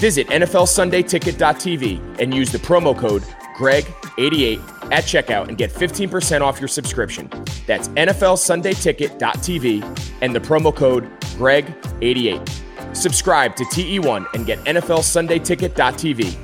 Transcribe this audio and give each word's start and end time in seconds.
Visit 0.00 0.26
NFLSundayTicket.tv 0.28 2.18
and 2.18 2.32
use 2.32 2.50
the 2.50 2.56
promo 2.56 2.96
code 2.96 3.20
GREG88 3.58 4.58
at 4.90 5.04
checkout 5.04 5.48
and 5.48 5.58
get 5.58 5.70
15% 5.70 6.40
off 6.40 6.58
your 6.58 6.68
subscription. 6.68 7.28
That's 7.66 7.88
NFLSundayTicket.tv 7.88 10.00
and 10.22 10.34
the 10.34 10.40
promo 10.40 10.74
code 10.74 11.04
GREG88. 11.36 12.96
Subscribe 12.96 13.54
to 13.56 13.64
TE1 13.64 14.24
and 14.32 14.46
get 14.46 14.58
NFLSundayTicket.tv, 14.60 16.34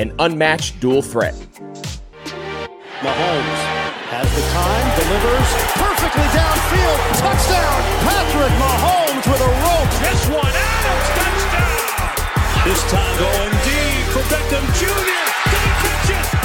an 0.00 0.14
unmatched 0.18 0.80
dual 0.80 1.02
threat. 1.02 1.34
Mahomes 3.04 3.58
has 4.08 4.34
the 4.34 4.40
time, 4.56 4.88
delivers 4.96 5.52
perfectly 5.76 6.24
downfield. 6.32 6.96
Touchdown, 7.20 7.82
Patrick 8.08 8.54
Mahomes 8.56 9.26
with 9.30 9.42
a 9.42 9.52
rope. 9.60 9.90
This 10.00 10.24
one, 10.30 10.48
Adams, 10.48 10.48
touchdown! 10.48 10.61
This 12.64 12.80
time 12.84 13.18
going 13.18 13.50
deep 13.64 14.06
for 14.12 14.22
Beckham 14.30 14.64
Jr. 14.78 14.86
He 14.86 15.70
catch 15.82 16.10
it? 16.10 16.41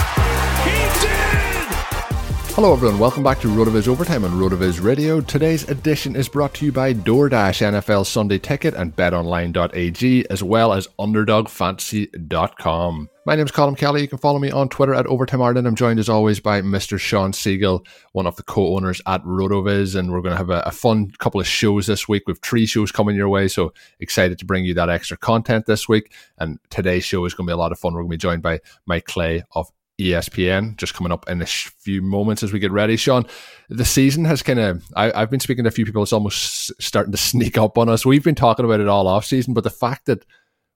Hello, 2.57 2.73
everyone. 2.73 2.97
Welcome 2.97 3.21
back 3.21 3.39
to 3.41 3.49
RotoViz 3.49 3.87
Overtime 3.87 4.25
on 4.25 4.31
RotoViz 4.31 4.83
Radio. 4.83 5.21
Today's 5.21 5.69
edition 5.69 6.15
is 6.15 6.27
brought 6.27 6.55
to 6.55 6.65
you 6.65 6.71
by 6.71 6.91
DoorDash, 6.91 7.61
NFL 7.61 8.07
Sunday 8.07 8.39
Ticket, 8.39 8.73
and 8.73 8.95
BetOnline.ag, 8.95 10.27
as 10.31 10.41
well 10.41 10.73
as 10.73 10.87
UnderdogFantasy.com. 10.97 13.09
My 13.27 13.35
name 13.35 13.45
is 13.45 13.51
Colm 13.51 13.77
Kelly. 13.77 14.01
You 14.01 14.07
can 14.07 14.17
follow 14.17 14.39
me 14.39 14.49
on 14.49 14.69
Twitter 14.69 14.95
at 14.95 15.05
Overtime 15.05 15.43
Ireland. 15.43 15.67
I'm 15.67 15.75
joined 15.75 15.99
as 15.99 16.09
always 16.09 16.39
by 16.39 16.63
Mr. 16.63 16.99
Shawn 16.99 17.31
Siegele, 17.31 17.85
one 18.13 18.25
of 18.25 18.37
the 18.37 18.43
co-owners 18.43 19.03
at 19.05 19.23
RotoViz, 19.23 19.95
and 19.95 20.11
we're 20.11 20.21
going 20.21 20.33
to 20.33 20.37
have 20.37 20.49
a, 20.49 20.61
a 20.61 20.71
fun 20.71 21.11
couple 21.19 21.39
of 21.39 21.45
shows 21.45 21.85
this 21.85 22.07
week. 22.07 22.27
with 22.27 22.41
three 22.41 22.65
shows 22.65 22.91
coming 22.91 23.15
your 23.15 23.29
way, 23.29 23.47
so 23.47 23.71
excited 23.99 24.39
to 24.39 24.45
bring 24.45 24.65
you 24.65 24.73
that 24.73 24.89
extra 24.89 25.15
content 25.15 25.67
this 25.67 25.87
week. 25.87 26.11
And 26.39 26.57
today's 26.71 27.03
show 27.03 27.23
is 27.25 27.35
going 27.35 27.45
to 27.45 27.51
be 27.51 27.53
a 27.53 27.57
lot 27.57 27.71
of 27.71 27.77
fun. 27.77 27.93
We're 27.93 28.01
going 28.01 28.09
to 28.09 28.17
be 28.17 28.17
joined 28.17 28.41
by 28.41 28.61
Mike 28.87 29.05
Clay 29.05 29.43
of 29.51 29.71
ESPN 29.99 30.77
just 30.77 30.93
coming 30.93 31.11
up 31.11 31.27
in 31.27 31.41
a 31.41 31.45
few 31.45 32.01
moments 32.01 32.43
as 32.43 32.53
we 32.53 32.59
get 32.59 32.71
ready. 32.71 32.95
Shawn, 32.95 33.25
the 33.69 33.85
season 33.85 34.25
has 34.25 34.43
kind 34.43 34.59
of, 34.59 34.83
I've 34.95 35.31
been 35.31 35.39
speaking 35.39 35.63
to 35.63 35.69
a 35.69 35.71
few 35.71 35.85
people, 35.85 36.03
it's 36.03 36.13
almost 36.13 36.71
starting 36.81 37.11
to 37.11 37.17
sneak 37.17 37.57
up 37.57 37.77
on 37.77 37.89
us. 37.89 38.05
We've 38.05 38.23
been 38.23 38.35
talking 38.35 38.65
about 38.65 38.79
it 38.79 38.87
all 38.87 39.07
off 39.07 39.25
season, 39.25 39.53
but 39.53 39.63
the 39.63 39.69
fact 39.69 40.05
that 40.05 40.25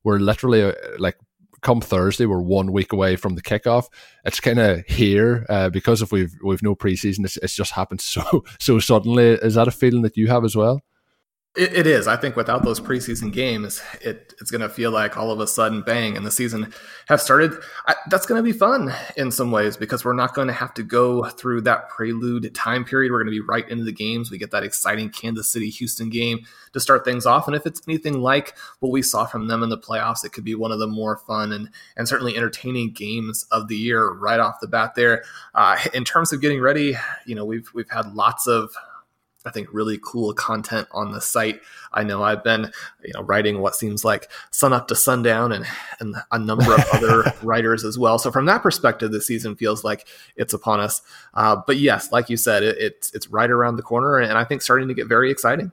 we're 0.04 0.20
literally 0.20 0.64
uh, 0.64 0.74
like, 0.98 1.18
come 1.62 1.82
Thursday, 1.82 2.26
we're 2.26 2.42
one 2.42 2.72
week 2.72 2.92
away 2.92 3.16
from 3.16 3.36
the 3.36 3.42
kickoff. 3.42 3.86
It's 4.26 4.40
kind 4.40 4.59
of 4.59 4.84
here 4.88 5.46
uh, 5.48 5.70
because 5.70 6.02
if 6.02 6.12
we've 6.12 6.34
we've 6.44 6.64
no 6.64 6.76
preseason, 6.76 7.24
it's, 7.24 7.38
it's 7.38 7.56
just 7.56 7.74
happened 7.74 8.02
so 8.02 8.44
so 8.59 8.80
suddenly. 8.80 9.26
Is 9.34 9.53
that 9.56 9.68
a 9.68 9.72
feeling 9.72 10.02
that 10.02 10.18
you 10.18 10.28
have 10.28 10.44
as 10.44 10.56
well? 10.56 10.82
It, 11.53 11.73
it 11.73 11.88
is. 11.88 12.07
I 12.07 12.16
think 12.16 12.38
without 12.38 12.63
those 12.63 12.79
preseason 12.79 13.34
games, 13.34 13.81
it, 14.00 14.34
it's 14.39 14.51
going 14.51 14.62
to 14.62 14.69
feel 14.69 14.89
like 14.89 15.17
all 15.17 15.31
of 15.31 15.41
a 15.41 15.47
sudden, 15.47 15.81
bang, 15.81 16.16
and 16.16 16.25
the 16.25 16.31
season 16.31 16.73
has 17.09 17.22
started. 17.22 17.51
I, 17.88 17.95
that's 18.09 18.25
going 18.25 18.39
to 18.39 18.44
be 18.44 18.57
fun 18.57 18.94
in 19.17 19.31
some 19.31 19.51
ways 19.51 19.75
because 19.75 20.06
we're 20.06 20.13
not 20.13 20.34
going 20.34 20.47
to 20.47 20.53
have 20.53 20.73
to 20.75 20.84
go 20.84 21.25
through 21.25 21.61
that 21.61 21.90
prelude 21.90 22.56
time 22.56 22.85
period. 22.85 23.11
We're 23.11 23.22
going 23.22 23.34
to 23.34 23.41
be 23.41 23.45
right 23.45 23.67
into 23.67 23.84
the 23.84 23.91
games. 23.91 24.31
We 24.31 24.38
get 24.38 24.51
that 24.51 24.63
exciting 24.63 25.09
Kansas 25.09 25.50
City 25.50 25.69
Houston 25.69 26.09
game 26.09 26.45
to 26.72 26.79
start 26.79 27.03
things 27.03 27.25
off. 27.25 27.47
And 27.47 27.56
if 27.56 27.66
it's 27.66 27.81
anything 27.85 28.22
like 28.22 28.56
what 28.79 28.94
we 28.94 29.01
saw 29.01 29.25
from 29.25 29.50
them 29.50 29.61
in 29.61 29.67
the 29.67 29.78
playoffs, 29.78 30.23
it 30.23 30.31
could 30.31 30.45
be 30.45 30.56
one 30.56 30.72
of 30.72 30.79
the 30.79 30.88
more 30.88 31.17
fun 31.17 31.51
and, 31.51 31.69
and 31.97 32.07
certainly 32.07 32.38
entertaining 32.38 32.94
games 32.94 33.45
of 33.51 33.67
the 33.67 33.75
year 33.75 34.09
right 34.13 34.40
off 34.40 34.61
the 34.61 34.67
bat 34.69 34.95
there. 34.95 35.25
Uh, 35.53 35.78
in 35.94 36.06
terms 36.06 36.31
of 36.31 36.40
getting 36.40 36.61
ready, 36.61 36.95
you 37.25 37.35
know, 37.35 37.44
we've, 37.44 37.69
we've 37.73 37.90
had 37.90 38.13
lots 38.13 38.47
of 38.47 38.73
I 39.46 39.52
think 39.52 39.69
really 39.72 40.00
cool 40.03 40.34
content 40.34 40.88
on 40.91 41.12
the 41.12 41.22
site. 41.22 41.62
I 41.94 42.03
know 42.03 42.24
I've 42.24 42.44
been, 42.44 42.72
you 43.03 43.11
know, 43.14 43.23
writing 43.23 43.59
what 43.59 43.76
seems 43.76 44.05
like 44.05 44.29
sun 44.52 44.73
up 44.73 44.88
to 44.90 44.96
sundown 44.96 45.52
and 45.52 45.66
and 45.99 46.16
a 46.32 46.40
number 46.40 46.73
of 46.73 46.84
other 46.93 47.34
writers 47.43 47.84
as 47.84 47.97
well. 47.97 48.20
So 48.20 48.32
from 48.32 48.46
that 48.46 48.61
perspective, 48.61 49.11
the 49.11 49.22
season 49.22 49.55
feels 49.55 49.84
like 49.84 50.08
it's 50.35 50.53
upon 50.53 50.79
us. 50.79 51.02
Uh, 51.34 51.58
but 51.66 51.78
yes, 51.78 52.11
like 52.11 52.29
you 52.29 52.38
said, 52.38 52.64
it, 52.64 52.78
it's 52.78 53.14
it's 53.14 53.28
right 53.29 53.49
around 53.49 53.78
the 53.78 53.84
corner, 53.84 54.17
and 54.17 54.38
I 54.38 54.43
think 54.43 54.61
starting 54.61 54.88
to 54.88 54.93
get 54.93 55.08
very 55.08 55.32
exciting. 55.32 55.72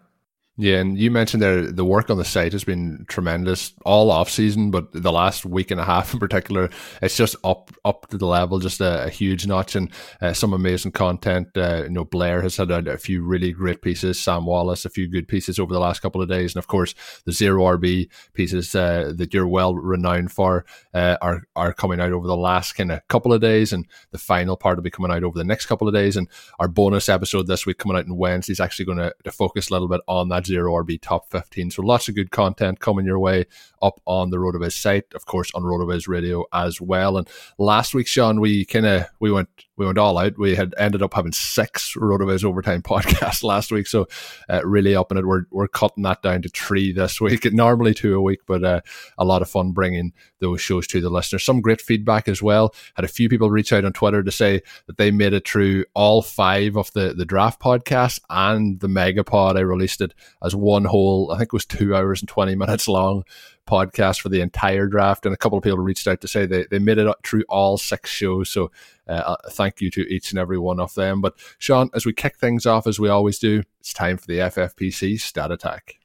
Yeah, 0.61 0.81
and 0.81 0.99
you 0.99 1.13
mentioned 1.13 1.41
there 1.41 1.71
the 1.71 1.85
work 1.85 2.11
on 2.11 2.19
the 2.19 2.25
site 2.25 2.51
has 2.51 2.65
been 2.65 3.05
tremendous 3.09 3.75
all 3.85 4.11
off 4.11 4.29
season, 4.29 4.73
but 4.73 4.91
the 4.91 5.13
last 5.13 5.47
week 5.47 5.71
and 5.71 5.81
a 5.81 5.85
half 5.85 6.13
in 6.15 6.19
particular, 6.19 6.69
it's 7.01 7.17
just 7.17 7.37
up 7.45 7.71
up 7.85 8.09
to 8.09 8.19
the 8.19 8.27
level, 8.27 8.59
just 8.59 8.81
a, 8.81 9.05
a 9.05 9.09
huge 9.09 9.47
notch, 9.47 9.77
and 9.77 9.89
uh, 10.21 10.33
some 10.33 10.53
amazing 10.53 10.91
content. 10.91 11.47
Uh, 11.57 11.85
you 11.85 11.91
know, 11.91 12.05
Blair 12.05 12.43
has 12.43 12.57
had 12.57 12.73
a, 12.73 12.95
a, 12.95 12.99
few 12.99 13.23
really 13.23 13.53
great 13.53 13.83
pieces, 13.83 14.21
Sam 14.21 14.47
Wallace 14.47 14.85
a 14.85 14.91
few 14.91 15.07
good 15.07 15.29
pieces 15.29 15.61
over 15.61 15.73
the 15.73 15.79
last 15.79 16.01
couple 16.01 16.21
of 16.21 16.29
days, 16.29 16.57
and 16.57 16.59
of 16.59 16.67
course 16.67 16.93
the 17.25 17.31
zero 17.31 17.63
RB 17.77 18.09
pieces 18.35 18.75
uh, 18.75 19.13
that 19.15 19.33
you're 19.33 19.47
well 19.47 19.77
renowned 19.77 20.33
for 20.33 20.65
uh, 20.93 21.19
are 21.23 21.45
are 21.55 21.73
coming 21.73 22.01
out 22.01 22.11
over 22.11 22.27
the 22.27 22.37
last 22.37 22.73
kind 22.73 22.91
of 22.91 23.07
couple 23.07 23.33
of 23.33 23.41
days, 23.41 23.73
and 23.73 23.87
the 24.11 24.19
final 24.19 24.57
part 24.57 24.77
will 24.77 24.83
be 24.83 24.91
coming 24.91 25.13
out 25.13 25.23
over 25.23 25.39
the 25.39 25.45
next 25.45 25.67
couple 25.67 25.87
of 25.87 25.95
days, 25.95 26.17
and 26.17 26.27
our 26.59 26.67
bonus 26.67 27.09
episode 27.09 27.47
this 27.47 27.65
week 27.65 27.79
coming 27.79 27.97
out 27.97 28.07
on 28.07 28.17
Wednesday 28.17 28.53
is 28.53 28.59
actually 28.59 28.87
going 28.87 28.99
to 28.99 29.31
focus 29.31 29.71
a 29.71 29.73
little 29.73 29.87
bit 29.87 30.01
on 30.09 30.29
that 30.31 30.48
zero 30.49 30.73
RB 30.73 31.01
top 31.01 31.31
15. 31.31 31.71
So 31.71 31.83
lots 31.83 32.09
of 32.09 32.15
good 32.15 32.31
content 32.31 32.81
coming 32.81 33.07
your 33.07 33.19
way 33.19 33.47
up 33.83 34.01
on 34.07 34.31
the 34.31 34.39
RotoViz 34.39 34.73
site, 34.73 35.13
of 35.15 35.27
course, 35.27 35.51
on 35.55 35.63
RotoViz 35.63 36.09
Radio 36.09 36.45
as 36.53 36.81
well. 36.81 37.17
And 37.17 37.29
last 37.59 37.95
week, 37.95 38.07
Shawn, 38.07 38.41
we 38.41 38.65
kind 38.65 38.87
of 38.87 39.07
we 39.21 39.31
went 39.31 39.49
we 39.77 39.87
went 39.87 39.99
all 39.99 40.19
out. 40.19 40.37
We 40.37 40.57
had 40.57 40.75
ended 40.77 41.03
up 41.03 41.15
having 41.15 41.33
six 41.33 41.95
RotoViz 41.97 42.45
overtime 42.45 42.83
podcasts 42.89 43.45
last 43.45 43.71
week, 43.71 43.87
so 43.87 44.07
uh, 44.49 44.61
really 44.65 44.95
up 44.95 45.13
it. 45.13 45.27
We're 45.27 45.45
we're 45.51 45.69
cutting 45.69 46.03
that 46.03 46.23
down 46.23 46.43
to 46.43 46.49
three 46.49 46.93
this 46.93 47.21
week. 47.21 47.51
Normally 47.53 47.95
two 47.95 48.17
a 48.17 48.21
week, 48.21 48.41
but 48.47 48.65
uh, 48.65 48.81
a 49.17 49.25
lot 49.25 49.43
of 49.43 49.49
fun 49.49 49.73
bringing 49.73 50.13
those 50.41 50.61
shows 50.61 50.87
to 50.89 51.01
the 51.01 51.11
listeners. 51.11 51.45
Some 51.45 51.61
great 51.61 51.81
feedback 51.81 52.29
as 52.29 52.43
well. 52.43 52.75
Had 52.95 53.05
a 53.05 53.09
few 53.09 53.29
people 53.29 53.51
reach 53.51 53.73
out 53.73 53.85
on 53.85 53.93
Twitter 53.93 54.23
to 54.23 54.31
say 54.31 54.63
that 54.87 54.97
they 54.97 55.11
made 55.11 55.33
it 55.33 55.47
through 55.47 55.85
all 55.95 56.23
five 56.23 56.77
of 56.77 56.93
the 56.93 57.15
the 57.15 57.25
draft 57.25 57.61
podcasts 57.61 58.21
and 58.29 58.81
the 58.81 58.89
Megapod. 58.89 59.57
I 59.57 59.61
released 59.61 60.01
it 60.01 60.15
as 60.43 60.55
one 60.55 60.85
whole. 60.85 61.31
I 61.33 61.39
think 61.39 61.49
it 61.49 61.53
was 61.53 61.67
two 61.67 61.95
hours 61.95 62.21
and 62.21 62.29
twenty 62.29 62.55
minutes 62.55 62.89
long 62.89 63.25
podcast 63.69 64.21
for 64.21 64.29
the 64.29 64.41
entire 64.41 64.87
draft. 64.87 65.27
And 65.27 65.35
a 65.35 65.39
couple 65.39 65.59
of 65.59 65.65
people 65.65 65.79
reached 65.79 66.09
out 66.09 66.21
to 66.23 66.29
say 66.29 66.47
they, 66.47 66.65
they 66.71 66.79
made 66.79 66.99
it 66.99 67.15
through 67.23 67.45
all 67.49 67.77
six 67.77 68.11
shows. 68.11 68.49
So 68.49 68.71
uh, 69.07 69.37
thank 69.51 69.81
you 69.81 69.91
to 69.91 70.03
each 70.13 70.31
and 70.31 70.39
every 70.39 70.59
one 70.59 70.81
of 70.81 70.95
them. 70.95 71.21
But 71.21 71.35
Shawn, 71.59 71.91
as 71.95 72.07
we 72.07 72.13
kick 72.13 72.37
things 72.37 72.67
off, 72.67 72.87
as 72.87 72.99
we 72.99 73.09
always 73.09 73.39
do, 73.39 73.63
it's 73.81 73.93
time 73.93 74.17
for 74.17 74.27
the 74.27 74.39
FFPC 74.39 75.21
stat 75.21 75.51
attack. 75.51 75.99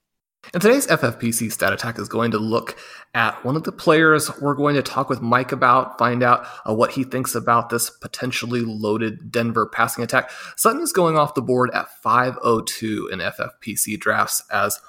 And 0.52 0.62
today's 0.62 0.88
FFPC 0.88 1.52
stat 1.52 1.72
attack 1.72 1.98
is 1.98 2.10
going 2.10 2.32
to 2.32 2.38
look 2.38 2.78
at 3.14 3.44
one 3.46 3.56
of 3.56 3.64
the 3.64 3.72
players 3.72 4.30
we're 4.42 4.56
going 4.56 4.76
to 4.76 4.82
talk 4.82 5.10
with 5.10 5.22
Mike 5.22 5.52
about, 5.52 5.98
find 5.98 6.22
out 6.22 6.46
uh, 6.68 6.74
what 6.74 6.92
he 6.92 7.04
thinks 7.04 7.34
about 7.34 7.70
this 7.70 7.90
potentially 7.90 8.62
loaded 8.62 9.32
Denver 9.32 9.66
passing 9.66 10.04
attack. 10.04 10.30
Sutton 10.58 10.82
is 10.82 10.92
going 10.92 11.18
off 11.18 11.34
the 11.34 11.42
board 11.42 11.70
at 11.74 11.90
502 12.02 13.10
in 13.12 13.20
FFPC 13.20 14.00
drafts 14.00 14.44
as 14.52 14.82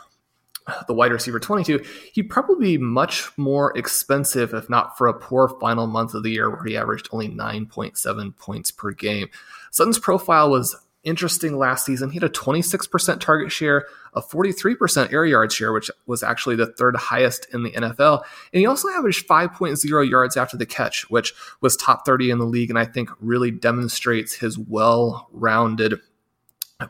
the 0.87 0.95
wide 0.95 1.13
receiver 1.13 1.39
22, 1.39 1.85
he'd 2.15 2.31
probably 2.31 2.77
be 2.77 2.79
much 2.79 3.31
more 3.37 3.77
expensive 3.77 4.55
if 4.55 4.71
not 4.71 4.97
for 4.97 5.07
a 5.07 5.15
poor 5.15 5.49
final 5.61 5.87
month 5.87 6.15
of 6.15 6.23
the 6.23 6.31
year 6.31 6.49
where 6.49 6.65
he 6.65 6.77
averaged 6.77 7.09
only 7.13 7.29
9.7 7.29 8.37
points 8.39 8.71
per 8.71 8.91
game. 8.91 9.29
Sutton's 9.71 9.99
profile 9.99 10.51
was 10.51 10.75
interesting 11.05 11.57
last 11.57 11.87
season. 11.87 12.11
He 12.11 12.17
had 12.17 12.25
a 12.25 12.33
26% 12.33 13.21
target 13.21 13.53
share, 13.53 13.87
a 14.15 14.23
43% 14.23 15.13
air 15.13 15.25
yard 15.25 15.53
share, 15.53 15.73
which 15.73 15.91
was 16.07 16.23
actually 16.23 16.57
the 16.57 16.67
third 16.67 16.97
highest 16.97 17.47
in 17.53 17.63
the 17.63 17.71
NFL. 17.71 18.23
And 18.53 18.61
he 18.61 18.67
also 18.67 18.89
averaged 18.89 19.29
5.0 19.29 20.11
yards 20.11 20.37
after 20.37 20.57
the 20.57 20.67
catch, 20.67 21.09
which 21.11 21.35
was 21.61 21.77
top 21.77 22.05
30 22.05 22.31
in 22.31 22.39
the 22.39 22.45
league, 22.45 22.71
and 22.71 22.79
I 22.79 22.85
think 22.85 23.11
really 23.21 23.51
demonstrates 23.51 24.35
his 24.35 24.59
well 24.59 25.29
rounded 25.33 26.01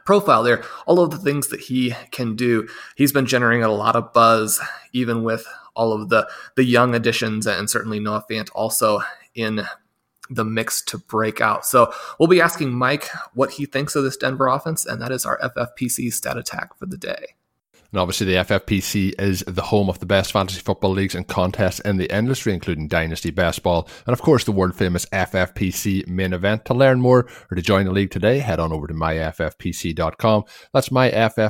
profile 0.05 0.43
there, 0.43 0.65
all 0.87 1.01
of 1.01 1.11
the 1.11 1.19
things 1.19 1.49
that 1.49 1.61
he 1.61 1.95
can 2.11 2.37
do. 2.37 2.69
He's 2.97 3.13
been 3.13 3.27
generating 3.27 3.63
a 3.63 3.73
lot 3.73 3.97
of 3.97 4.13
buzz, 4.13 4.61
even 4.93 5.23
with 5.23 5.47
all 5.75 5.93
of 5.93 6.09
the 6.09 6.29
the 6.57 6.65
young 6.65 6.95
additions, 6.95 7.47
and 7.47 7.69
certainly 7.69 8.01
Noah 8.01 8.25
Fant 8.29 8.49
also 8.55 9.03
in 9.35 9.67
the 10.31 10.45
mix 10.45 10.83
to 10.83 10.99
break 10.99 11.41
out. 11.41 11.67
So 11.67 11.93
we'll 12.19 12.29
be 12.29 12.41
asking 12.41 12.73
Mike 12.73 13.09
what 13.35 13.53
he 13.53 13.67
thinks 13.67 13.95
of 13.95 14.05
this 14.05 14.17
Denver 14.17 14.49
offense, 14.49 14.87
and 14.87 15.01
that 15.03 15.13
is 15.13 15.27
our 15.27 15.39
FFPC 15.39 16.13
stat 16.13 16.37
attack 16.37 16.77
for 16.79 16.87
the 16.87 16.97
day. 16.97 17.35
And 17.95 18.01
obviously, 18.01 18.27
the 18.27 18.35
FFPC 18.43 19.21
is 19.21 19.45
the 19.47 19.63
home 19.63 19.89
of 19.89 20.01
the 20.01 20.07
best 20.07 20.33
fantasy 20.33 20.61
football 20.61 20.91
leagues 20.91 21.15
and 21.15 21.29
contests 21.29 21.79
in 21.79 21.97
the 21.97 22.13
industry, 22.13 22.53
including 22.53 22.89
Dynasty 22.89 23.31
Best 23.31 23.63
Ball, 23.63 23.89
and 24.05 24.13
of 24.13 24.21
course, 24.21 24.43
the 24.43 24.51
world 24.51 24.75
famous 24.75 25.07
FFPC 25.07 26.09
main 26.09 26.33
event. 26.33 26.65
To 26.65 26.75
learn 26.75 27.01
more 27.01 27.29
or 27.51 27.55
to 27.55 27.63
join 27.63 27.85
the 27.85 27.93
league 27.93 28.11
today, 28.11 28.41
head 28.41 28.59
on 28.59 28.73
over 28.73 28.89
to 28.89 28.95
myffpc.com. 28.95 30.43
That's 30.73 30.89
myffpc.com. 30.89 31.49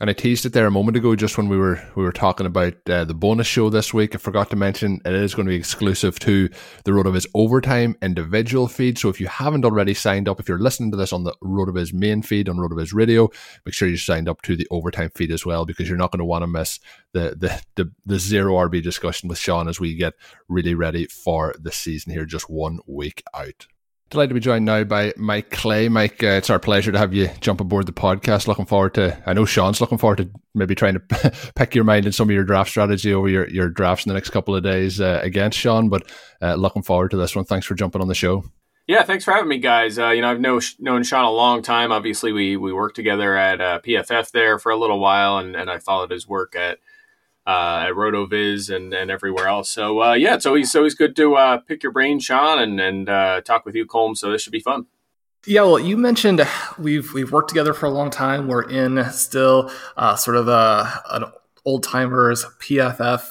And 0.00 0.08
I 0.08 0.12
teased 0.12 0.46
it 0.46 0.52
there 0.52 0.66
a 0.66 0.70
moment 0.70 0.96
ago, 0.96 1.16
just 1.16 1.36
when 1.36 1.48
we 1.48 1.56
were 1.56 1.82
we 1.96 2.04
were 2.04 2.12
talking 2.12 2.46
about 2.46 2.74
uh, 2.88 3.04
the 3.04 3.14
bonus 3.14 3.48
show 3.48 3.68
this 3.68 3.92
week. 3.92 4.14
I 4.14 4.18
forgot 4.18 4.48
to 4.50 4.56
mention 4.56 5.00
it 5.04 5.12
is 5.12 5.34
going 5.34 5.46
to 5.46 5.50
be 5.50 5.56
exclusive 5.56 6.20
to 6.20 6.48
the 6.84 6.92
Rotoviz 6.92 7.26
Overtime 7.34 7.96
individual 8.00 8.68
feed. 8.68 8.96
So 8.96 9.08
if 9.08 9.20
you 9.20 9.26
haven't 9.26 9.64
already 9.64 9.94
signed 9.94 10.28
up, 10.28 10.38
if 10.38 10.48
you're 10.48 10.60
listening 10.60 10.92
to 10.92 10.96
this 10.96 11.12
on 11.12 11.24
the 11.24 11.34
Rotoviz 11.42 11.92
main 11.92 12.22
feed 12.22 12.48
on 12.48 12.58
Rotoviz 12.58 12.94
Radio, 12.94 13.28
make 13.66 13.74
sure 13.74 13.88
you 13.88 13.96
signed 13.96 14.28
up 14.28 14.40
to 14.42 14.54
the 14.54 14.68
Overtime 14.70 15.10
feed 15.16 15.32
as 15.32 15.44
well, 15.44 15.66
because 15.66 15.88
you're 15.88 15.98
not 15.98 16.12
going 16.12 16.20
to 16.20 16.24
want 16.24 16.42
to 16.42 16.46
miss 16.46 16.78
the 17.12 17.36
the 17.36 17.60
the, 17.74 17.90
the 18.06 18.18
zero 18.20 18.54
RB 18.54 18.80
discussion 18.80 19.28
with 19.28 19.38
Shawn 19.38 19.68
as 19.68 19.80
we 19.80 19.96
get 19.96 20.14
really 20.48 20.74
ready 20.74 21.06
for 21.06 21.56
the 21.58 21.72
season 21.72 22.12
here, 22.12 22.24
just 22.24 22.48
one 22.48 22.78
week 22.86 23.24
out. 23.34 23.66
Delighted 24.10 24.30
to 24.30 24.34
be 24.34 24.40
joined 24.40 24.64
now 24.64 24.84
by 24.84 25.12
Mike 25.18 25.50
Clay. 25.50 25.90
Mike, 25.90 26.22
uh, 26.22 26.28
it's 26.28 26.48
our 26.48 26.58
pleasure 26.58 26.90
to 26.90 26.96
have 26.96 27.12
you 27.12 27.28
jump 27.40 27.60
aboard 27.60 27.84
the 27.84 27.92
podcast. 27.92 28.46
Looking 28.46 28.64
forward 28.64 28.94
to, 28.94 29.22
I 29.26 29.34
know 29.34 29.44
Shawn's 29.44 29.82
looking 29.82 29.98
forward 29.98 30.16
to 30.16 30.30
maybe 30.54 30.74
trying 30.74 30.94
to 30.94 31.50
pick 31.54 31.74
your 31.74 31.84
mind 31.84 32.06
in 32.06 32.12
some 32.12 32.26
of 32.30 32.34
your 32.34 32.44
draft 32.44 32.70
strategy 32.70 33.12
over 33.12 33.28
your, 33.28 33.46
your 33.50 33.68
drafts 33.68 34.06
in 34.06 34.08
the 34.08 34.14
next 34.14 34.30
couple 34.30 34.56
of 34.56 34.62
days 34.62 34.98
uh, 34.98 35.20
against 35.22 35.58
Shawn, 35.58 35.90
but 35.90 36.10
uh, 36.40 36.54
looking 36.54 36.82
forward 36.82 37.10
to 37.10 37.18
this 37.18 37.36
one. 37.36 37.44
Thanks 37.44 37.66
for 37.66 37.74
jumping 37.74 38.00
on 38.00 38.08
the 38.08 38.14
show. 38.14 38.44
Yeah, 38.86 39.02
thanks 39.02 39.26
for 39.26 39.32
having 39.32 39.50
me, 39.50 39.58
guys. 39.58 39.98
Uh, 39.98 40.08
you 40.08 40.22
know, 40.22 40.30
I've 40.30 40.40
know, 40.40 40.58
known 40.78 41.02
Shawn 41.02 41.26
a 41.26 41.30
long 41.30 41.60
time. 41.60 41.92
Obviously, 41.92 42.32
we 42.32 42.56
we 42.56 42.72
worked 42.72 42.96
together 42.96 43.36
at 43.36 43.60
uh, 43.60 43.80
PFF 43.80 44.30
there 44.30 44.58
for 44.58 44.72
a 44.72 44.78
little 44.78 45.00
while, 45.00 45.36
and, 45.36 45.54
and 45.54 45.70
I 45.70 45.78
followed 45.78 46.10
his 46.10 46.26
work 46.26 46.56
at 46.56 46.78
uh, 47.48 47.86
at 47.88 47.94
RotoViz 47.94 48.74
and, 48.74 48.92
and 48.92 49.10
everywhere 49.10 49.48
else. 49.48 49.70
So 49.70 50.02
uh, 50.02 50.12
yeah, 50.12 50.34
it's 50.34 50.44
always 50.44 50.76
always 50.76 50.94
good 50.94 51.16
to 51.16 51.34
uh, 51.34 51.56
pick 51.58 51.82
your 51.82 51.92
brain, 51.92 52.20
Shawn, 52.20 52.58
and 52.58 52.78
and 52.78 53.08
uh, 53.08 53.40
talk 53.40 53.64
with 53.64 53.74
you, 53.74 53.86
Colm. 53.86 54.16
So 54.16 54.30
this 54.30 54.42
should 54.42 54.52
be 54.52 54.60
fun. 54.60 54.86
Yeah, 55.46 55.62
well, 55.62 55.78
you 55.78 55.96
mentioned 55.96 56.46
we've 56.78 57.14
we've 57.14 57.32
worked 57.32 57.48
together 57.48 57.72
for 57.72 57.86
a 57.86 57.90
long 57.90 58.10
time. 58.10 58.48
We're 58.48 58.68
in 58.68 59.02
still 59.12 59.72
uh, 59.96 60.14
sort 60.14 60.36
of 60.36 60.46
a 60.48 61.02
an 61.10 61.24
old 61.64 61.84
timers 61.84 62.44
PFF 62.60 63.22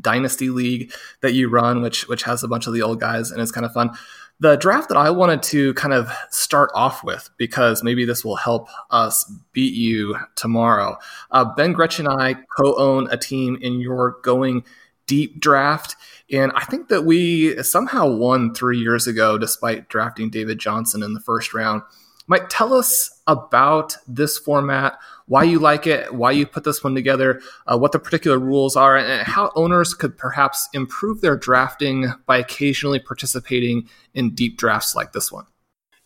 dynasty 0.00 0.48
league 0.48 0.92
that 1.20 1.34
you 1.34 1.50
run, 1.50 1.82
which 1.82 2.08
which 2.08 2.22
has 2.22 2.42
a 2.42 2.48
bunch 2.48 2.66
of 2.66 2.72
the 2.72 2.80
old 2.80 2.98
guys, 2.98 3.30
and 3.30 3.42
it's 3.42 3.52
kind 3.52 3.66
of 3.66 3.74
fun 3.74 3.90
the 4.38 4.56
draft 4.56 4.88
that 4.88 4.98
I 4.98 5.10
wanted 5.10 5.42
to 5.44 5.72
kind 5.74 5.94
of 5.94 6.10
start 6.30 6.70
off 6.74 7.02
with, 7.02 7.30
because 7.38 7.82
maybe 7.82 8.04
this 8.04 8.24
will 8.24 8.36
help 8.36 8.68
us 8.90 9.30
beat 9.52 9.74
you 9.74 10.16
tomorrow. 10.34 10.98
Uh, 11.30 11.44
ben 11.44 11.72
Gretch 11.72 11.98
and 11.98 12.08
I 12.08 12.36
co 12.56 12.74
own 12.76 13.08
a 13.10 13.16
team 13.16 13.58
in 13.60 13.80
your 13.80 14.18
going 14.22 14.64
deep 15.06 15.40
draft. 15.40 15.96
And 16.30 16.52
I 16.54 16.64
think 16.64 16.88
that 16.88 17.04
we 17.04 17.62
somehow 17.62 18.08
won 18.08 18.52
three 18.52 18.78
years 18.78 19.06
ago, 19.06 19.38
despite 19.38 19.88
drafting 19.88 20.28
David 20.28 20.58
Johnson 20.58 21.02
in 21.02 21.14
the 21.14 21.20
first 21.20 21.54
round. 21.54 21.82
Mike, 22.28 22.48
tell 22.48 22.74
us 22.74 23.20
about 23.26 23.96
this 24.08 24.36
format, 24.36 24.98
why 25.26 25.44
you 25.44 25.58
like 25.58 25.86
it, 25.86 26.12
why 26.14 26.32
you 26.32 26.46
put 26.46 26.64
this 26.64 26.82
one 26.82 26.94
together, 26.94 27.40
uh, 27.66 27.78
what 27.78 27.92
the 27.92 27.98
particular 27.98 28.38
rules 28.38 28.76
are, 28.76 28.96
and 28.96 29.22
how 29.22 29.52
owners 29.54 29.94
could 29.94 30.16
perhaps 30.16 30.68
improve 30.72 31.20
their 31.20 31.36
drafting 31.36 32.12
by 32.26 32.38
occasionally 32.38 32.98
participating 32.98 33.88
in 34.14 34.34
deep 34.34 34.56
drafts 34.56 34.94
like 34.94 35.12
this 35.12 35.30
one. 35.30 35.46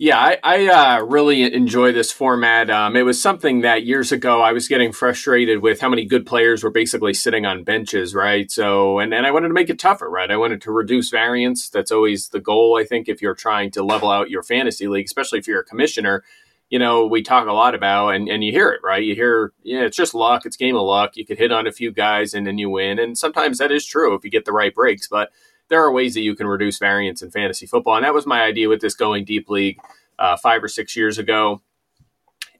Yeah, 0.02 0.18
I, 0.18 0.38
I 0.42 0.66
uh, 0.68 1.04
really 1.04 1.42
enjoy 1.42 1.92
this 1.92 2.10
format. 2.10 2.70
Um, 2.70 2.96
it 2.96 3.02
was 3.02 3.20
something 3.20 3.60
that 3.60 3.84
years 3.84 4.12
ago 4.12 4.40
I 4.40 4.52
was 4.52 4.66
getting 4.66 4.92
frustrated 4.92 5.60
with 5.60 5.78
how 5.78 5.90
many 5.90 6.06
good 6.06 6.24
players 6.24 6.64
were 6.64 6.70
basically 6.70 7.12
sitting 7.12 7.44
on 7.44 7.64
benches, 7.64 8.14
right? 8.14 8.50
So, 8.50 8.98
and, 8.98 9.12
and 9.12 9.26
I 9.26 9.30
wanted 9.30 9.48
to 9.48 9.54
make 9.54 9.68
it 9.68 9.78
tougher, 9.78 10.08
right? 10.08 10.30
I 10.30 10.38
wanted 10.38 10.62
to 10.62 10.72
reduce 10.72 11.10
variance. 11.10 11.68
That's 11.68 11.92
always 11.92 12.30
the 12.30 12.40
goal, 12.40 12.78
I 12.80 12.84
think, 12.84 13.10
if 13.10 13.20
you're 13.20 13.34
trying 13.34 13.72
to 13.72 13.82
level 13.82 14.10
out 14.10 14.30
your 14.30 14.42
fantasy 14.42 14.88
league, 14.88 15.04
especially 15.04 15.38
if 15.38 15.46
you're 15.46 15.60
a 15.60 15.64
commissioner. 15.66 16.24
You 16.70 16.78
know, 16.78 17.04
we 17.06 17.20
talk 17.20 17.46
a 17.46 17.52
lot 17.52 17.74
about, 17.74 18.14
and, 18.14 18.26
and 18.26 18.42
you 18.42 18.52
hear 18.52 18.70
it, 18.70 18.80
right? 18.82 19.04
You 19.04 19.14
hear, 19.14 19.52
yeah, 19.64 19.82
it's 19.82 19.98
just 19.98 20.14
luck. 20.14 20.46
It's 20.46 20.56
game 20.56 20.76
of 20.76 20.86
luck. 20.86 21.18
You 21.18 21.26
could 21.26 21.36
hit 21.36 21.52
on 21.52 21.66
a 21.66 21.72
few 21.72 21.92
guys 21.92 22.32
and 22.32 22.46
then 22.46 22.56
you 22.56 22.70
win. 22.70 22.98
And 22.98 23.18
sometimes 23.18 23.58
that 23.58 23.70
is 23.70 23.84
true 23.84 24.14
if 24.14 24.24
you 24.24 24.30
get 24.30 24.46
the 24.46 24.52
right 24.52 24.74
breaks. 24.74 25.08
But 25.08 25.30
there 25.70 25.82
are 25.82 25.92
ways 25.92 26.14
that 26.14 26.20
you 26.20 26.34
can 26.34 26.46
reduce 26.46 26.78
variance 26.78 27.22
in 27.22 27.30
fantasy 27.30 27.64
football. 27.64 27.96
And 27.96 28.04
that 28.04 28.12
was 28.12 28.26
my 28.26 28.42
idea 28.42 28.68
with 28.68 28.80
this 28.80 28.94
going 28.94 29.24
deep 29.24 29.48
league 29.48 29.78
uh, 30.18 30.36
five 30.36 30.62
or 30.62 30.68
six 30.68 30.94
years 30.94 31.16
ago. 31.16 31.62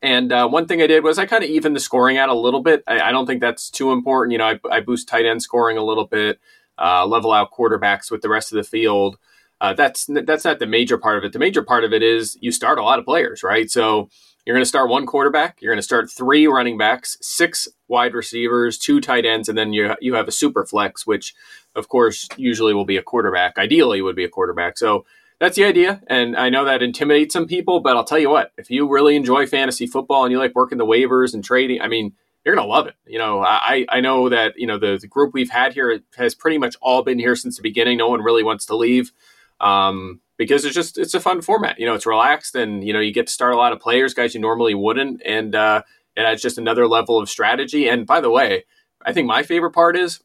And 0.00 0.33
uh, 0.33 0.49
one 0.49 0.67
thing 0.67 0.81
I 0.81 0.87
did 0.87 1.05
was 1.05 1.19
I 1.19 1.26
kind 1.26 1.45
of 1.45 1.50
evened 1.50 1.76
the 1.76 1.81
scoring 1.81 2.17
out 2.17 2.31
a 2.31 2.35
little 2.35 2.62
bit. 2.62 2.83
I, 2.87 3.00
I, 3.00 3.12
don't 3.12 3.26
think 3.26 3.43
that's 3.43 3.69
too 3.69 3.93
important. 3.93 4.33
You 4.33 4.38
know, 4.38 4.47
I, 4.47 4.61
I 4.71 4.81
boost 4.81 5.09
tight 5.09 5.26
end 5.26 5.43
scoring 5.43 5.76
a 5.76 5.85
little 5.85 6.07
bit, 6.07 6.40
uh, 6.79 7.05
level 7.05 7.33
out 7.33 7.52
quarterbacks 7.52 8.11
with 8.11 8.23
the 8.23 8.31
rest 8.31 8.50
of 8.50 8.57
the 8.57 8.62
field. 8.62 9.19
Uh, 9.61 9.75
that's 9.75 10.09
that's 10.09 10.47
not 10.47 10.59
the 10.59 10.67
major 10.67 10.97
part 10.97 11.19
of 11.19 11.25
it. 11.25 11.35
The 11.35 11.38
major 11.38 11.62
part 11.62 11.85
of 11.85 11.93
it 11.93 12.02
is 12.02 12.38
you 12.40 12.50
start 12.50 12.79
a 12.79 12.83
lot 12.83 12.99
of 12.99 13.05
players, 13.05 13.43
right? 13.43 13.71
So 13.71 14.09
you're 14.45 14.57
going 14.57 14.63
to 14.63 14.69
start 14.69 14.89
one 14.89 15.07
quarterback, 15.07 15.61
you're 15.61 15.73
going 15.73 15.79
to 15.79 15.83
start 15.83 16.11
three 16.11 16.47
running 16.47 16.79
backs, 16.79 17.19
six 17.21 17.69
wide 17.89 18.15
receivers, 18.15 18.79
two 18.79 19.01
tight 19.01 19.25
ends, 19.25 19.49
and 19.49 19.57
then 19.57 19.73
you 19.73 19.95
you 20.01 20.15
have 20.15 20.29
a 20.29 20.33
super 20.33 20.65
flex, 20.65 21.07
which 21.07 21.35
of 21.75 21.89
course, 21.89 22.29
usually 22.37 22.75
will 22.75 22.85
be 22.85 22.97
a 22.97 23.03
quarterback. 23.03 23.59
Ideally, 23.59 24.03
would 24.03 24.17
be 24.17 24.25
a 24.25 24.29
quarterback. 24.29 24.79
So 24.79 25.05
that's 25.39 25.57
the 25.57 25.65
idea. 25.65 26.03
And 26.09 26.37
I 26.37 26.51
know 26.51 26.65
that 26.65 26.83
intimidates 26.83 27.33
some 27.33 27.47
people, 27.47 27.81
but 27.81 27.97
I'll 27.97 28.05
tell 28.05 28.19
you 28.19 28.31
what, 28.31 28.53
if 28.59 28.71
you 28.71 28.89
really 28.89 29.17
enjoy 29.17 29.47
fantasy 29.47 29.87
football 29.87 30.25
and 30.25 30.33
you 30.33 30.39
like 30.39 30.55
working 30.55 30.79
the 30.79 30.87
waivers 30.87 31.33
and 31.33 31.45
trading, 31.45 31.81
I 31.81 31.89
mean, 31.89 32.13
you're 32.45 32.55
going 32.55 32.67
to 32.67 32.71
love 32.71 32.87
it. 32.87 32.95
You 33.07 33.19
know, 33.19 33.41
I, 33.41 33.87
I 33.89 34.01
know 34.01 34.29
that, 34.29 34.55
you 34.57 34.67
know, 34.67 34.79
the, 34.79 34.99
the 35.01 35.07
group 35.07 35.33
we've 35.33 35.51
had 35.51 35.75
here 35.75 36.01
has 36.17 36.35
pretty 36.35 36.59
much 36.59 36.77
all 36.81 37.03
been 37.03 37.19
here 37.19 37.37
since 37.37 37.57
the 37.57 37.63
beginning. 37.63 37.99
No 37.99 38.09
one 38.09 38.23
really 38.23 38.43
wants 38.43 38.67
to 38.67 38.77
leave. 38.77 39.13
Um, 39.61 40.21
because 40.41 40.65
it's 40.65 40.75
just 40.75 40.97
it's 40.97 41.13
a 41.13 41.21
fun 41.21 41.43
format. 41.43 41.79
You 41.79 41.85
know, 41.85 41.93
it's 41.93 42.07
relaxed 42.07 42.55
and 42.55 42.83
you 42.83 42.95
know 42.95 43.01
you 43.01 43.13
get 43.13 43.27
to 43.27 43.33
start 43.33 43.53
a 43.53 43.59
lot 43.59 43.75
of 43.75 43.79
players, 43.79 44.15
guys 44.15 44.35
you 44.35 44.41
normally 44.41 44.75
wouldn't, 44.75 45.21
and 45.27 45.55
uh, 45.55 45.83
it 46.17 46.23
adds 46.23 46.41
just 46.41 46.57
another 46.57 46.89
level 46.89 47.21
of 47.21 47.29
strategy. 47.29 47.87
And 47.87 48.07
by 48.07 48.23
the 48.23 48.31
way, 48.31 48.65
I 49.05 49.13
think 49.13 49.27
my 49.27 49.43
favorite 49.43 49.73
part 49.73 49.99
is 49.99 50.21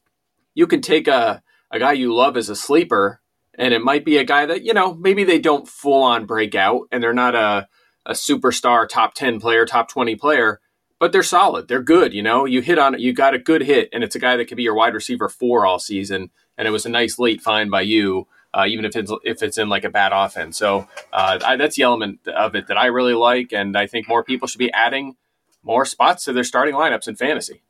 you 0.54 0.68
can 0.68 0.80
take 0.80 1.10
a, 1.10 1.44
a 1.70 1.80
guy 1.80 1.92
you 1.92 2.16
love 2.16 2.38
as 2.38 2.48
a 2.48 2.56
sleeper, 2.56 3.20
and 3.56 3.74
it 3.74 3.84
might 3.84 4.06
be 4.06 4.16
a 4.16 4.24
guy 4.24 4.46
that, 4.46 4.64
you 4.64 4.74
know, 4.74 4.94
maybe 4.94 5.26
they 5.26 5.38
don't 5.38 5.68
full 5.68 6.02
on 6.02 6.26
break 6.26 6.56
out 6.56 6.88
and 6.94 7.04
they're 7.04 7.14
not 7.14 7.36
a, 7.36 7.68
a 8.06 8.14
superstar 8.14 8.88
top 8.88 9.16
10 9.16 9.42
player, 9.42 9.66
top 9.66 9.90
20 9.90 10.16
player, 10.16 10.62
but 10.98 11.12
they're 11.12 11.24
solid. 11.24 11.68
They're 11.68 11.84
good. 11.84 12.14
You 12.14 12.24
know, 12.24 12.46
you 12.46 12.62
hit 12.62 12.80
on 12.80 12.96
it, 12.96 13.02
you 13.02 13.12
got 13.12 13.34
a 13.34 13.40
good 13.40 13.64
hit, 13.64 13.90
and 13.92 14.02
it's 14.02 14.16
a 14.16 14.20
guy 14.20 14.38
that 14.38 14.46
could 14.46 14.56
be 14.56 14.64
your 14.64 14.76
wide 14.76 14.94
receiver 14.94 15.28
four 15.28 15.66
all 15.66 15.78
season. 15.78 16.32
And 16.58 16.70
it 16.70 16.72
was 16.72 16.86
a 16.86 16.90
nice 16.90 17.20
late 17.20 17.42
find 17.42 17.70
by 17.70 17.82
you. 17.82 18.28
Uh, 18.56 18.66
even 18.66 18.86
if 18.86 18.96
it's 18.96 19.12
if 19.24 19.44
it's 19.44 19.58
in 19.58 19.68
like 19.68 19.84
a 19.84 19.90
bad 19.90 20.14
offense, 20.14 20.58
so 20.58 20.88
uh, 21.12 21.38
I, 21.46 21.58
that's 21.58 21.76
the 21.76 21.84
element 21.84 22.26
of 22.26 22.56
it 22.56 22.68
that 22.68 22.78
I 22.78 22.86
really 22.86 23.14
like, 23.14 23.52
and 23.52 23.78
I 23.78 23.86
think 23.86 24.08
more 24.08 24.24
people 24.24 24.48
should 24.48 24.60
be 24.60 24.72
adding 24.72 25.18
more 25.62 25.84
spots 25.84 26.24
to 26.26 26.34
their 26.34 26.46
starting 26.46 26.74
lineups 26.74 27.08
in 27.08 27.18
fantasy. 27.18 27.62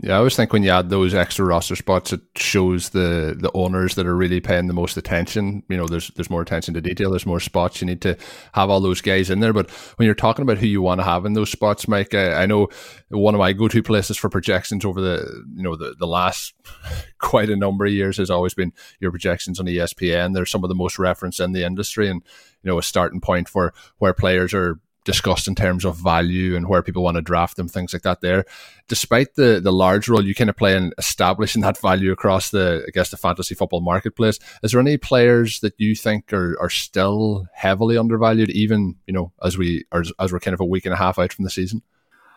Yeah, 0.00 0.14
I 0.14 0.18
always 0.18 0.36
think 0.36 0.52
when 0.52 0.62
you 0.62 0.70
add 0.70 0.90
those 0.90 1.12
extra 1.12 1.44
roster 1.44 1.74
spots, 1.74 2.12
it 2.12 2.20
shows 2.36 2.90
the 2.90 3.36
the 3.36 3.50
owners 3.52 3.96
that 3.96 4.06
are 4.06 4.14
really 4.14 4.38
paying 4.38 4.68
the 4.68 4.72
most 4.72 4.96
attention. 4.96 5.64
You 5.68 5.76
know, 5.76 5.88
there's 5.88 6.08
there's 6.14 6.30
more 6.30 6.40
attention 6.40 6.74
to 6.74 6.80
detail. 6.80 7.10
There's 7.10 7.26
more 7.26 7.40
spots. 7.40 7.80
You 7.80 7.86
need 7.86 8.00
to 8.02 8.16
have 8.52 8.70
all 8.70 8.80
those 8.80 9.00
guys 9.00 9.28
in 9.28 9.40
there. 9.40 9.52
But 9.52 9.68
when 9.96 10.06
you're 10.06 10.14
talking 10.14 10.44
about 10.44 10.58
who 10.58 10.68
you 10.68 10.82
want 10.82 11.00
to 11.00 11.04
have 11.04 11.26
in 11.26 11.32
those 11.32 11.50
spots, 11.50 11.88
Mike, 11.88 12.14
I, 12.14 12.42
I 12.42 12.46
know 12.46 12.68
one 13.08 13.34
of 13.34 13.40
my 13.40 13.52
go 13.52 13.66
to 13.66 13.82
places 13.82 14.16
for 14.16 14.28
projections 14.28 14.84
over 14.84 15.00
the 15.00 15.44
you 15.56 15.64
know 15.64 15.74
the 15.74 15.96
the 15.98 16.06
last 16.06 16.54
quite 17.18 17.50
a 17.50 17.56
number 17.56 17.84
of 17.84 17.92
years 17.92 18.18
has 18.18 18.30
always 18.30 18.54
been 18.54 18.72
your 19.00 19.10
projections 19.10 19.58
on 19.58 19.66
ESPN. 19.66 20.32
They're 20.32 20.46
some 20.46 20.62
of 20.62 20.68
the 20.68 20.76
most 20.76 21.00
referenced 21.00 21.40
in 21.40 21.50
the 21.52 21.64
industry, 21.64 22.08
and 22.08 22.22
you 22.62 22.70
know 22.70 22.78
a 22.78 22.84
starting 22.84 23.20
point 23.20 23.48
for 23.48 23.74
where 23.98 24.14
players 24.14 24.54
are 24.54 24.78
discussed 25.08 25.48
in 25.48 25.54
terms 25.54 25.86
of 25.86 25.96
value 25.96 26.54
and 26.54 26.68
where 26.68 26.82
people 26.82 27.02
want 27.02 27.14
to 27.14 27.22
draft 27.22 27.56
them, 27.56 27.66
things 27.66 27.94
like 27.94 28.02
that. 28.02 28.20
There, 28.20 28.44
despite 28.88 29.36
the 29.36 29.58
the 29.58 29.72
large 29.72 30.06
role 30.06 30.22
you 30.22 30.34
kind 30.34 30.50
of 30.50 30.56
play 30.56 30.76
in 30.76 30.92
establishing 30.98 31.62
that 31.66 31.80
value 31.80 32.12
across 32.12 32.50
the, 32.50 32.84
I 32.86 32.90
guess, 32.90 33.10
the 33.10 33.16
fantasy 33.16 33.54
football 33.54 33.80
marketplace, 33.80 34.38
is 34.62 34.72
there 34.72 34.80
any 34.80 34.98
players 34.98 35.60
that 35.60 35.72
you 35.78 35.96
think 35.96 36.30
are, 36.34 36.60
are 36.60 36.68
still 36.68 37.46
heavily 37.54 37.96
undervalued, 37.96 38.50
even 38.50 38.96
you 39.06 39.14
know 39.14 39.32
as 39.42 39.56
we 39.56 39.86
are, 39.92 40.04
as 40.20 40.30
we're 40.30 40.40
kind 40.40 40.54
of 40.54 40.60
a 40.60 40.66
week 40.66 40.84
and 40.84 40.92
a 40.92 40.98
half 40.98 41.18
out 41.18 41.32
from 41.32 41.44
the 41.44 41.50
season? 41.50 41.82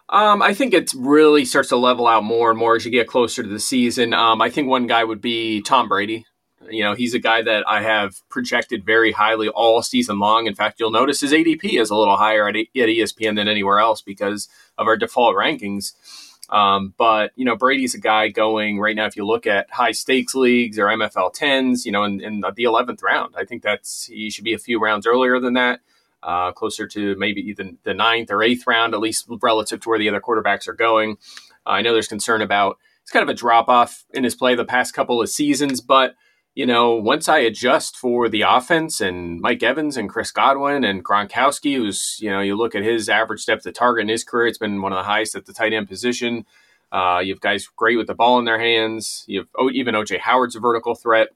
Um, 0.07 0.41
I 0.41 0.53
think 0.53 0.73
it 0.73 0.93
really 0.95 1.43
starts 1.43 1.69
to 1.69 1.77
level 1.77 2.07
out 2.07 2.23
more 2.23 2.49
and 2.49 2.59
more 2.59 2.77
as 2.77 2.85
you 2.85 2.91
get 2.91 3.07
closer 3.07 3.43
to 3.43 3.49
the 3.49 3.59
season. 3.59 4.13
Um, 4.13 4.41
I 4.41 4.49
think 4.49 4.69
one 4.69 4.87
guy 4.87 5.03
would 5.03 5.21
be 5.21 5.61
Tom 5.61 5.89
Brady. 5.89 6.25
You 6.69 6.83
know, 6.83 6.93
he's 6.93 7.13
a 7.13 7.19
guy 7.19 7.41
that 7.41 7.67
I 7.67 7.81
have 7.81 8.21
projected 8.29 8.85
very 8.85 9.11
highly 9.11 9.49
all 9.49 9.81
season 9.81 10.19
long. 10.19 10.47
In 10.47 10.55
fact, 10.55 10.79
you'll 10.79 10.91
notice 10.91 11.21
his 11.21 11.33
ADP 11.33 11.79
is 11.79 11.89
a 11.89 11.95
little 11.95 12.17
higher 12.17 12.47
at, 12.47 12.55
at 12.55 12.67
ESPN 12.73 13.35
than 13.35 13.47
anywhere 13.47 13.79
else 13.79 14.01
because 14.01 14.47
of 14.77 14.87
our 14.87 14.95
default 14.95 15.35
rankings. 15.35 15.93
Um, 16.51 16.93
but 16.97 17.31
you 17.35 17.45
know, 17.45 17.55
Brady's 17.55 17.95
a 17.95 17.99
guy 17.99 18.27
going 18.27 18.79
right 18.79 18.95
now. 18.95 19.05
If 19.05 19.15
you 19.15 19.25
look 19.25 19.47
at 19.47 19.71
high 19.71 19.93
stakes 19.93 20.35
leagues 20.35 20.77
or 20.77 20.87
MFL 20.87 21.33
tens, 21.33 21.85
you 21.85 21.91
know, 21.91 22.03
in, 22.03 22.21
in 22.21 22.43
the 22.55 22.63
eleventh 22.63 23.01
round, 23.01 23.35
I 23.37 23.45
think 23.45 23.63
that's 23.63 24.05
he 24.05 24.29
should 24.29 24.43
be 24.43 24.53
a 24.53 24.59
few 24.59 24.79
rounds 24.79 25.07
earlier 25.07 25.39
than 25.39 25.53
that, 25.53 25.79
uh, 26.21 26.51
closer 26.51 26.87
to 26.87 27.15
maybe 27.15 27.41
even 27.41 27.77
the 27.83 27.93
ninth 27.93 28.29
or 28.31 28.43
eighth 28.43 28.67
round, 28.67 28.93
at 28.93 28.99
least 28.99 29.27
relative 29.41 29.79
to 29.81 29.89
where 29.89 29.99
the 29.99 30.09
other 30.09 30.19
quarterbacks 30.19 30.67
are 30.67 30.73
going. 30.73 31.17
Uh, 31.65 31.69
I 31.69 31.81
know 31.81 31.93
there's 31.93 32.09
concern 32.09 32.41
about 32.41 32.77
it's 33.01 33.11
kind 33.11 33.23
of 33.23 33.29
a 33.29 33.37
drop 33.37 33.69
off 33.69 34.03
in 34.13 34.25
his 34.25 34.35
play 34.35 34.53
the 34.53 34.65
past 34.65 34.93
couple 34.93 35.21
of 35.21 35.29
seasons, 35.29 35.79
but 35.79 36.15
you 36.53 36.65
know, 36.65 36.95
once 36.95 37.29
I 37.29 37.39
adjust 37.39 37.95
for 37.95 38.27
the 38.27 38.41
offense 38.41 38.99
and 38.99 39.39
Mike 39.39 39.63
Evans 39.63 39.95
and 39.95 40.09
Chris 40.09 40.31
Godwin 40.31 40.83
and 40.83 41.03
Gronkowski, 41.03 41.75
who's, 41.75 42.17
you 42.19 42.29
know, 42.29 42.41
you 42.41 42.55
look 42.57 42.75
at 42.75 42.83
his 42.83 43.07
average 43.07 43.45
depth 43.45 43.65
of 43.65 43.73
target 43.73 44.03
in 44.03 44.09
his 44.09 44.25
career, 44.25 44.47
it's 44.47 44.57
been 44.57 44.81
one 44.81 44.91
of 44.91 44.97
the 44.97 45.03
highest 45.03 45.35
at 45.35 45.45
the 45.45 45.53
tight 45.53 45.71
end 45.71 45.87
position. 45.87 46.45
Uh, 46.91 47.21
you 47.23 47.33
have 47.33 47.39
guys 47.39 47.69
great 47.77 47.95
with 47.95 48.07
the 48.07 48.13
ball 48.13 48.37
in 48.37 48.43
their 48.43 48.59
hands. 48.59 49.23
You 49.27 49.39
have 49.39 49.47
oh, 49.57 49.69
even 49.71 49.95
OJ 49.95 50.19
Howard's 50.19 50.57
a 50.57 50.59
vertical 50.59 50.93
threat. 50.93 51.29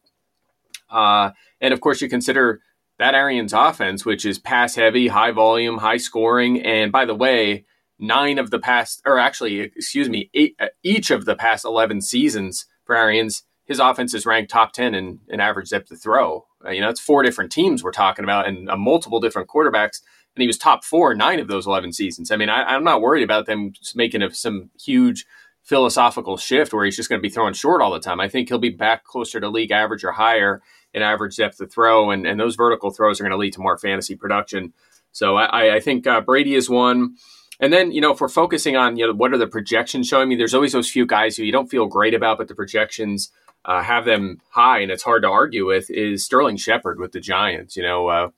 Uh, 0.90 1.32
and 1.62 1.74
of 1.74 1.80
course, 1.80 2.02
you 2.02 2.10
consider 2.10 2.62
that 3.00 3.16
Arians 3.16 3.54
offense, 3.54 4.06
which 4.06 4.26
is 4.26 4.38
pass 4.38 4.76
heavy, 4.76 5.08
high 5.08 5.32
volume, 5.32 5.78
high 5.78 5.98
scoring. 5.98 6.62
And 6.62 6.92
by 6.92 7.06
the 7.06 7.16
way, 7.16 7.64
nine 7.98 8.38
of 8.38 8.52
the 8.52 8.60
past, 8.60 9.02
or 9.06 9.18
actually, 9.18 9.62
excuse 9.62 10.10
me, 10.10 10.30
eight, 10.34 10.56
uh, 10.60 10.68
each 10.84 11.10
of 11.10 11.24
the 11.24 11.36
past 11.36 11.64
11 11.64 12.02
seasons 12.02 12.66
for 12.84 12.98
Arians 12.98 13.44
his 13.66 13.80
offense 13.80 14.14
is 14.14 14.26
ranked 14.26 14.52
top 14.52 14.74
10 14.74 14.94
in, 14.94 15.20
in 15.28 15.40
average 15.40 15.70
depth 15.70 15.92
of 15.92 16.02
throw. 16.02 16.46
Uh, 16.64 16.70
you 16.70 16.82
know, 16.82 16.90
it's 16.90 17.00
four 17.00 17.24
different 17.24 17.52
teams 17.52 17.84
we're 17.84 17.92
talking 17.92 18.24
about 18.24 18.48
and 18.48 18.70
uh, 18.70 18.78
multiple 18.78 19.20
different 19.20 19.50
quarterbacks. 19.50 20.02
And 20.36 20.42
he 20.42 20.48
was 20.48 20.58
top 20.58 20.84
four 20.84 21.16
nine 21.16 21.40
of 21.40 21.48
those 21.48 21.66
11 21.66 21.94
seasons. 21.94 22.30
I 22.30 22.38
mean, 22.38 22.50
I, 22.50 22.76
am 22.76 22.84
not 22.84 23.02
worried 23.02 23.24
about 23.24 23.48
them 23.48 23.74
making 23.96 24.22
a, 24.22 24.34
some 24.34 24.70
huge 24.80 25.26
philosophical 25.64 26.38
shift 26.38 26.74
where 26.74 26.86
he's 26.86 26.96
just 26.96 27.10
going 27.10 27.20
to 27.20 27.28
be 27.28 27.30
throwing 27.30 27.54
short 27.54 27.82
all 27.82 27.92
the 27.92 28.00
time. 28.00 28.20
I 28.20 28.30
think 28.30 28.50
he'll 28.50 28.60
be 28.60 28.70
back 28.70 29.04
closer 29.04 29.40
to 29.40 29.50
league 29.50 29.72
average 29.72 30.04
or 30.04 30.12
higher 30.12 30.62
in 30.94 31.02
average 31.02 31.38
depth 31.38 31.60
of 31.60 31.72
throw. 31.72 32.12
And, 32.12 32.28
and 32.28 32.40
those 32.40 32.56
vertical 32.56 32.92
throws 32.92 33.20
are 33.20 33.24
going 33.24 33.32
to 33.32 33.38
lead 33.38 33.54
to 33.54 33.62
more 33.62 33.78
fantasy 33.78 34.16
production. 34.16 34.74
So 35.12 35.38
I, 35.38 35.76
I 35.76 35.80
think 35.80 36.06
uh, 36.06 36.22
Brady 36.22 36.54
is 36.54 36.70
one. 36.70 37.16
And 37.60 37.72
then, 37.72 37.92
you 37.92 38.02
know, 38.02 38.12
if 38.12 38.22
we're 38.22 38.28
focusing 38.28 38.76
on, 38.76 38.98
you 38.98 39.08
know, 39.08 39.14
what 39.14 39.34
are 39.34 39.38
the 39.38 39.48
projections 39.48 40.08
showing 40.08 40.28
me, 40.28 40.36
there's 40.36 40.54
always 40.54 40.74
those 40.74 40.92
few 40.92 41.06
guys 41.06 41.38
who 41.38 41.44
you 41.44 41.54
don't 41.54 41.72
feel 41.72 41.88
great 41.88 42.14
about, 42.14 42.38
but 42.38 42.48
the 42.48 42.54
projections– 42.54 43.32
uh, 43.66 43.82
have 43.82 44.06
them 44.06 44.40
high, 44.52 44.80
and 44.80 44.92
it's 44.92 45.04
hard 45.04 45.24
to 45.24 45.28
argue 45.28 45.66
with, 45.66 45.90
is 45.90 46.24
Sterling 46.24 46.56
Shepard 46.56 47.00
with 47.00 47.12
the 47.12 47.20
Giants. 47.20 47.76
You 47.76 47.84
know, 47.84 48.08
uh, 48.08 48.30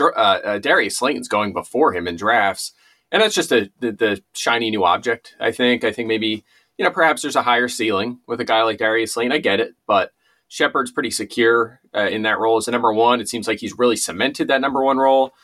uh, 0.00 0.10
uh, 0.12 0.58
Darius 0.58 0.98
Slayton's 0.98 1.28
going 1.28 1.52
before 1.52 1.92
him 1.92 2.08
in 2.08 2.16
drafts, 2.16 2.72
and 3.12 3.22
that's 3.22 3.34
just 3.34 3.52
a, 3.52 3.70
the, 3.80 3.92
the, 3.92 4.22
shiny 4.32 4.70
new 4.70 4.84
object. 4.84 5.36
I 5.38 5.52
think. 5.52 5.84
I 5.84 5.92
think 5.92 6.08
maybe 6.08 6.44
you 6.78 6.84
know 6.84 6.90
perhaps 6.90 7.22
there's 7.22 7.36
a 7.36 7.42
higher 7.42 7.68
ceiling 7.68 8.20
with 8.26 8.40
a 8.40 8.44
guy 8.44 8.62
like 8.62 8.78
Darius 8.78 9.14
Slayton. 9.14 9.32
I 9.32 9.38
get 9.38 9.60
it, 9.60 9.74
but 9.86 10.12
Shepard's 10.48 10.90
pretty 10.90 11.10
secure 11.10 11.80
uh, 11.94 12.08
in 12.08 12.22
that 12.22 12.38
role 12.38 12.56
as 12.56 12.66
a 12.66 12.72
number 12.72 12.92
one. 12.92 13.20
It 13.20 13.28
seems 13.28 13.46
like 13.46 13.60
he's 13.60 13.78
really 13.78 13.96
cemented 13.96 14.48
that 14.48 14.62
number 14.62 14.82
one 14.82 14.96
role, 14.96 15.34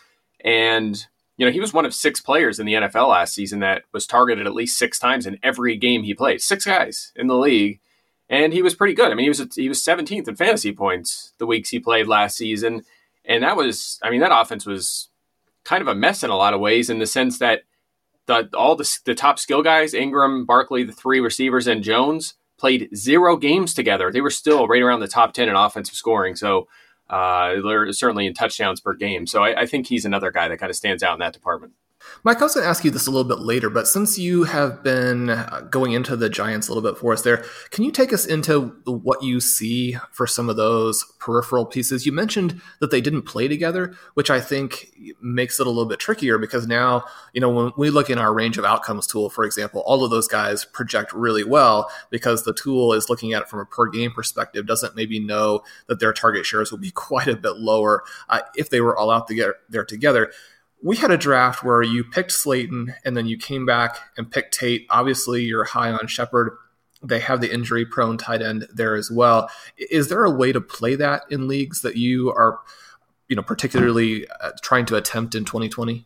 and 0.43 1.07
you 1.37 1.45
know 1.45 1.53
he 1.53 1.61
was 1.61 1.75
one 1.75 1.85
of 1.85 1.93
six 1.93 2.19
players 2.19 2.59
in 2.59 2.65
the 2.65 2.75
NFL 2.75 3.11
last 3.11 3.35
season 3.35 3.61
that 3.61 3.83
was 3.93 4.07
targeted 4.07 4.47
at 4.47 4.55
least 4.55 4.79
six 4.79 4.99
times 4.99 5.27
in 5.27 5.39
every 5.43 5.77
game 5.77 6.03
he 6.03 6.15
played. 6.15 6.41
Six 6.41 6.65
guys 6.65 7.13
in 7.15 7.27
the 7.27 7.37
league 7.37 7.81
and 8.33 8.55
he 8.55 8.63
was 8.63 8.75
pretty 8.75 8.95
good. 8.95 9.13
I 9.13 9.15
mean, 9.15 9.25
he 9.25 9.29
was 9.29 9.47
he 9.55 9.69
was 9.69 9.85
17th 9.85 10.27
in 10.27 10.35
fantasy 10.35 10.73
points 10.73 11.35
the 11.37 11.47
weeks 11.47 11.69
he 11.69 11.79
played 11.79 12.09
last 12.09 12.37
season, 12.37 12.83
and 13.27 13.45
that 13.45 13.57
was 13.57 14.01
I 14.03 14.11
mean 14.11 14.21
that 14.21 14.37
offense 14.37 14.65
was 14.65 15.11
kind 15.65 15.83
of 15.83 15.87
a 15.87 15.95
mess 15.95 16.25
in 16.25 16.31
a 16.31 16.37
lot 16.37 16.55
of 16.55 16.61
ways 16.61 16.89
in 16.91 16.99
the 16.99 17.07
sense 17.07 17.39
that 17.39 17.63
the 18.27 18.49
all 18.55 18.75
the, 18.75 18.91
the 19.05 19.15
top 19.15 19.39
skill 19.39 19.63
guys 19.63 19.93
Engram, 19.93 20.47
Barkley, 20.47 20.83
the 20.83 20.93
three 20.93 21.21
receivers, 21.21 21.67
and 21.67 21.85
Jones 21.85 22.35
played 22.59 22.89
zero 22.97 23.37
games 23.37 23.75
together. 23.75 24.11
They 24.11 24.23
were 24.23 24.31
still 24.31 24.67
right 24.67 24.83
around 24.83 25.01
the 25.01 25.09
top 25.09 25.35
10 25.35 25.49
in 25.49 25.57
offensive 25.57 25.97
scoring. 25.97 26.37
So 26.37 26.69
uh, 27.11 27.61
they're 27.61 27.93
certainly 27.93 28.25
in 28.25 28.35
touchdowns 28.35 28.81
per 28.81 28.95
game. 28.95 29.27
So 29.27 29.43
I, 29.43 29.63
I 29.63 29.67
think 29.67 29.89
he's 29.89 30.05
another 30.05 30.31
guy 30.31 30.47
that 30.47 30.59
kind 30.59 30.71
of 30.71 30.77
stands 30.77 31.03
out 31.03 31.15
in 31.15 31.19
that 31.19 31.33
department. 31.33 31.73
Mike, 32.25 32.41
I 32.41 32.45
was 32.45 32.55
going 32.55 32.65
to 32.65 32.71
ask 32.71 32.85
you 32.85 32.91
this 32.91 33.09
a 33.09 33.11
little 33.11 33.29
bit 33.29 33.41
later, 33.41 33.69
but 33.69 33.89
since 33.89 34.17
you 34.17 34.45
have 34.45 34.83
been 34.85 35.31
uh, 35.31 35.63
going 35.71 35.93
into 35.93 36.15
the 36.15 36.29
Giants 36.29 36.69
a 36.69 36.73
little 36.73 36.89
bit 36.89 36.99
for 36.99 37.13
us 37.13 37.23
there, 37.23 37.45
can 37.71 37.83
you 37.83 37.91
take 37.91 38.13
us 38.13 38.25
into 38.25 38.77
what 38.85 39.25
you 39.25 39.41
see 39.41 39.97
for 40.13 40.27
some 40.27 40.49
of 40.49 40.57
those 40.57 41.05
peripheral 41.19 41.67
pieces? 41.67 42.07
You 42.07 42.13
mentioned 42.13 42.61
that 42.81 42.93
they 42.93 43.01
didn't 43.01 43.23
play 43.23 43.49
together, 43.49 43.95
which 44.15 44.31
I 44.31 44.41
think 44.41 44.93
makes 45.21 45.59
it 45.59 45.67
a 45.67 45.71
little 45.71 45.87
bit 45.87 45.99
trickier 45.99 46.39
because 46.39 46.67
now, 46.67 47.05
you 47.33 47.41
know, 47.41 47.51
when 47.51 47.73
we 47.77 47.91
look 47.91 48.09
in 48.09 48.19
our 48.19 48.33
range 48.33 48.57
of 48.57 48.65
outcomes 48.65 49.07
tool, 49.09 49.29
for 49.29 49.45
example, 49.45 49.83
all 49.85 50.05
of 50.05 50.11
those 50.11 50.29
guys 50.29 50.65
project 50.65 51.13
really 51.13 51.45
well 51.45 51.91
because 52.11 52.45
the 52.45 52.55
tool 52.55 52.93
is 52.93 53.11
looking 53.11 53.33
at 53.33 53.43
it 53.43 53.49
from 53.49 53.59
a 53.59 53.67
per 53.67 53.89
game 53.89 54.13
perspective, 54.13 54.65
doesn't 54.65 54.95
maybe 54.95 55.19
know 55.19 55.63
that 55.89 55.99
their 55.99 56.13
target 56.13 56.47
shares 56.47 56.71
will 56.71 56.79
be 56.79 56.91
quite 57.03 57.27
a 57.27 57.37
bit 57.37 57.57
lower 57.57 58.05
uh, 58.29 58.43
if 58.55 58.71
they 58.71 58.81
were 58.81 58.97
all 58.97 59.11
out 59.11 59.29
there 59.69 59.85
together 59.85 60.31
we 60.83 60.97
had 60.97 61.11
a 61.11 61.17
draft 61.17 61.63
where 61.63 61.83
you 61.83 62.03
picked 62.03 62.33
Slayton 62.33 62.95
and 63.05 63.17
then 63.17 63.27
you 63.27 63.37
came 63.39 63.65
back 63.65 63.99
and 64.17 64.31
picked 64.31 64.59
Tate. 64.59 64.87
Obviously, 64.91 65.45
you're 65.45 65.65
high 65.65 65.93
on 65.93 66.09
Shepard. 66.09 66.57
They 67.03 67.21
have 67.21 67.41
the 67.41 67.53
injury 67.53 67.87
prone 67.87 68.19
tight 68.19 68.43
end 68.43 68.67
there 68.75 68.97
as 68.97 69.11
well. 69.11 69.49
Is 69.77 70.09
there 70.09 70.25
a 70.25 70.31
way 70.31 70.53
to 70.53 70.61
play 70.61 70.97
that 70.97 71.23
in 71.31 71.49
leagues 71.49 71.83
that 71.83 71.97
you 71.97 72.31
are, 72.31 72.61
you 73.29 73.37
know, 73.37 73.43
particularly 73.43 74.27
uh, 74.41 74.53
trying 74.63 74.87
to 74.87 74.97
attempt 74.97 75.35
in 75.35 75.45
2020? 75.45 76.05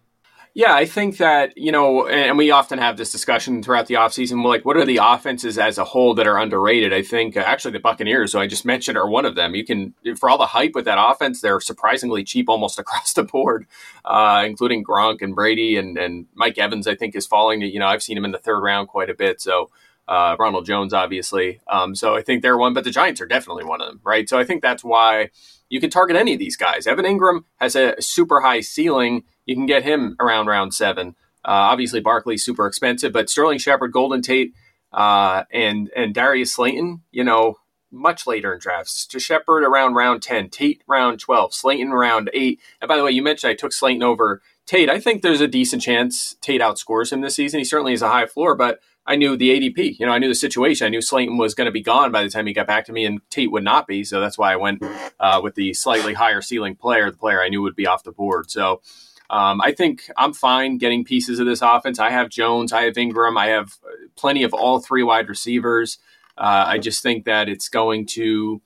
Yeah, 0.57 0.75
I 0.75 0.87
think 0.87 1.19
that, 1.19 1.53
you 1.59 1.71
know, 1.71 2.07
and 2.07 2.39
we 2.39 2.51
often 2.51 2.79
have 2.79 2.97
this 2.97 3.13
discussion 3.13 3.63
throughout 3.63 3.89
the 3.89 3.97
offseason. 3.97 4.43
Like, 4.43 4.65
what 4.65 4.79
are 4.79 4.87
the 4.87 5.01
offenses 5.03 5.59
as 5.59 5.77
a 5.77 5.85
whole 5.85 6.15
that 6.15 6.27
are 6.27 6.39
underrated? 6.39 6.95
I 6.95 7.03
think 7.03 7.37
uh, 7.37 7.41
actually 7.41 7.73
the 7.73 7.81
Buccaneers, 7.81 8.33
who 8.33 8.39
I 8.39 8.47
just 8.47 8.65
mentioned, 8.65 8.97
are 8.97 9.07
one 9.07 9.27
of 9.27 9.35
them. 9.35 9.55
You 9.55 9.67
can, 9.67 9.93
for 10.19 10.31
all 10.31 10.39
the 10.39 10.47
hype 10.47 10.75
with 10.75 10.87
that 10.87 10.97
offense, 10.99 11.43
they're 11.43 11.61
surprisingly 11.61 12.25
cheap 12.25 12.49
almost 12.49 12.79
across 12.79 13.13
the 13.13 13.23
board, 13.23 13.67
uh, 14.07 14.45
including 14.47 14.83
Gronk 14.83 15.21
and 15.21 15.35
Brady 15.35 15.77
and, 15.77 15.99
and 15.99 16.25
Mike 16.33 16.57
Evans, 16.57 16.87
I 16.87 16.95
think, 16.95 17.15
is 17.15 17.27
falling. 17.27 17.61
You 17.61 17.79
know, 17.79 17.89
I've 17.89 18.03
seen 18.03 18.17
him 18.17 18.25
in 18.25 18.33
the 18.33 18.39
third 18.39 18.61
round 18.61 18.89
quite 18.89 19.11
a 19.11 19.15
bit. 19.15 19.43
So, 19.43 19.69
uh, 20.09 20.37
Ronald 20.39 20.65
Jones, 20.65 20.95
obviously. 20.95 21.61
Um, 21.67 21.95
so 21.95 22.17
I 22.17 22.23
think 22.23 22.41
they're 22.41 22.57
one, 22.57 22.73
but 22.73 22.85
the 22.85 22.91
Giants 22.91 23.21
are 23.21 23.27
definitely 23.27 23.65
one 23.65 23.83
of 23.83 23.89
them, 23.89 24.01
right? 24.05 24.27
So 24.27 24.39
I 24.39 24.45
think 24.45 24.63
that's 24.63 24.83
why 24.83 25.31
you 25.69 25.81
can 25.81 25.91
target 25.91 26.17
any 26.17 26.33
of 26.33 26.39
these 26.39 26.57
guys. 26.57 26.87
Evan 26.87 27.05
Engram 27.05 27.45
has 27.57 27.77
a 27.77 28.01
super 28.01 28.41
high 28.41 28.61
ceiling. 28.61 29.25
You 29.45 29.55
can 29.55 29.67
get 29.67 29.83
him 29.83 30.17
around 30.21 30.47
round 30.47 30.75
seven. 30.75 31.17
Uh, 31.45 31.71
obviously, 31.71 32.01
Barkley's 32.01 32.45
super 32.45 32.67
expensive, 32.67 33.13
but 33.13 33.31
Sterling 33.31 33.59
Shepard, 33.59 33.93
Golden 33.93 34.23
Tate, 34.23 34.53
uh, 34.93 35.45
and 35.53 35.91
and 35.95 36.15
Darius 36.15 36.55
Slayton, 36.55 37.03
you 37.13 37.23
know, 37.23 37.59
much 37.91 38.27
later 38.27 38.53
in 38.53 38.59
drafts. 38.59 39.07
To 39.07 39.21
Shepard 39.21 39.63
around 39.63 39.95
round 39.95 40.23
10, 40.23 40.51
Tate 40.51 40.83
round 40.87 41.21
12, 41.21 41.55
Slayton 41.55 41.91
round 41.91 42.31
8. 42.33 42.61
And 42.81 42.89
by 42.89 42.97
the 42.97 43.05
way, 43.05 43.13
you 43.13 43.23
mentioned 43.23 43.51
I 43.51 43.55
took 43.55 43.73
Slayton 43.73 44.03
over 44.03 44.43
Tate. 44.67 44.91
I 44.91 44.99
think 44.99 45.23
there's 45.23 45.41
a 45.41 45.49
decent 45.49 45.83
chance 45.83 46.37
Tate 46.41 46.61
outscores 46.61 47.13
him 47.13 47.21
this 47.21 47.37
season. 47.37 47.59
He 47.59 47.65
certainly 47.65 47.93
is 47.93 48.03
a 48.03 48.09
high 48.09 48.27
floor, 48.27 48.55
but 48.57 48.81
I 49.07 49.17
knew 49.17 49.37
the 49.37 49.51
ADP. 49.51 49.99
You 49.99 50.07
know, 50.07 50.13
I 50.13 50.19
knew 50.19 50.29
the 50.29 50.35
situation. 50.35 50.87
I 50.87 50.91
knew 50.91 51.01
Slayton 51.01 51.39
was 51.39 51.55
going 51.55 51.67
to 51.67 51.73
be 51.73 51.83
gone 51.83 52.11
by 52.11 52.23
the 52.23 52.29
time 52.29 52.47
he 52.47 52.53
got 52.53 52.67
back 52.67 52.87
to 52.87 52.93
me, 52.93 53.05
and 53.05 53.21
Tate 53.31 53.53
would 53.53 53.63
not 53.63 53.87
be. 53.87 54.03
So 54.03 54.21
that's 54.21 54.37
why 54.37 54.53
I 54.53 54.57
went 54.57 54.83
uh, 55.21 55.41
with 55.43 55.55
the 55.55 55.75
slightly 55.75 56.15
higher 56.15 56.41
ceiling 56.41 56.75
player, 56.75 57.11
the 57.11 57.17
player 57.17 57.43
I 57.43 57.49
knew 57.49 57.63
would 57.63 57.77
be 57.77 57.87
off 57.87 58.03
the 58.03 58.13
board. 58.13 58.51
So 58.51 58.81
um, 59.31 59.61
I 59.61 59.73
think 59.73 60.09
I'm 60.17 60.33
fine 60.33 60.79
getting 60.79 61.05
pieces 61.05 61.39
of 61.39 61.47
this 61.47 61.63
offense. 61.63 61.99
I 61.99 62.11
have 62.11 62.31
Jones, 62.31 62.73
I 62.73 62.83
have 62.83 62.95
Engram, 62.95 63.39
I 63.39 63.49
have 63.49 63.75
plenty 64.17 64.43
of 64.43 64.53
all 64.53 64.81
three 64.81 65.03
wide 65.03 65.29
receivers. 65.29 65.99
Uh, 66.37 66.65
I 66.67 66.79
just 66.79 67.03
think 67.03 67.25
that 67.25 67.49
it's 67.49 67.69
going 67.69 68.07
to 68.07 68.61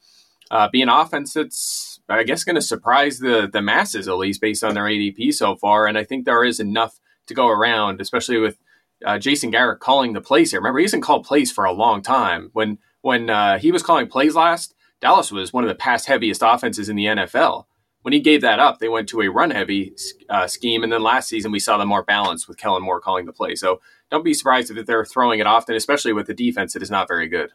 uh, 0.51 0.69
be 0.71 0.83
an 0.83 0.89
offense 0.89 1.35
that's, 1.35 2.01
I 2.09 2.25
guess, 2.25 2.45
going 2.45 2.57
to 2.57 2.63
surprise 2.63 3.21
the 3.21 3.49
the 3.51 3.63
masses 3.63 4.09
at 4.09 4.17
least 4.17 4.41
based 4.41 4.65
on 4.65 4.75
their 4.75 4.85
ADP 4.85 5.33
so 5.35 5.55
far. 5.55 5.87
And 5.87 5.97
I 5.97 6.05
think 6.05 6.25
there 6.25 6.45
is 6.45 6.61
enough 6.61 6.99
to 7.27 7.35
go 7.35 7.49
around, 7.49 8.01
especially 8.01 8.39
with 8.39 8.59
uh, 9.05 9.19
Jason 9.19 9.51
Garrett 9.51 9.81
calling 9.81 10.13
the 10.13 10.21
plays 10.21 10.51
here. 10.51 10.61
Remember, 10.61 10.79
he 10.79 10.85
hasn't 10.85 11.03
called 11.03 11.25
plays 11.25 11.51
for 11.53 11.65
a 11.65 11.73
long 11.73 12.03
time. 12.03 12.51
When 12.53 12.79
when 13.03 13.31
uh, 13.31 13.59
he 13.59 13.73
was 13.73 13.83
calling 13.83 14.09
plays 14.09 14.35
last, 14.35 14.75
Dallas 15.01 15.33
was 15.33 15.53
one 15.53 15.65
of 15.65 15.69
the 15.69 15.75
pass 15.75 16.07
heaviest 16.07 16.43
offenses 16.45 16.89
in 16.89 16.97
the 16.97 17.07
NFL. 17.07 17.65
When 18.03 18.13
he 18.13 18.21
gave 18.21 18.41
that 18.41 18.59
up, 18.59 18.79
they 18.79 18.89
went 18.89 19.09
to 19.11 19.21
a 19.21 19.29
run 19.29 19.51
heavy 19.51 19.95
uh, 20.29 20.47
scheme, 20.47 20.83
and 20.83 20.93
then 20.93 21.03
last 21.03 21.29
season 21.29 21.53
we 21.53 21.59
saw 21.59 21.77
them 21.77 21.89
more 21.89 22.03
balanced 22.03 22.49
with 22.49 22.57
Kellen 22.57 22.83
Moore 22.83 23.01
calling 23.01 23.27
the 23.27 23.33
play. 23.33 23.55
So 23.55 23.81
don't 24.11 24.25
be 24.25 24.35
surprised 24.35 24.71
if 24.71 24.87
they're 24.87 25.05
throwing 25.05 25.41
it 25.41 25.47
often, 25.47 25.77
especially 25.77 26.13
with 26.13 26.27
the 26.27 26.35
defense 26.35 26.73
that 26.73 26.83
is 26.83 26.91
not 26.91 27.09
very 27.09 27.29
good. 27.29 27.51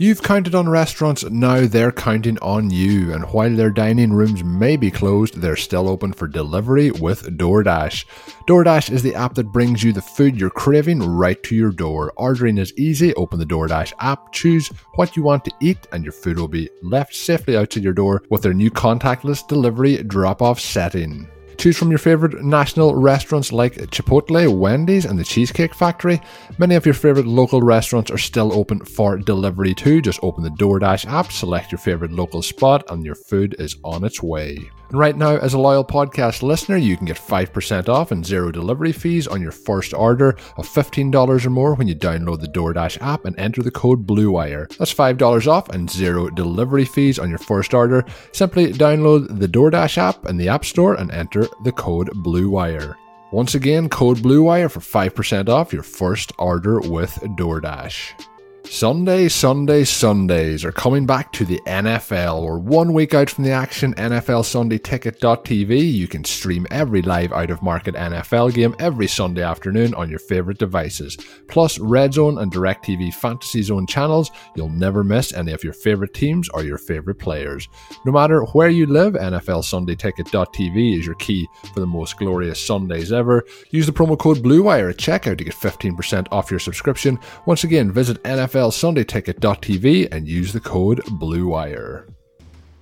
You've 0.00 0.22
counted 0.22 0.54
on 0.54 0.68
restaurants, 0.68 1.24
now 1.24 1.66
they're 1.66 1.90
counting 1.90 2.38
on 2.38 2.70
you. 2.70 3.12
And 3.12 3.24
while 3.32 3.50
their 3.50 3.72
dining 3.72 4.12
rooms 4.12 4.44
may 4.44 4.76
be 4.76 4.92
closed, 4.92 5.34
they're 5.34 5.56
still 5.56 5.88
open 5.88 6.12
for 6.12 6.28
delivery 6.28 6.92
with 6.92 7.36
DoorDash. 7.36 8.04
DoorDash 8.46 8.92
is 8.92 9.02
the 9.02 9.16
app 9.16 9.34
that 9.34 9.50
brings 9.50 9.82
you 9.82 9.92
the 9.92 10.00
food 10.00 10.38
you're 10.38 10.50
craving 10.50 11.02
right 11.02 11.42
to 11.42 11.56
your 11.56 11.72
door. 11.72 12.12
Ordering 12.16 12.58
is 12.58 12.72
easy. 12.78 13.12
Open 13.14 13.40
the 13.40 13.44
DoorDash 13.44 13.92
app, 13.98 14.32
choose 14.32 14.68
what 14.94 15.16
you 15.16 15.24
want 15.24 15.44
to 15.46 15.52
eat, 15.60 15.88
and 15.90 16.04
your 16.04 16.12
food 16.12 16.38
will 16.38 16.46
be 16.46 16.70
left 16.80 17.12
safely 17.12 17.56
outside 17.56 17.82
your 17.82 17.92
door 17.92 18.22
with 18.30 18.42
their 18.42 18.54
new 18.54 18.70
contactless 18.70 19.48
delivery 19.48 20.00
drop 20.04 20.42
off 20.42 20.60
setting. 20.60 21.28
Choose 21.58 21.76
from 21.76 21.90
your 21.90 21.98
favorite 21.98 22.44
national 22.44 22.94
restaurants 22.94 23.50
like 23.50 23.74
Chipotle, 23.74 24.56
Wendy's, 24.56 25.04
and 25.04 25.18
the 25.18 25.24
Cheesecake 25.24 25.74
Factory. 25.74 26.20
Many 26.56 26.76
of 26.76 26.86
your 26.86 26.94
favorite 26.94 27.26
local 27.26 27.62
restaurants 27.62 28.12
are 28.12 28.18
still 28.18 28.52
open 28.52 28.78
for 28.84 29.18
delivery 29.18 29.74
too. 29.74 30.00
Just 30.00 30.20
open 30.22 30.44
the 30.44 30.50
DoorDash 30.50 31.06
app, 31.06 31.32
select 31.32 31.72
your 31.72 31.80
favorite 31.80 32.12
local 32.12 32.42
spot, 32.42 32.84
and 32.90 33.04
your 33.04 33.16
food 33.16 33.56
is 33.58 33.76
on 33.82 34.04
its 34.04 34.22
way. 34.22 34.70
And 34.90 34.98
right 34.98 35.16
now, 35.16 35.36
as 35.36 35.54
a 35.54 35.58
loyal 35.58 35.84
podcast 35.84 36.42
listener, 36.42 36.76
you 36.76 36.96
can 36.96 37.06
get 37.06 37.18
5% 37.18 37.88
off 37.88 38.10
and 38.10 38.24
zero 38.24 38.50
delivery 38.50 38.92
fees 38.92 39.26
on 39.26 39.42
your 39.42 39.52
first 39.52 39.92
order 39.92 40.30
of 40.56 40.66
$15 40.66 41.44
or 41.44 41.50
more 41.50 41.74
when 41.74 41.88
you 41.88 41.94
download 41.94 42.40
the 42.40 42.48
DoorDash 42.48 43.00
app 43.02 43.24
and 43.26 43.38
enter 43.38 43.62
the 43.62 43.70
code 43.70 44.06
BLUEWIRE. 44.06 44.76
That's 44.78 44.94
$5 44.94 45.46
off 45.46 45.68
and 45.70 45.90
zero 45.90 46.30
delivery 46.30 46.86
fees 46.86 47.18
on 47.18 47.28
your 47.28 47.38
first 47.38 47.74
order. 47.74 48.04
Simply 48.32 48.72
download 48.72 49.38
the 49.38 49.48
DoorDash 49.48 49.98
app 49.98 50.26
in 50.26 50.38
the 50.38 50.48
App 50.48 50.64
Store 50.64 50.94
and 50.94 51.10
enter 51.10 51.46
the 51.64 51.72
code 51.72 52.08
BLUEWIRE. 52.24 52.94
Once 53.30 53.54
again, 53.54 53.90
code 53.90 54.18
BLUEWIRE 54.18 54.70
for 54.70 54.80
5% 54.80 55.50
off 55.50 55.72
your 55.72 55.82
first 55.82 56.32
order 56.38 56.80
with 56.80 57.12
DoorDash. 57.36 58.37
Sunday, 58.70 59.28
Sunday, 59.28 59.82
Sundays 59.82 60.62
are 60.62 60.72
coming 60.72 61.06
back 61.06 61.32
to 61.32 61.44
the 61.44 61.58
NFL. 61.66 62.44
We're 62.44 62.58
one 62.58 62.92
week 62.92 63.14
out 63.14 63.30
from 63.30 63.42
the 63.44 63.50
action. 63.50 63.94
NFL 63.94 64.44
Sunday 64.44 64.78
Ticket.tv. 64.78 65.92
You 65.92 66.06
can 66.06 66.22
stream 66.22 66.66
every 66.70 67.00
live 67.02 67.32
out 67.32 67.50
of 67.50 67.62
market 67.62 67.94
NFL 67.94 68.54
game 68.54 68.76
every 68.78 69.08
Sunday 69.08 69.42
afternoon 69.42 69.94
on 69.94 70.10
your 70.10 70.18
favorite 70.18 70.58
devices. 70.58 71.16
Plus, 71.48 71.78
Red 71.78 72.14
Zone 72.14 72.38
and 72.38 72.52
DirecTV 72.52 73.14
Fantasy 73.14 73.62
Zone 73.62 73.86
channels. 73.86 74.30
You'll 74.54 74.68
never 74.68 75.02
miss 75.02 75.32
any 75.32 75.52
of 75.52 75.64
your 75.64 75.72
favorite 75.72 76.12
teams 76.12 76.48
or 76.50 76.62
your 76.62 76.78
favorite 76.78 77.18
players. 77.18 77.68
No 78.04 78.12
matter 78.12 78.42
where 78.52 78.68
you 78.68 78.86
live, 78.86 79.14
NFL 79.14 79.64
Sunday 79.64 79.96
Ticket.tv 79.96 80.98
is 80.98 81.06
your 81.06 81.16
key 81.16 81.48
for 81.72 81.80
the 81.80 81.86
most 81.86 82.18
glorious 82.18 82.64
Sundays 82.64 83.12
ever. 83.12 83.44
Use 83.70 83.86
the 83.86 83.92
promo 83.92 84.16
code 84.16 84.38
BLUEWIRE 84.38 84.90
at 84.90 84.98
checkout 84.98 85.38
to 85.38 85.44
get 85.44 85.54
15% 85.54 86.28
off 86.30 86.50
your 86.50 86.60
subscription. 86.60 87.18
Once 87.46 87.64
again, 87.64 87.90
visit 87.90 88.22
NFL 88.22 88.57
NFLSundayTicket.tv 88.58 90.08
and 90.10 90.26
use 90.26 90.52
the 90.52 90.58
code 90.60 91.00
BLUEWIRE. 91.04 92.08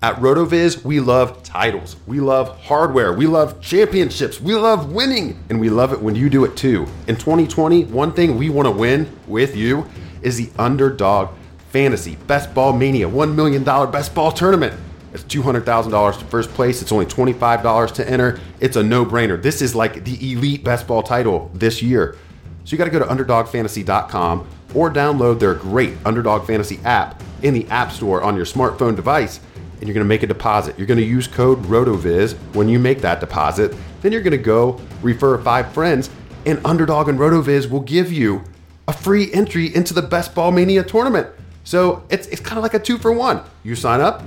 At 0.02 0.16
RotoViz, 0.16 0.84
we 0.84 1.00
love 1.00 1.42
titles. 1.42 1.96
We 2.06 2.20
love 2.20 2.58
hardware. 2.62 3.12
We 3.12 3.26
love 3.26 3.60
championships. 3.60 4.40
We 4.40 4.54
love 4.54 4.92
winning. 4.92 5.38
And 5.50 5.60
we 5.60 5.68
love 5.68 5.92
it 5.92 6.00
when 6.00 6.14
you 6.14 6.30
do 6.30 6.44
it 6.44 6.56
too. 6.56 6.86
In 7.08 7.16
2020, 7.16 7.84
one 7.84 8.12
thing 8.12 8.38
we 8.38 8.48
want 8.48 8.66
to 8.66 8.70
win 8.70 9.10
with 9.26 9.54
you 9.56 9.86
is 10.22 10.36
the 10.36 10.50
Underdog 10.58 11.34
Fantasy 11.70 12.16
Best 12.26 12.54
Ball 12.54 12.72
Mania 12.72 13.08
$1 13.08 13.34
million 13.34 13.62
Best 13.64 14.14
Ball 14.14 14.32
Tournament. 14.32 14.78
It's 15.12 15.24
$200,000 15.24 16.18
to 16.18 16.24
first 16.26 16.50
place. 16.50 16.82
It's 16.82 16.92
only 16.92 17.06
$25 17.06 17.94
to 17.94 18.08
enter. 18.08 18.40
It's 18.60 18.76
a 18.76 18.82
no 18.82 19.04
brainer. 19.04 19.40
This 19.40 19.60
is 19.60 19.74
like 19.74 20.04
the 20.04 20.32
elite 20.32 20.62
best 20.62 20.86
ball 20.86 21.02
title 21.02 21.50
this 21.54 21.82
year. 21.82 22.16
So 22.64 22.72
you 22.72 22.78
got 22.78 22.84
to 22.84 22.90
go 22.90 22.98
to 22.98 23.06
underdogfantasy.com 23.06 24.46
or 24.74 24.90
download 24.90 25.38
their 25.38 25.54
great 25.54 25.94
Underdog 26.04 26.46
Fantasy 26.46 26.78
app 26.84 27.22
in 27.42 27.54
the 27.54 27.66
App 27.68 27.92
Store 27.92 28.22
on 28.22 28.36
your 28.36 28.44
smartphone 28.44 28.96
device. 28.96 29.40
And 29.78 29.82
you're 29.82 29.94
going 29.94 30.04
to 30.04 30.08
make 30.08 30.22
a 30.22 30.26
deposit. 30.26 30.78
You're 30.78 30.86
going 30.86 31.00
to 31.00 31.04
use 31.04 31.26
code 31.26 31.62
RotoViz 31.64 32.34
when 32.54 32.68
you 32.68 32.78
make 32.78 33.00
that 33.02 33.20
deposit. 33.20 33.74
Then 34.00 34.12
you're 34.12 34.22
going 34.22 34.32
to 34.32 34.38
go 34.38 34.80
refer 35.02 35.36
five 35.38 35.72
friends, 35.72 36.10
and 36.46 36.64
Underdog 36.64 37.08
and 37.08 37.18
RotoViz 37.18 37.70
will 37.70 37.80
give 37.80 38.10
you 38.10 38.42
a 38.88 38.92
free 38.92 39.32
entry 39.32 39.74
into 39.74 39.92
the 39.92 40.02
Best 40.02 40.34
Ball 40.34 40.50
Mania 40.50 40.82
tournament. 40.82 41.28
So 41.64 42.04
it's, 42.08 42.26
it's 42.28 42.40
kind 42.40 42.56
of 42.56 42.62
like 42.62 42.74
a 42.74 42.78
two 42.78 42.98
for 42.98 43.12
one. 43.12 43.42
You 43.64 43.74
sign 43.74 44.00
up, 44.00 44.22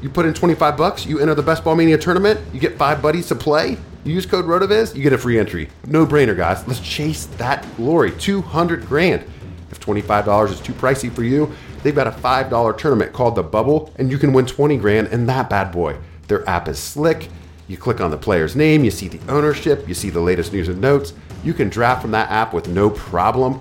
you 0.00 0.08
put 0.08 0.26
in 0.26 0.32
25 0.34 0.76
bucks, 0.76 1.04
you 1.04 1.18
enter 1.18 1.34
the 1.34 1.42
Best 1.42 1.64
Ball 1.64 1.74
Mania 1.74 1.98
tournament, 1.98 2.40
you 2.52 2.60
get 2.60 2.78
five 2.78 3.02
buddies 3.02 3.26
to 3.28 3.34
play. 3.34 3.76
You 4.04 4.14
use 4.14 4.24
code 4.24 4.44
RotoViz, 4.44 4.94
you 4.94 5.02
get 5.02 5.12
a 5.12 5.18
free 5.18 5.38
entry. 5.38 5.68
No 5.86 6.06
brainer, 6.06 6.36
guys. 6.36 6.66
Let's 6.68 6.80
chase 6.80 7.26
that 7.36 7.66
glory. 7.76 8.12
200 8.12 8.86
grand. 8.86 9.24
If 9.70 9.80
$25 9.80 10.50
is 10.50 10.60
too 10.60 10.72
pricey 10.72 11.12
for 11.12 11.22
you, 11.22 11.52
they've 11.82 11.94
got 11.94 12.06
a 12.06 12.10
$5 12.10 12.78
tournament 12.78 13.12
called 13.12 13.34
The 13.34 13.42
Bubble, 13.42 13.92
and 13.96 14.10
you 14.10 14.18
can 14.18 14.32
win 14.32 14.46
20 14.46 14.76
grand 14.78 15.08
in 15.08 15.26
that 15.26 15.50
bad 15.50 15.72
boy. 15.72 15.96
Their 16.28 16.48
app 16.48 16.68
is 16.68 16.78
slick. 16.78 17.28
You 17.68 17.76
click 17.76 18.00
on 18.00 18.10
the 18.10 18.16
player's 18.16 18.56
name, 18.56 18.82
you 18.82 18.90
see 18.90 19.08
the 19.08 19.20
ownership, 19.30 19.86
you 19.86 19.92
see 19.94 20.08
the 20.08 20.20
latest 20.20 20.54
news 20.54 20.68
and 20.68 20.80
notes. 20.80 21.12
You 21.44 21.52
can 21.52 21.68
draft 21.68 22.00
from 22.00 22.12
that 22.12 22.30
app 22.30 22.54
with 22.54 22.66
no 22.66 22.88
problem. 22.88 23.60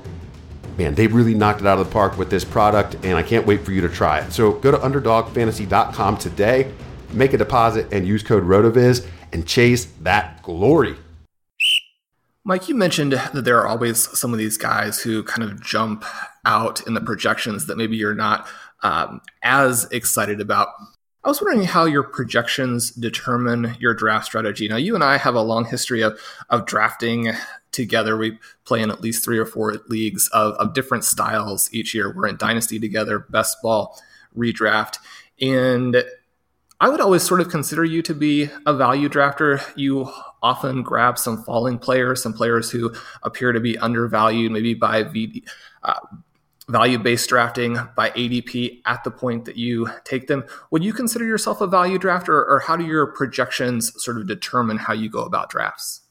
Man, 0.78 0.96
they 0.96 1.08
really 1.08 1.34
knocked 1.34 1.62
it 1.62 1.68
out 1.68 1.80
of 1.80 1.88
the 1.88 1.92
park 1.92 2.18
with 2.18 2.30
this 2.30 2.46
product, 2.46 2.96
and 3.04 3.18
I 3.18 3.24
can't 3.24 3.46
wait 3.46 3.66
for 3.66 3.72
you 3.72 3.82
to 3.82 3.90
try 3.90 4.20
it. 4.20 4.32
So 4.32 4.54
go 4.54 4.72
to 4.72 4.78
underdogfantasy.com 4.78 6.18
today, 6.18 6.72
make 7.12 7.34
a 7.34 7.38
deposit, 7.38 7.92
and 7.92 8.08
use 8.08 8.24
code 8.24 8.44
RotoViz 8.44 9.06
and 9.34 9.46
chase 9.46 9.86
that 10.02 10.42
glory. 10.44 10.96
Mike, 12.48 12.70
you 12.70 12.76
mentioned 12.76 13.12
that 13.12 13.44
there 13.44 13.60
are 13.60 13.68
always 13.68 14.08
some 14.18 14.32
of 14.32 14.40
these 14.40 14.56
guys 14.56 15.02
who 15.02 15.22
kind 15.22 15.44
of 15.44 15.62
jump 15.62 16.06
out 16.46 16.88
in 16.88 16.94
the 16.94 17.02
projections 17.02 17.66
that 17.66 17.76
maybe 17.76 17.98
you're 17.98 18.16
not 18.16 18.48
um, 18.84 19.20
as 19.44 19.84
excited 19.92 20.40
about. 20.40 20.70
I 21.26 21.28
was 21.28 21.42
wondering 21.42 21.68
how 21.68 21.84
your 21.84 22.04
projections 22.04 22.92
determine 22.92 23.76
your 23.82 23.94
draft 23.94 24.28
strategy. 24.28 24.70
Now, 24.70 24.78
you 24.78 24.96
and 24.96 25.04
I 25.04 25.18
have 25.18 25.36
a 25.36 25.42
long 25.42 25.66
history 25.66 26.02
of, 26.02 26.18
of 26.50 26.66
drafting 26.66 27.34
together. 27.74 28.16
We 28.16 28.40
play 28.64 28.82
in 28.82 28.92
at 28.92 29.02
least 29.02 29.26
three 29.26 29.38
or 29.38 29.46
four 29.46 29.74
leagues 29.90 30.30
of, 30.30 30.54
of 30.54 30.74
different 30.74 31.04
styles 31.04 31.70
each 31.74 31.94
year. 31.94 32.14
We're 32.16 32.28
in 32.28 32.38
Dynasty 32.38 32.80
together, 32.80 33.20
Best 33.20 33.62
Ball, 33.62 33.94
Redraft. 34.38 35.00
And 35.42 36.02
I 36.80 36.88
would 36.88 37.02
always 37.02 37.24
sort 37.24 37.42
of 37.42 37.50
consider 37.50 37.84
you 37.84 38.02
to 38.04 38.14
be 38.14 38.50
a 38.66 38.74
value 38.74 39.10
drafter. 39.10 39.62
You 39.76 40.14
often 40.42 40.84
grab 40.84 41.18
some 41.18 41.44
falling 41.44 41.80
players, 41.80 42.22
some 42.22 42.34
players 42.34 42.72
who 42.72 42.94
appear 43.24 43.52
to 43.52 43.60
be 43.60 43.78
undervalued, 43.78 44.52
maybe 44.52 44.74
by 44.74 45.04
VD, 45.04 45.44
uh, 45.84 46.00
value 46.70 46.98
based 46.98 47.30
drafting, 47.30 47.78
by 47.96 48.10
ADP 48.12 48.82
at 48.86 49.04
the 49.04 49.12
point 49.12 49.46
that 49.46 49.56
you 49.56 49.90
take 50.04 50.28
them. 50.28 50.44
Would 50.72 50.84
you 50.84 50.94
consider 50.94 51.26
yourself 51.26 51.62
a 51.62 51.68
value 51.68 51.98
drafter, 51.98 52.30
or 52.30 52.64
how 52.66 52.76
do 52.76 52.86
your 52.86 53.08
projections 53.08 53.92
sort 54.04 54.18
of 54.18 54.28
determine 54.28 54.78
how 54.78 54.94
you 54.94 55.10
go 55.10 55.24
about 55.24 55.50
drafts? 55.50 56.02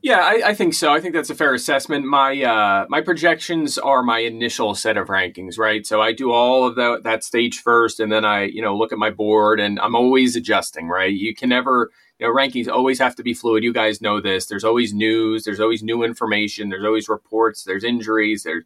Yeah, 0.00 0.20
I, 0.20 0.50
I, 0.50 0.54
think 0.54 0.74
so. 0.74 0.92
I 0.92 1.00
think 1.00 1.12
that's 1.12 1.30
a 1.30 1.34
fair 1.34 1.54
assessment. 1.54 2.06
My 2.06 2.40
uh, 2.40 2.86
my 2.88 3.00
projections 3.00 3.78
are 3.78 4.04
my 4.04 4.20
initial 4.20 4.76
set 4.76 4.96
of 4.96 5.08
rankings, 5.08 5.58
right? 5.58 5.84
So 5.84 6.00
I 6.00 6.12
do 6.12 6.30
all 6.30 6.64
of 6.64 6.76
that 7.02 7.24
stage 7.24 7.58
first, 7.58 7.98
and 7.98 8.12
then 8.12 8.24
I 8.24 8.44
you 8.44 8.62
know 8.62 8.76
look 8.76 8.92
at 8.92 8.98
my 8.98 9.10
board, 9.10 9.58
and 9.58 9.80
I'm 9.80 9.96
always 9.96 10.36
adjusting, 10.36 10.86
right? 10.86 11.12
You 11.12 11.34
can 11.34 11.48
never 11.48 11.90
you 12.18 12.26
know, 12.26 12.34
rankings 12.34 12.68
always 12.68 12.98
have 12.98 13.14
to 13.16 13.22
be 13.22 13.34
fluid. 13.34 13.62
You 13.62 13.72
guys 13.72 14.00
know 14.00 14.20
this. 14.20 14.46
There's 14.46 14.64
always 14.64 14.92
news. 14.92 15.44
There's 15.44 15.60
always 15.60 15.82
new 15.82 16.02
information. 16.02 16.68
There's 16.68 16.84
always 16.84 17.08
reports. 17.08 17.64
There's 17.64 17.84
injuries. 17.84 18.42
There's 18.42 18.64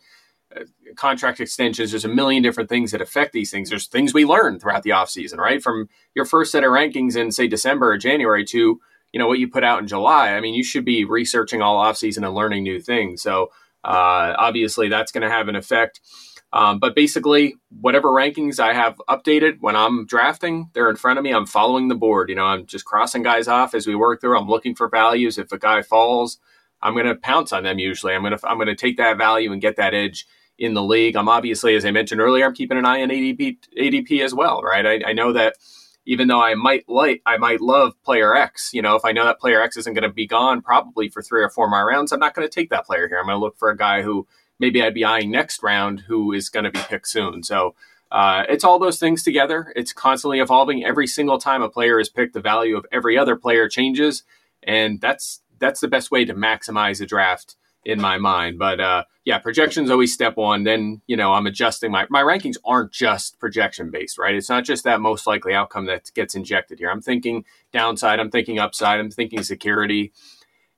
uh, 0.56 0.64
contract 0.96 1.40
extensions. 1.40 1.90
There's 1.90 2.04
a 2.04 2.08
million 2.08 2.42
different 2.42 2.68
things 2.68 2.92
that 2.92 3.00
affect 3.00 3.32
these 3.32 3.50
things. 3.50 3.68
There's 3.68 3.86
things 3.86 4.14
we 4.14 4.24
learn 4.24 4.58
throughout 4.58 4.82
the 4.82 4.90
offseason, 4.90 5.36
right? 5.36 5.62
From 5.62 5.88
your 6.14 6.24
first 6.24 6.52
set 6.52 6.64
of 6.64 6.70
rankings 6.70 7.16
in, 7.16 7.30
say, 7.30 7.46
December 7.46 7.92
or 7.92 7.98
January 7.98 8.44
to, 8.46 8.80
you 9.12 9.18
know, 9.18 9.26
what 9.26 9.38
you 9.38 9.48
put 9.48 9.64
out 9.64 9.80
in 9.80 9.86
July. 9.86 10.30
I 10.30 10.40
mean, 10.40 10.54
you 10.54 10.64
should 10.64 10.84
be 10.84 11.04
researching 11.04 11.60
all 11.60 11.82
offseason 11.82 12.24
and 12.24 12.34
learning 12.34 12.62
new 12.62 12.80
things. 12.80 13.22
So 13.22 13.50
uh, 13.84 14.34
obviously 14.38 14.88
that's 14.88 15.12
going 15.12 15.22
to 15.22 15.30
have 15.30 15.48
an 15.48 15.56
effect. 15.56 16.00
Um, 16.52 16.78
but 16.78 16.94
basically, 16.94 17.54
whatever 17.80 18.08
rankings 18.08 18.60
I 18.60 18.74
have 18.74 19.00
updated 19.08 19.58
when 19.60 19.74
I'm 19.74 20.04
drafting, 20.06 20.70
they're 20.74 20.90
in 20.90 20.96
front 20.96 21.18
of 21.18 21.24
me. 21.24 21.32
I'm 21.32 21.46
following 21.46 21.88
the 21.88 21.94
board. 21.94 22.28
You 22.28 22.34
know, 22.34 22.44
I'm 22.44 22.66
just 22.66 22.84
crossing 22.84 23.22
guys 23.22 23.48
off 23.48 23.74
as 23.74 23.86
we 23.86 23.94
work 23.94 24.20
through. 24.20 24.38
I'm 24.38 24.48
looking 24.48 24.74
for 24.74 24.88
values. 24.88 25.38
If 25.38 25.50
a 25.50 25.58
guy 25.58 25.80
falls, 25.80 26.38
I'm 26.82 26.92
going 26.92 27.06
to 27.06 27.14
pounce 27.14 27.52
on 27.52 27.62
them. 27.62 27.78
Usually, 27.78 28.14
I'm 28.14 28.22
going 28.22 28.36
to 28.36 28.48
I'm 28.48 28.58
going 28.58 28.68
to 28.68 28.74
take 28.74 28.98
that 28.98 29.16
value 29.16 29.50
and 29.50 29.62
get 29.62 29.76
that 29.76 29.94
edge 29.94 30.26
in 30.58 30.74
the 30.74 30.82
league. 30.82 31.16
I'm 31.16 31.28
obviously, 31.28 31.74
as 31.74 31.86
I 31.86 31.90
mentioned 31.90 32.20
earlier, 32.20 32.44
I'm 32.44 32.54
keeping 32.54 32.76
an 32.76 32.84
eye 32.84 33.02
on 33.02 33.08
ADP 33.08 33.56
ADP 33.78 34.22
as 34.22 34.34
well. 34.34 34.60
Right? 34.60 34.84
I, 34.84 35.10
I 35.10 35.12
know 35.14 35.32
that 35.32 35.56
even 36.04 36.28
though 36.28 36.42
I 36.42 36.54
might 36.54 36.86
like 36.88 37.22
I 37.24 37.38
might 37.38 37.62
love 37.62 37.94
player 38.02 38.36
X, 38.36 38.70
you 38.74 38.82
know, 38.82 38.94
if 38.96 39.06
I 39.06 39.12
know 39.12 39.24
that 39.24 39.40
player 39.40 39.62
X 39.62 39.78
isn't 39.78 39.94
going 39.94 40.02
to 40.02 40.12
be 40.12 40.26
gone 40.26 40.60
probably 40.60 41.08
for 41.08 41.22
three 41.22 41.42
or 41.42 41.48
four 41.48 41.70
more 41.70 41.86
rounds, 41.86 42.12
I'm 42.12 42.20
not 42.20 42.34
going 42.34 42.46
to 42.46 42.52
take 42.52 42.70
that 42.70 42.84
player 42.84 43.08
here. 43.08 43.18
I'm 43.18 43.26
going 43.26 43.36
to 43.36 43.40
look 43.40 43.56
for 43.56 43.70
a 43.70 43.76
guy 43.76 44.02
who 44.02 44.26
maybe 44.62 44.80
I'd 44.80 44.94
be 44.94 45.04
eyeing 45.04 45.32
next 45.32 45.60
round 45.60 46.04
who 46.06 46.32
is 46.32 46.48
going 46.48 46.64
to 46.64 46.70
be 46.70 46.78
picked 46.78 47.08
soon. 47.08 47.42
So 47.42 47.74
uh, 48.12 48.44
it's 48.48 48.62
all 48.62 48.78
those 48.78 49.00
things 49.00 49.24
together. 49.24 49.72
It's 49.74 49.92
constantly 49.92 50.38
evolving. 50.38 50.84
Every 50.84 51.08
single 51.08 51.38
time 51.38 51.62
a 51.62 51.68
player 51.68 51.98
is 51.98 52.08
picked, 52.08 52.32
the 52.32 52.40
value 52.40 52.76
of 52.76 52.86
every 52.92 53.18
other 53.18 53.34
player 53.34 53.68
changes, 53.68 54.22
and 54.62 55.00
that's 55.00 55.42
that's 55.58 55.80
the 55.80 55.88
best 55.88 56.10
way 56.10 56.24
to 56.24 56.34
maximize 56.34 57.00
a 57.00 57.06
draft 57.06 57.56
in 57.84 58.00
my 58.00 58.18
mind. 58.18 58.58
But 58.58 58.80
uh, 58.80 59.04
yeah, 59.24 59.38
projections 59.38 59.90
always 59.90 60.14
step 60.14 60.36
one. 60.36 60.62
Then 60.62 61.02
you 61.08 61.16
know 61.16 61.32
I'm 61.32 61.46
adjusting 61.48 61.90
my 61.90 62.06
my 62.08 62.22
rankings 62.22 62.56
aren't 62.64 62.92
just 62.92 63.40
projection 63.40 63.90
based, 63.90 64.16
right? 64.16 64.34
It's 64.34 64.48
not 64.48 64.64
just 64.64 64.84
that 64.84 65.00
most 65.00 65.26
likely 65.26 65.54
outcome 65.54 65.86
that 65.86 66.10
gets 66.14 66.36
injected 66.36 66.78
here. 66.78 66.90
I'm 66.90 67.02
thinking 67.02 67.44
downside. 67.72 68.20
I'm 68.20 68.30
thinking 68.30 68.60
upside. 68.60 69.00
I'm 69.00 69.10
thinking 69.10 69.42
security. 69.42 70.12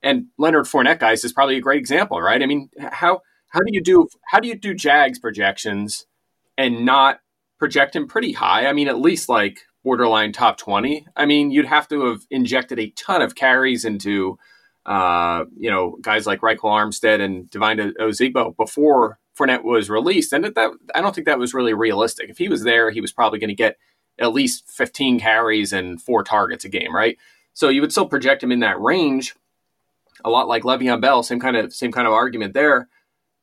And 0.01 0.27
Leonard 0.37 0.65
Fournette, 0.65 0.99
guys, 0.99 1.23
is 1.23 1.33
probably 1.33 1.57
a 1.57 1.61
great 1.61 1.79
example, 1.79 2.21
right? 2.21 2.41
I 2.41 2.45
mean, 2.45 2.69
how 2.79 3.21
how 3.49 3.59
do 3.59 3.67
you 3.71 3.81
do 3.81 4.07
how 4.25 4.39
do 4.39 4.47
you 4.47 4.55
do 4.55 4.73
Jags 4.73 5.19
projections 5.19 6.05
and 6.57 6.85
not 6.85 7.19
project 7.59 7.95
him 7.95 8.07
pretty 8.07 8.33
high? 8.33 8.67
I 8.67 8.73
mean, 8.73 8.87
at 8.87 8.99
least 8.99 9.29
like 9.29 9.61
borderline 9.83 10.31
top 10.31 10.57
twenty. 10.57 11.05
I 11.15 11.25
mean, 11.25 11.51
you'd 11.51 11.65
have 11.65 11.87
to 11.89 12.05
have 12.05 12.21
injected 12.29 12.79
a 12.79 12.89
ton 12.91 13.21
of 13.21 13.35
carries 13.35 13.85
into 13.85 14.37
uh, 14.85 15.45
you 15.57 15.71
know 15.71 15.97
guys 16.01 16.27
like 16.27 16.41
Ryquell 16.41 16.63
Armstead 16.63 17.21
and 17.21 17.49
Devine 17.49 17.93
Ozigbo 17.99 18.55
before 18.57 19.19
Fournette 19.37 19.63
was 19.63 19.89
released, 19.89 20.33
and 20.33 20.45
that 20.45 20.71
I 20.93 21.01
don't 21.01 21.15
think 21.15 21.27
that 21.27 21.39
was 21.39 21.53
really 21.53 21.73
realistic. 21.73 22.29
If 22.29 22.37
he 22.37 22.49
was 22.49 22.63
there, 22.63 22.91
he 22.91 23.01
was 23.01 23.13
probably 23.13 23.39
going 23.39 23.49
to 23.49 23.55
get 23.55 23.77
at 24.19 24.33
least 24.33 24.69
15 24.71 25.19
carries 25.19 25.73
and 25.73 26.01
four 26.01 26.23
targets 26.23 26.63
a 26.63 26.69
game, 26.69 26.95
right? 26.95 27.17
So 27.53 27.67
you 27.67 27.81
would 27.81 27.91
still 27.91 28.07
project 28.07 28.41
him 28.41 28.51
in 28.51 28.61
that 28.61 28.79
range, 28.79 29.35
a 30.23 30.29
lot 30.29 30.47
like 30.47 30.63
Le'Veon 30.63 31.01
Bell, 31.01 31.21
same 31.21 31.39
kind 31.39 31.57
of 31.57 31.73
same 31.73 31.91
kind 31.91 32.07
of 32.07 32.13
argument 32.13 32.53
there 32.53 32.87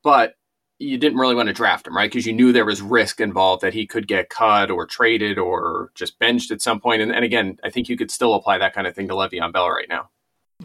but 0.03 0.35
you 0.79 0.99
didn't 0.99 1.19
really 1.19 1.35
want 1.35 1.47
to 1.47 1.53
draft 1.53 1.87
him, 1.87 1.97
right? 1.97 2.11
Because 2.11 2.27
you 2.27 2.33
knew 2.33 2.53
there 2.53 2.65
was 2.65 2.83
risk 2.83 3.21
involved 3.21 3.63
that 3.63 3.73
he 3.73 3.87
could 3.87 4.09
get 4.09 4.31
cut 4.31 4.71
or 4.71 4.87
traded 4.87 5.39
or 5.39 5.91
just 5.95 6.19
benched 6.19 6.51
at 6.51 6.61
some 6.61 6.81
point. 6.81 7.03
And, 7.03 7.13
and 7.13 7.25
again, 7.25 7.59
I 7.63 7.71
think 7.71 7.89
you 7.89 7.97
could 7.97 8.11
still 8.11 8.35
apply 8.35 8.59
that 8.59 8.75
kind 8.75 8.87
of 8.87 8.95
thing 8.95 9.09
to 9.09 9.15
Le'Veon 9.15 9.53
Bell 9.53 9.71
right 9.71 9.89
now. 9.89 10.11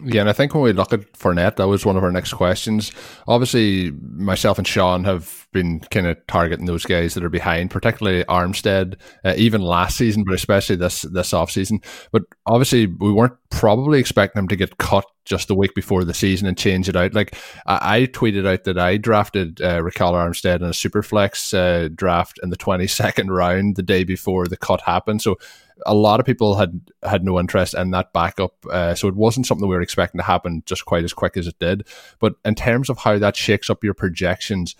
Yeah, 0.04 0.20
and 0.20 0.30
I 0.30 0.32
think 0.32 0.54
when 0.54 0.62
we 0.62 0.72
look 0.72 0.92
at 0.92 1.12
Fournette, 1.12 1.56
that 1.56 1.66
was 1.66 1.84
one 1.84 1.96
of 1.96 2.04
our 2.04 2.12
next 2.12 2.32
questions. 2.34 2.92
Obviously, 3.26 3.90
myself 3.90 4.58
and 4.58 4.66
Shawn 4.66 5.04
have 5.04 5.47
been 5.52 5.80
kind 5.80 6.06
of 6.06 6.18
targeting 6.26 6.66
those 6.66 6.84
guys 6.84 7.14
that 7.14 7.24
are 7.24 7.30
behind, 7.30 7.70
particularly 7.70 8.24
Armstead, 8.24 8.96
uh, 9.24 9.34
even 9.36 9.62
last 9.62 9.96
season, 9.96 10.24
but 10.24 10.34
especially 10.34 10.76
this 10.76 11.02
this 11.02 11.32
off 11.32 11.50
season. 11.50 11.80
But 12.12 12.22
obviously, 12.46 12.86
we 12.86 13.12
weren't 13.12 13.36
probably 13.50 13.98
expecting 13.98 14.40
him 14.40 14.48
to 14.48 14.56
get 14.56 14.78
cut 14.78 15.04
just 15.24 15.48
the 15.48 15.54
week 15.54 15.74
before 15.74 16.04
the 16.04 16.14
season 16.14 16.46
and 16.48 16.56
change 16.56 16.88
it 16.88 16.96
out. 16.96 17.14
Like 17.14 17.34
I, 17.66 17.96
I 17.96 18.06
tweeted 18.06 18.46
out 18.46 18.64
that 18.64 18.78
I 18.78 18.96
drafted 18.96 19.60
uh, 19.60 19.80
Armstead 19.80 20.56
in 20.56 20.64
a 20.64 20.70
superflex 20.70 21.54
uh, 21.54 21.88
draft 21.94 22.38
in 22.42 22.50
the 22.50 22.56
twenty 22.56 22.86
second 22.86 23.30
round 23.30 23.76
the 23.76 23.82
day 23.82 24.04
before 24.04 24.46
the 24.46 24.56
cut 24.56 24.82
happened. 24.82 25.22
So 25.22 25.38
a 25.86 25.94
lot 25.94 26.18
of 26.18 26.26
people 26.26 26.56
had 26.56 26.80
had 27.02 27.24
no 27.24 27.38
interest 27.38 27.74
in 27.74 27.90
that 27.92 28.12
backup, 28.12 28.52
uh, 28.70 28.94
so 28.94 29.08
it 29.08 29.14
wasn't 29.14 29.46
something 29.46 29.68
we 29.68 29.74
were 29.74 29.82
expecting 29.82 30.18
to 30.18 30.24
happen 30.24 30.62
just 30.66 30.84
quite 30.84 31.04
as 31.04 31.12
quick 31.12 31.36
as 31.36 31.46
it 31.46 31.58
did. 31.58 31.86
But 32.18 32.34
in 32.44 32.54
terms 32.54 32.90
of 32.90 32.98
how 32.98 33.18
that 33.18 33.36
shakes 33.36 33.70
up 33.70 33.84
your 33.84 33.94
projections 33.94 34.74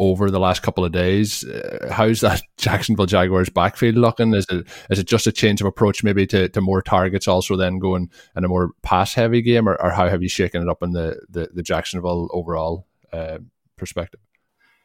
over 0.00 0.30
the 0.30 0.40
last 0.40 0.62
couple 0.62 0.84
of 0.84 0.92
days, 0.92 1.44
uh, 1.44 1.88
how's 1.90 2.20
that 2.20 2.42
Jacksonville 2.56 3.06
Jaguars 3.06 3.48
backfield 3.48 3.96
looking? 3.96 4.34
Is 4.34 4.46
it 4.50 4.66
is 4.90 4.98
it 4.98 5.06
just 5.06 5.26
a 5.26 5.32
change 5.32 5.60
of 5.60 5.66
approach, 5.66 6.02
maybe 6.02 6.26
to, 6.28 6.48
to 6.48 6.60
more 6.60 6.82
targets, 6.82 7.28
also 7.28 7.56
then 7.56 7.78
going 7.78 8.10
in 8.36 8.44
a 8.44 8.48
more 8.48 8.70
pass 8.82 9.14
heavy 9.14 9.42
game, 9.42 9.68
or, 9.68 9.80
or 9.80 9.90
how 9.90 10.08
have 10.08 10.22
you 10.22 10.28
shaken 10.28 10.62
it 10.62 10.68
up 10.68 10.82
in 10.82 10.92
the 10.92 11.20
the, 11.28 11.48
the 11.52 11.62
Jacksonville 11.62 12.28
overall 12.32 12.86
uh, 13.12 13.38
perspective? 13.76 14.20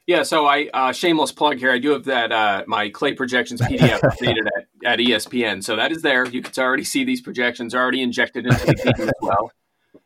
Yeah, 0.05 0.23
so 0.23 0.47
I 0.47 0.69
uh, 0.73 0.91
shameless 0.91 1.31
plug 1.31 1.59
here. 1.59 1.71
I 1.71 1.77
do 1.77 1.91
have 1.91 2.05
that 2.05 2.31
uh, 2.31 2.63
my 2.65 2.89
clay 2.89 3.13
projections 3.13 3.61
PDF 3.61 3.99
updated 3.99 4.47
at, 4.83 4.93
at 4.93 4.99
ESPN, 4.99 5.63
so 5.63 5.75
that 5.75 5.91
is 5.91 6.01
there. 6.01 6.27
You 6.27 6.41
can 6.41 6.51
already 6.63 6.83
see 6.83 7.03
these 7.03 7.21
projections 7.21 7.75
already 7.75 8.01
injected 8.01 8.47
into 8.47 8.65
the 8.65 8.73
game 8.73 9.07
as 9.07 9.13
well. 9.21 9.51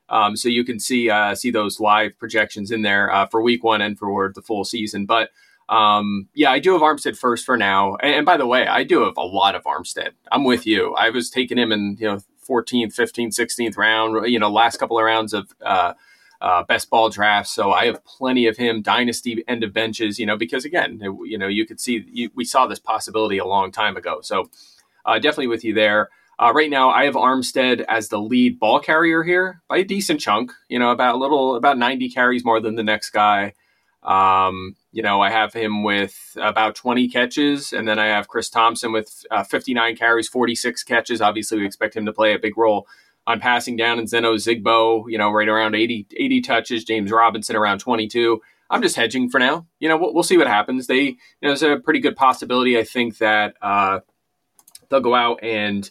Um, 0.10 0.36
so 0.36 0.50
you 0.50 0.64
can 0.64 0.80
see 0.80 1.10
uh, 1.10 1.36
see 1.36 1.52
those 1.52 1.80
live 1.80 2.18
projections 2.20 2.72
in 2.72 2.82
there 2.82 3.12
uh, 3.12 3.28
for 3.28 3.42
week 3.42 3.64
one 3.64 3.82
and 3.82 3.98
for 3.98 4.32
the 4.34 4.42
full 4.42 4.64
season. 4.64 5.06
But 5.06 5.30
um, 5.70 6.28
yeah, 6.34 6.52
I 6.52 6.60
do 6.60 6.74
have 6.74 6.82
Armstead 6.82 7.18
first 7.18 7.46
for 7.46 7.58
now. 7.58 7.96
And, 7.96 8.16
and, 8.16 8.26
by 8.26 8.38
the 8.38 8.46
way, 8.46 8.68
I 8.68 8.84
do 8.84 9.04
have 9.06 9.18
a 9.18 9.22
lot 9.22 9.56
of 9.56 9.64
Armstead. 9.64 10.10
I'm 10.32 10.44
with 10.44 10.68
you. 10.68 10.94
I 10.96 11.10
was 11.10 11.30
taking 11.30 11.58
him 11.58 11.72
in 11.72 11.98
you 12.00 12.08
know 12.08 12.20
14th, 12.48 12.94
15th, 12.94 13.40
16th 13.40 13.78
round. 13.78 14.28
You 14.30 14.40
know, 14.40 14.50
last 14.50 14.78
couple 14.78 15.00
of 15.00 15.06
rounds 15.06 15.34
of 15.34 15.54
uh, 15.66 15.94
uh, 16.42 16.64
best 16.64 16.90
ball 16.90 17.10
drafts. 17.10 17.52
So 17.52 17.72
I 17.72 17.86
have 17.86 18.04
plenty 18.04 18.48
of 18.48 18.58
him. 18.58 18.82
Dynasty 18.82 19.44
end 19.48 19.64
of 19.64 19.74
benches, 19.74 20.20
you 20.20 20.26
know, 20.26 20.38
because 20.38 20.66
again, 20.66 21.00
you 21.26 21.38
know, 21.38 21.48
you 21.48 21.66
could 21.66 21.80
see 21.80 22.06
you, 22.12 22.30
we 22.36 22.44
saw 22.44 22.68
this 22.68 22.80
possibility 22.80 23.38
a 23.38 23.46
long 23.46 23.72
time 23.72 23.96
ago. 23.96 24.20
So 24.22 24.50
uh, 25.06 25.20
definitely 25.20 25.48
with 25.48 25.64
you 25.64 25.74
there. 25.74 26.10
Uh, 26.40 26.52
right 26.54 26.70
now, 26.70 26.90
I 26.90 27.06
have 27.06 27.14
Armstead 27.14 27.86
as 27.88 28.10
the 28.10 28.20
lead 28.20 28.60
ball 28.60 28.80
carrier 28.80 29.24
here 29.24 29.62
by 29.68 29.78
a 29.78 29.84
decent 29.84 30.20
chunk. 30.20 30.52
You 30.68 30.80
know, 30.80 30.92
about 30.92 31.16
a 31.16 31.18
little, 31.18 31.56
about 31.56 31.78
90 31.78 32.10
carries 32.10 32.44
more 32.44 32.60
than 32.60 32.76
the 32.76 32.84
next 32.84 33.12
guy. 33.12 33.54
Um, 34.02 34.76
you 34.92 35.02
know, 35.02 35.22
I 35.22 35.30
have 35.30 35.54
him 35.54 35.84
with 35.84 36.38
about 36.40 36.76
20 36.76 37.08
catches, 37.08 37.72
and 37.72 37.88
then 37.88 38.00
I 38.00 38.08
have 38.08 38.28
Chris 38.28 38.50
Thompson 38.50 38.92
with 38.92 39.26
uh, 39.32 39.44
59 39.44 39.96
carries, 39.96 40.28
46 40.28 40.84
catches. 40.84 41.22
Obviously, 41.22 41.60
we 41.60 41.66
expect 41.66 41.96
him 41.96 42.06
to 42.06 42.14
play 42.14 42.34
a 42.34 42.40
big 42.40 42.58
role 42.58 42.88
on 43.26 43.40
passing 43.40 43.78
down 43.78 44.00
and 44.00 44.10
Zeno 44.10 44.36
Zigbo, 44.36 45.06
you 45.08 45.18
know, 45.18 45.32
right 45.32 45.48
around 45.48 45.76
80, 45.76 46.08
80 46.16 46.42
touches, 46.42 46.84
James 46.84 47.12
Robinson 47.12 47.56
around 47.56 47.80
22. 47.80 48.42
I'm 48.70 48.82
just 48.82 48.96
hedging 48.96 49.30
for 49.30 49.40
now. 49.40 49.66
You 49.80 49.88
know, 49.88 49.98
we'll, 49.98 50.14
we'll 50.14 50.24
see 50.24 50.38
what 50.38 50.48
happens. 50.48 50.88
They, 50.88 51.02
you 51.02 51.18
know, 51.42 51.50
there's 51.50 51.64
a 51.64 51.78
pretty 51.78 52.00
good 52.00 52.16
possibility, 52.16 52.78
I 52.78 52.84
think, 52.84 53.20
that 53.20 53.56
uh, 53.62 54.02
they'll 54.90 55.00
go 55.00 55.16
out 55.16 55.42
and 55.44 55.90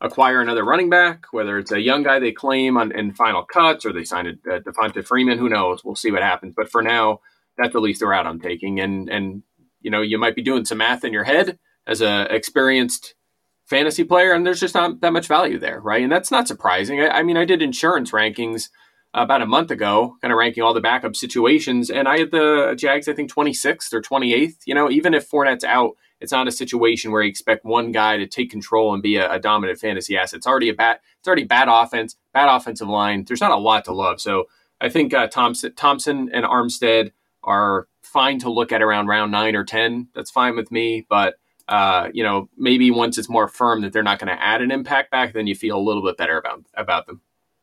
acquire 0.00 0.40
another 0.40 0.64
running 0.64 0.90
back, 0.90 1.26
whether 1.32 1.58
it's 1.58 1.72
a 1.72 1.80
young 1.80 2.02
guy 2.02 2.18
they 2.18 2.32
claim 2.32 2.76
on 2.76 2.92
in 2.92 3.12
final 3.12 3.44
cuts 3.44 3.84
or 3.84 3.92
they 3.92 4.04
sign 4.04 4.26
a, 4.26 4.56
a 4.56 4.60
Devonta 4.60 5.04
Freeman. 5.04 5.38
Who 5.38 5.48
knows? 5.48 5.84
We'll 5.84 5.96
see 5.96 6.12
what 6.12 6.22
happens. 6.22 6.54
But 6.56 6.70
for 6.70 6.82
now, 6.82 7.20
that's 7.56 7.74
at 7.74 7.82
least 7.82 8.00
the 8.00 8.06
route 8.06 8.26
I'm 8.26 8.40
taking. 8.40 8.80
And 8.80 9.08
and 9.08 9.42
you 9.80 9.90
know, 9.90 10.02
you 10.02 10.18
might 10.18 10.36
be 10.36 10.42
doing 10.42 10.64
some 10.64 10.78
math 10.78 11.04
in 11.04 11.12
your 11.12 11.24
head 11.24 11.58
as 11.86 12.00
a 12.00 12.32
experienced 12.34 13.14
fantasy 13.66 14.04
player, 14.04 14.32
and 14.32 14.46
there's 14.46 14.60
just 14.60 14.74
not 14.74 15.00
that 15.00 15.12
much 15.12 15.26
value 15.26 15.58
there, 15.58 15.80
right? 15.80 16.02
And 16.02 16.10
that's 16.10 16.30
not 16.30 16.48
surprising. 16.48 17.00
I, 17.00 17.08
I 17.08 17.22
mean, 17.22 17.36
I 17.36 17.44
did 17.44 17.62
insurance 17.62 18.12
rankings 18.12 18.68
about 19.14 19.42
a 19.42 19.46
month 19.46 19.70
ago, 19.70 20.16
kind 20.20 20.32
of 20.32 20.38
ranking 20.38 20.62
all 20.62 20.74
the 20.74 20.80
backup 20.80 21.16
situations, 21.16 21.90
and 21.90 22.08
I 22.08 22.18
had 22.18 22.30
the 22.30 22.74
Jags, 22.78 23.08
I 23.08 23.14
think, 23.14 23.32
26th 23.32 23.92
or 23.92 24.02
28th. 24.02 24.56
You 24.66 24.74
know, 24.74 24.90
even 24.90 25.14
if 25.14 25.28
Fournette's 25.28 25.64
out, 25.64 25.96
it's 26.20 26.32
not 26.32 26.48
a 26.48 26.52
situation 26.52 27.12
where 27.12 27.22
you 27.22 27.28
expect 27.28 27.64
one 27.64 27.92
guy 27.92 28.16
to 28.16 28.26
take 28.26 28.50
control 28.50 28.92
and 28.92 29.02
be 29.02 29.16
a, 29.16 29.32
a 29.32 29.38
dominant 29.38 29.78
fantasy 29.78 30.16
asset. 30.16 30.38
It's 30.38 30.46
already 30.46 30.68
a 30.68 30.74
bad, 30.74 31.00
it's 31.18 31.28
already 31.28 31.44
bad 31.44 31.68
offense, 31.68 32.16
bad 32.32 32.54
offensive 32.54 32.88
line. 32.88 33.24
There's 33.24 33.40
not 33.40 33.52
a 33.52 33.56
lot 33.56 33.84
to 33.86 33.92
love. 33.92 34.20
So 34.20 34.44
I 34.80 34.88
think 34.88 35.14
uh, 35.14 35.28
Thompson, 35.28 35.74
Thompson 35.74 36.30
and 36.32 36.44
Armstead 36.44 37.12
are 37.44 37.88
fine 38.02 38.38
to 38.40 38.50
look 38.50 38.72
at 38.72 38.82
around 38.82 39.06
round 39.06 39.32
nine 39.32 39.54
or 39.54 39.64
10. 39.64 40.08
That's 40.14 40.30
fine 40.30 40.56
with 40.56 40.70
me, 40.72 41.06
but 41.08 41.36
uh, 41.68 42.08
you 42.14 42.22
know, 42.22 42.48
maybe 42.56 42.90
once 42.90 43.18
it's 43.18 43.28
more 43.28 43.46
firm 43.46 43.82
that 43.82 43.92
they're 43.92 44.02
not 44.02 44.18
going 44.18 44.34
to 44.34 44.42
add 44.42 44.62
an 44.62 44.70
impact 44.70 45.10
back, 45.10 45.34
then 45.34 45.46
you 45.46 45.54
feel 45.54 45.76
a 45.76 45.80
little 45.80 46.02
bit 46.02 46.16
better 46.16 46.38
about 46.38 46.64
about 46.74 47.06
them. 47.06 47.20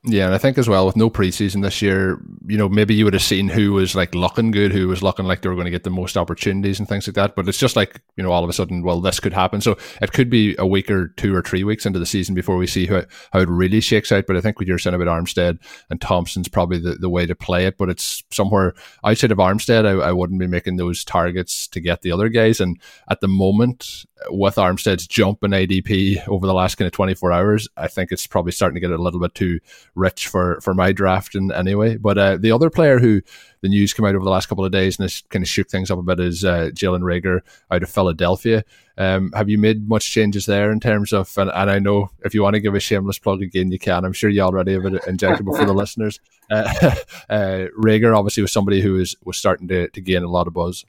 Yeah, 0.07 0.25
and 0.25 0.35
I 0.35 0.37
think 0.37 0.59
as 0.59 0.69
well 0.69 0.85
with 0.85 0.95
no 0.95 1.09
preseason 1.09 1.63
this 1.63 1.81
year, 1.81 2.21
you 2.45 2.57
know, 2.57 2.69
maybe 2.69 2.93
you 2.93 3.05
would 3.05 3.15
have 3.15 3.23
seen 3.23 3.47
who 3.47 3.73
was 3.73 3.95
like 3.95 4.13
looking 4.13 4.51
good, 4.51 4.71
who 4.71 4.87
was 4.87 5.01
looking 5.01 5.25
like 5.25 5.41
they 5.41 5.49
were 5.49 5.55
going 5.55 5.65
to 5.65 5.71
get 5.71 5.83
the 5.83 5.89
most 5.89 6.15
opportunities 6.15 6.77
and 6.77 6.87
things 6.87 7.07
like 7.07 7.15
that. 7.15 7.35
But 7.35 7.47
it's 7.47 7.57
just 7.57 7.75
like, 7.75 8.01
you 8.15 8.23
know, 8.23 8.31
all 8.31 8.43
of 8.43 8.49
a 8.49 8.53
sudden, 8.53 8.83
well, 8.83 9.01
this 9.01 9.19
could 9.19 9.33
happen. 9.33 9.61
So 9.61 9.77
it 10.01 10.13
could 10.13 10.29
be 10.29 10.55
a 10.59 10.65
week 10.65 10.91
or 10.91 11.07
two 11.07 11.33
or 11.33 11.41
three 11.41 11.63
weeks 11.63 11.87
into 11.87 11.97
the 11.97 12.05
season 12.05 12.35
before 12.35 12.55
we 12.55 12.67
see 12.67 12.85
how, 12.85 13.03
how 13.33 13.39
it 13.39 13.49
really 13.49 13.81
shakes 13.81 14.11
out. 14.11 14.27
But 14.27 14.37
I 14.37 14.41
think 14.41 14.59
what 14.59 14.67
you're 14.67 14.77
saying 14.77 14.93
about 14.93 15.07
Armstead 15.07 15.57
and 15.89 15.99
Thompson's 15.99 16.49
probably 16.49 16.77
the, 16.77 16.95
the 16.95 17.09
way 17.09 17.25
to 17.25 17.33
play 17.33 17.65
it. 17.65 17.79
But 17.79 17.89
it's 17.89 18.23
somewhere 18.31 18.75
outside 19.03 19.31
of 19.31 19.39
Armstead, 19.39 19.87
I, 19.87 20.09
I 20.09 20.11
wouldn't 20.11 20.39
be 20.39 20.47
making 20.47 20.75
those 20.75 21.03
targets 21.03 21.67
to 21.69 21.79
get 21.79 22.03
the 22.03 22.11
other 22.11 22.29
guys. 22.29 22.61
And 22.61 22.79
at 23.09 23.21
the 23.21 23.27
moment, 23.27 24.05
with 24.29 24.55
Armstead's 24.55 25.07
jump 25.07 25.43
in 25.43 25.51
ADP 25.51 26.27
over 26.27 26.47
the 26.47 26.53
last 26.53 26.75
kind 26.75 26.87
of 26.87 26.93
24 26.93 27.31
hours, 27.31 27.67
I 27.75 27.87
think 27.87 28.11
it's 28.11 28.27
probably 28.27 28.53
starting 28.53 28.75
to 28.75 28.79
get 28.79 28.91
a 28.91 29.01
little 29.01 29.19
bit 29.19 29.35
too 29.35 29.59
rich 29.93 30.27
for, 30.27 30.59
for 30.61 30.73
my 30.73 30.91
draft 30.91 31.35
anyway. 31.35 31.97
But 31.97 32.17
uh, 32.17 32.37
the 32.37 32.51
other 32.51 32.69
player 32.69 32.99
who 32.99 33.21
the 33.61 33.69
news 33.69 33.93
came 33.93 34.05
out 34.05 34.15
over 34.15 34.23
the 34.23 34.31
last 34.31 34.47
couple 34.47 34.65
of 34.65 34.71
days 34.71 34.97
and 34.97 35.03
has 35.03 35.21
kind 35.29 35.43
of 35.43 35.49
shook 35.49 35.69
things 35.69 35.91
up 35.91 35.99
a 35.99 36.03
bit 36.03 36.19
is 36.19 36.45
uh, 36.45 36.69
Jalen 36.73 37.01
Reagor 37.01 37.41
out 37.69 37.83
of 37.83 37.89
Philadelphia. 37.89 38.63
Um, 38.97 39.31
have 39.33 39.49
you 39.49 39.57
made 39.57 39.89
much 39.89 40.09
changes 40.09 40.45
there 40.45 40.71
in 40.71 40.79
terms 40.79 41.11
of, 41.11 41.37
and, 41.37 41.51
and, 41.53 41.69
I 41.69 41.79
know 41.79 42.09
if 42.23 42.33
you 42.33 42.41
want 42.41 42.53
to 42.53 42.61
give 42.61 42.75
a 42.75 42.79
shameless 42.79 43.19
plug 43.19 43.41
again, 43.41 43.71
you 43.71 43.79
can. 43.79 44.05
I'm 44.05 44.13
sure 44.13 44.29
you 44.29 44.41
already 44.41 44.73
have 44.73 44.85
it 44.85 45.01
injectable 45.03 45.57
for 45.57 45.65
the 45.65 45.73
listeners. 45.73 46.21
Uh, 46.49 46.73
uh, 47.29 47.65
Reagor 47.77 48.17
obviously 48.17 48.41
was 48.41 48.53
somebody 48.53 48.81
who 48.81 48.93
was, 48.93 49.15
was 49.25 49.37
starting 49.37 49.67
to, 49.67 49.89
to 49.89 50.01
gain 50.01 50.23
a 50.23 50.29
lot 50.29 50.47
of 50.47 50.53
buzz. 50.53 50.85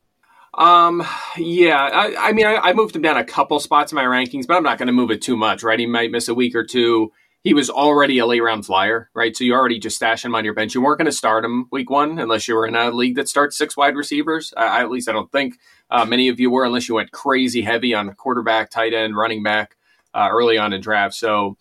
Um, 0.56 1.06
yeah, 1.36 1.78
I, 1.78 2.28
I 2.28 2.32
mean, 2.32 2.46
I, 2.46 2.56
I, 2.56 2.72
moved 2.72 2.96
him 2.96 3.02
down 3.02 3.18
a 3.18 3.24
couple 3.24 3.60
spots 3.60 3.92
in 3.92 3.96
my 3.96 4.04
rankings, 4.04 4.46
but 4.46 4.56
I'm 4.56 4.62
not 4.62 4.78
going 4.78 4.86
to 4.86 4.92
move 4.92 5.10
it 5.10 5.20
too 5.20 5.36
much, 5.36 5.62
right? 5.62 5.78
He 5.78 5.84
might 5.84 6.10
miss 6.10 6.28
a 6.28 6.34
week 6.34 6.54
or 6.54 6.64
two. 6.64 7.12
He 7.42 7.52
was 7.52 7.68
already 7.68 8.18
a 8.18 8.26
late 8.26 8.42
round 8.42 8.64
flyer, 8.64 9.10
right? 9.12 9.36
So 9.36 9.44
you 9.44 9.52
already 9.52 9.78
just 9.78 9.96
stash 9.96 10.24
him 10.24 10.34
on 10.34 10.46
your 10.46 10.54
bench. 10.54 10.74
You 10.74 10.80
weren't 10.80 10.98
going 10.98 11.06
to 11.06 11.12
start 11.12 11.44
him 11.44 11.66
week 11.70 11.90
one 11.90 12.18
unless 12.18 12.48
you 12.48 12.54
were 12.54 12.66
in 12.66 12.74
a 12.74 12.90
league 12.90 13.16
that 13.16 13.28
starts 13.28 13.58
six 13.58 13.76
wide 13.76 13.96
receivers. 13.96 14.54
I, 14.56 14.80
at 14.80 14.90
least 14.90 15.10
I 15.10 15.12
don't 15.12 15.30
think 15.30 15.58
uh, 15.90 16.06
many 16.06 16.28
of 16.28 16.40
you 16.40 16.50
were, 16.50 16.64
unless 16.64 16.88
you 16.88 16.94
went 16.94 17.12
crazy 17.12 17.60
heavy 17.60 17.92
on 17.92 18.14
quarterback, 18.14 18.70
tight 18.70 18.94
end, 18.94 19.14
running 19.14 19.42
back 19.42 19.76
uh, 20.14 20.28
early 20.32 20.56
on 20.56 20.72
in 20.72 20.80
draft. 20.80 21.14
So, 21.14 21.58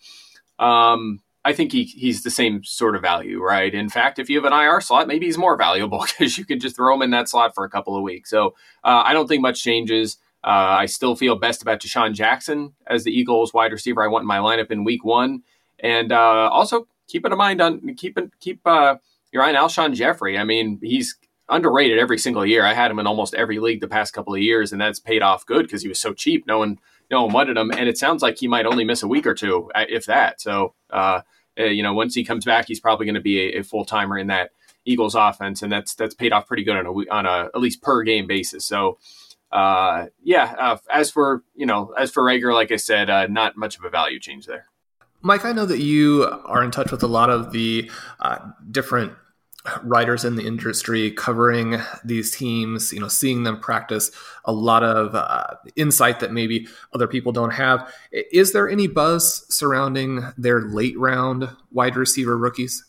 um, 0.58 1.20
I 1.46 1.52
think 1.52 1.70
he, 1.70 1.84
he's 1.84 2.24
the 2.24 2.30
same 2.30 2.64
sort 2.64 2.96
of 2.96 3.02
value, 3.02 3.40
right? 3.40 3.72
In 3.72 3.88
fact, 3.88 4.18
if 4.18 4.28
you 4.28 4.36
have 4.36 4.52
an 4.52 4.52
IR 4.52 4.80
slot, 4.80 5.06
maybe 5.06 5.26
he's 5.26 5.38
more 5.38 5.56
valuable 5.56 6.04
because 6.18 6.36
you 6.36 6.44
can 6.44 6.58
just 6.58 6.74
throw 6.74 6.92
him 6.92 7.02
in 7.02 7.10
that 7.10 7.28
slot 7.28 7.54
for 7.54 7.64
a 7.64 7.70
couple 7.70 7.96
of 7.96 8.02
weeks. 8.02 8.30
So 8.30 8.48
uh, 8.82 9.04
I 9.04 9.12
don't 9.12 9.28
think 9.28 9.42
much 9.42 9.62
changes. 9.62 10.18
Uh, 10.42 10.74
I 10.80 10.86
still 10.86 11.14
feel 11.14 11.36
best 11.36 11.62
about 11.62 11.80
DeSean 11.80 12.14
Jackson 12.14 12.72
as 12.88 13.04
the 13.04 13.12
Eagles 13.12 13.54
wide 13.54 13.70
receiver 13.70 14.02
I 14.02 14.08
want 14.08 14.24
in 14.24 14.26
my 14.26 14.38
lineup 14.38 14.72
in 14.72 14.82
week 14.82 15.04
one. 15.04 15.44
And 15.78 16.10
uh, 16.10 16.50
also 16.52 16.88
keep 17.06 17.24
in 17.24 17.36
mind 17.36 17.60
on 17.60 17.94
keep 17.94 18.18
keep 18.40 18.60
uh, 18.66 18.96
your 19.30 19.44
eye 19.44 19.54
on 19.54 19.68
Alshon 19.68 19.94
Jeffery. 19.94 20.36
I 20.36 20.42
mean, 20.42 20.80
he's 20.82 21.16
underrated 21.48 21.98
every 21.98 22.18
single 22.18 22.44
year. 22.44 22.64
I 22.64 22.74
had 22.74 22.90
him 22.90 22.98
in 22.98 23.06
almost 23.06 23.34
every 23.34 23.60
league 23.60 23.80
the 23.80 23.88
past 23.88 24.12
couple 24.12 24.34
of 24.34 24.40
years, 24.40 24.72
and 24.72 24.80
that's 24.80 24.98
paid 24.98 25.22
off 25.22 25.46
good 25.46 25.62
because 25.62 25.82
he 25.82 25.88
was 25.88 26.00
so 26.00 26.12
cheap. 26.12 26.46
No 26.46 26.58
one, 26.58 26.78
no 27.10 27.26
one 27.26 27.56
him, 27.56 27.70
and 27.70 27.88
it 27.88 27.98
sounds 27.98 28.22
like 28.22 28.38
he 28.38 28.48
might 28.48 28.66
only 28.66 28.84
miss 28.84 29.02
a 29.02 29.08
week 29.08 29.26
or 29.26 29.34
two, 29.34 29.70
uh, 29.74 29.84
if 29.88 30.06
that. 30.06 30.40
So 30.40 30.74
uh, 30.90 31.20
uh, 31.58 31.64
you 31.64 31.82
know, 31.82 31.94
once 31.94 32.14
he 32.14 32.24
comes 32.24 32.44
back, 32.44 32.66
he's 32.68 32.80
probably 32.80 33.06
going 33.06 33.14
to 33.14 33.20
be 33.20 33.54
a, 33.54 33.60
a 33.60 33.62
full 33.62 33.84
timer 33.84 34.18
in 34.18 34.26
that 34.28 34.50
Eagles 34.84 35.14
offense, 35.14 35.62
and 35.62 35.70
that's 35.70 35.94
that's 35.94 36.14
paid 36.14 36.32
off 36.32 36.46
pretty 36.46 36.64
good 36.64 36.76
on 36.76 36.86
a 36.86 36.90
on 37.10 37.26
a 37.26 37.50
at 37.54 37.60
least 37.60 37.82
per 37.82 38.02
game 38.02 38.26
basis. 38.26 38.64
So, 38.64 38.98
uh, 39.52 40.06
yeah. 40.22 40.54
Uh, 40.58 40.76
as 40.90 41.10
for 41.10 41.42
you 41.54 41.66
know, 41.66 41.92
as 41.98 42.10
for 42.10 42.22
Reagor, 42.22 42.54
like 42.54 42.70
I 42.70 42.76
said, 42.76 43.10
uh, 43.10 43.26
not 43.26 43.56
much 43.56 43.78
of 43.78 43.84
a 43.84 43.90
value 43.90 44.20
change 44.20 44.46
there. 44.46 44.66
Mike, 45.22 45.44
I 45.44 45.52
know 45.52 45.66
that 45.66 45.80
you 45.80 46.24
are 46.44 46.62
in 46.62 46.70
touch 46.70 46.92
with 46.92 47.02
a 47.02 47.08
lot 47.08 47.30
of 47.30 47.50
the 47.50 47.90
uh, 48.20 48.38
different 48.70 49.12
writers 49.82 50.24
in 50.24 50.36
the 50.36 50.46
industry 50.46 51.10
covering 51.10 51.80
these 52.04 52.34
teams, 52.34 52.92
you 52.92 53.00
know, 53.00 53.08
seeing 53.08 53.42
them 53.42 53.58
practice, 53.58 54.10
a 54.44 54.52
lot 54.52 54.82
of 54.82 55.14
uh, 55.14 55.54
insight 55.76 56.20
that 56.20 56.32
maybe 56.32 56.66
other 56.92 57.06
people 57.06 57.32
don't 57.32 57.52
have. 57.52 57.92
Is 58.12 58.52
there 58.52 58.68
any 58.68 58.86
buzz 58.86 59.44
surrounding 59.54 60.22
their 60.36 60.62
late 60.62 60.98
round 60.98 61.48
wide 61.72 61.96
receiver 61.96 62.36
rookies? 62.36 62.84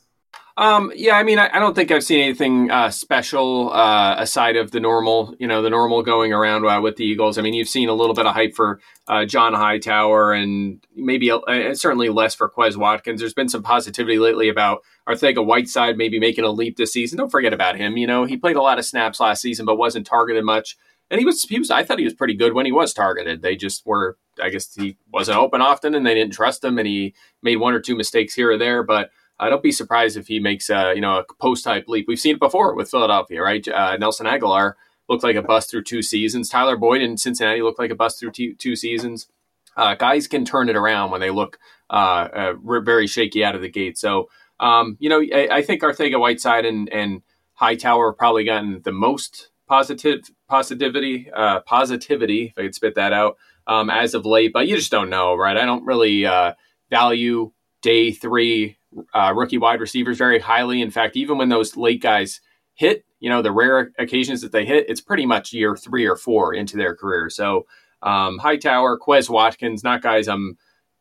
Um, 0.58 0.92
yeah, 0.96 1.14
I 1.14 1.22
mean, 1.22 1.38
I, 1.38 1.52
I, 1.54 1.60
don't 1.60 1.76
think 1.76 1.92
I've 1.92 2.04
seen 2.04 2.20
anything 2.20 2.72
uh, 2.72 2.90
special 2.90 3.72
uh, 3.72 4.16
aside 4.18 4.56
of 4.56 4.72
the 4.72 4.80
normal, 4.80 5.36
you 5.38 5.46
know, 5.46 5.62
the 5.62 5.70
normal 5.70 6.02
going 6.02 6.34
around 6.34 6.66
uh, 6.66 6.82
with 6.82 6.96
the 6.96 7.06
Eagles. 7.06 7.38
I 7.38 7.44
mean, 7.44 7.54
you've 7.54 7.68
seen 7.68 7.90
a 7.90 7.94
little 7.94 8.16
bit 8.16 8.26
of 8.26 8.34
hype 8.34 8.56
for 8.56 8.80
uh, 9.08 9.26
John 9.26 9.54
Hightower 9.54 10.34
and 10.34 10.84
maybe 10.96 11.30
uh, 11.30 11.76
certainly 11.76 12.10
less 12.10 12.34
for 12.34 12.50
Quez 12.50 12.76
Watkins. 12.76 13.20
There's 13.20 13.36
been 13.36 13.50
some 13.50 13.62
positivity 13.62 14.18
lately 14.18 14.50
about 14.50 14.80
Arcega 15.08 15.46
Whiteside 15.46 15.96
maybe 15.96 16.20
making 16.20 16.44
a 16.44 16.50
leap 16.50 16.78
this 16.78 16.92
season. 16.92 17.20
Don't 17.20 17.30
forget 17.30 17.54
about 17.54 17.78
him. 17.78 17.96
You 17.96 18.08
know, 18.08 18.26
he 18.26 18.36
played 18.36 18.56
a 18.56 18.62
lot 18.62 18.80
of 18.80 18.86
snaps 18.86 19.20
last 19.20 19.44
season, 19.44 19.68
but 19.68 19.78
wasn't 19.78 20.08
targeted 20.08 20.44
much. 20.44 20.76
And 21.12 21.20
he 21.20 21.26
was, 21.26 21.44
he 21.44 21.60
was, 21.60 21.70
I 21.70 21.84
thought 21.84 22.00
he 22.00 22.04
was 22.04 22.16
pretty 22.16 22.34
good 22.34 22.54
when 22.54 22.66
he 22.66 22.72
was 22.72 22.94
targeted. 22.94 23.44
They 23.44 23.56
just 23.56 23.86
were, 23.86 24.18
I 24.42 24.50
guess 24.50 24.74
he 24.74 24.98
wasn't 25.14 25.38
open 25.38 25.62
often 25.62 25.94
and 25.94 26.06
they 26.06 26.16
didn't 26.16 26.34
trust 26.34 26.64
him 26.64 26.80
and 26.80 26.88
he 26.88 27.14
made 27.44 27.58
one 27.58 27.76
or 27.76 27.80
two 27.80 27.96
mistakes 27.96 28.34
here 28.34 28.52
or 28.52 28.58
there. 28.58 28.82
But 28.82 29.12
I 29.40 29.50
don't 29.50 29.64
be 29.64 29.72
surprised 29.72 30.18
if 30.18 30.28
he 30.28 30.40
makes 30.40 30.70
a 30.70 30.94
you 30.96 31.02
know 31.02 31.20
a 31.20 31.34
post 31.40 31.64
type 31.64 31.86
leap. 31.88 32.06
We've 32.08 32.20
seen 32.20 32.36
it 32.36 32.40
before 32.40 32.76
with 32.76 32.90
Philadelphia, 32.90 33.42
right? 33.42 33.68
Uh, 33.68 33.98
Nelson 33.98 34.26
Agholor 34.26 34.74
looked 35.10 35.24
like 35.24 35.36
a 35.36 35.42
bust 35.42 35.70
through 35.70 35.84
two 35.84 36.02
seasons. 36.02 36.50
Tyler 36.50 36.76
Boyd 36.76 37.02
in 37.02 37.18
Cincinnati 37.18 37.62
looked 37.62 37.80
like 37.80 37.92
a 37.92 37.96
bust 37.96 38.20
through 38.20 38.32
two, 38.32 38.56
two 38.56 38.76
seasons. 38.76 39.28
Uh, 39.76 39.96
guys 39.96 40.28
can 40.28 40.44
turn 40.44 40.70
it 40.70 40.76
around 40.76 41.12
when 41.12 41.22
they 41.22 41.30
look 41.30 41.60
uh, 41.90 42.28
uh 42.34 42.54
very 42.82 43.08
shaky 43.08 43.44
out 43.44 43.56
of 43.56 43.62
the 43.62 43.70
gate. 43.70 43.98
So 43.98 44.28
um, 44.60 44.98
you 45.00 45.10
know, 45.10 45.22
I, 45.22 45.58
I, 45.58 45.62
think 45.62 45.82
Arcega 45.82 46.20
Whiteside 46.20 46.66
and 46.66 46.90
and 46.92 47.22
Hightower 47.54 48.12
have 48.12 48.18
probably 48.18 48.44
gotten 48.44 48.82
the 48.84 48.92
most 48.92 49.50
positive 49.68 50.22
positivity 50.50 51.30
uh, 51.32 51.60
positivity 51.62 52.46
if 52.46 52.58
I 52.58 52.64
could 52.64 52.76
spit 52.76 52.96
that 52.96 53.14
out 53.14 53.38
um, 53.68 53.90
as 53.90 54.14
of 54.14 54.26
late. 54.26 54.54
But 54.54 54.68
you 54.68 54.76
just 54.76 54.92
don't 54.92 55.10
know, 55.10 55.36
right? 55.36 55.58
I 55.58 55.66
don't 55.66 55.86
really 55.86 56.26
uh, 56.26 56.54
value 56.90 57.52
day 57.82 58.12
three 58.12 58.78
uh, 59.14 59.34
rookie 59.36 59.58
wide 59.58 59.80
receivers 59.80 60.18
very 60.18 60.40
highly. 60.40 60.82
In 60.82 60.92
fact, 60.92 61.16
even 61.16 61.38
when 61.38 61.50
those 61.50 61.76
late 61.76 62.02
guys 62.02 62.42
hit, 62.74 63.06
you 63.20 63.30
know, 63.30 63.42
the 63.42 63.52
rare 63.52 63.92
occasions 63.98 64.42
that 64.42 64.52
they 64.52 64.66
hit, 64.66 64.90
it's 64.90 65.02
pretty 65.02 65.26
much 65.26 65.54
year 65.54 65.76
three 65.76 66.06
or 66.06 66.16
four 66.16 66.54
into 66.54 66.78
their 66.78 66.96
career. 66.96 67.30
So 67.30 67.66
um, 68.02 68.38
Hightower, 68.38 69.00
Quez 69.00 69.30
Watkins, 69.30 69.84
not 69.84 70.02
guys 70.02 70.28
I'm 70.28 70.58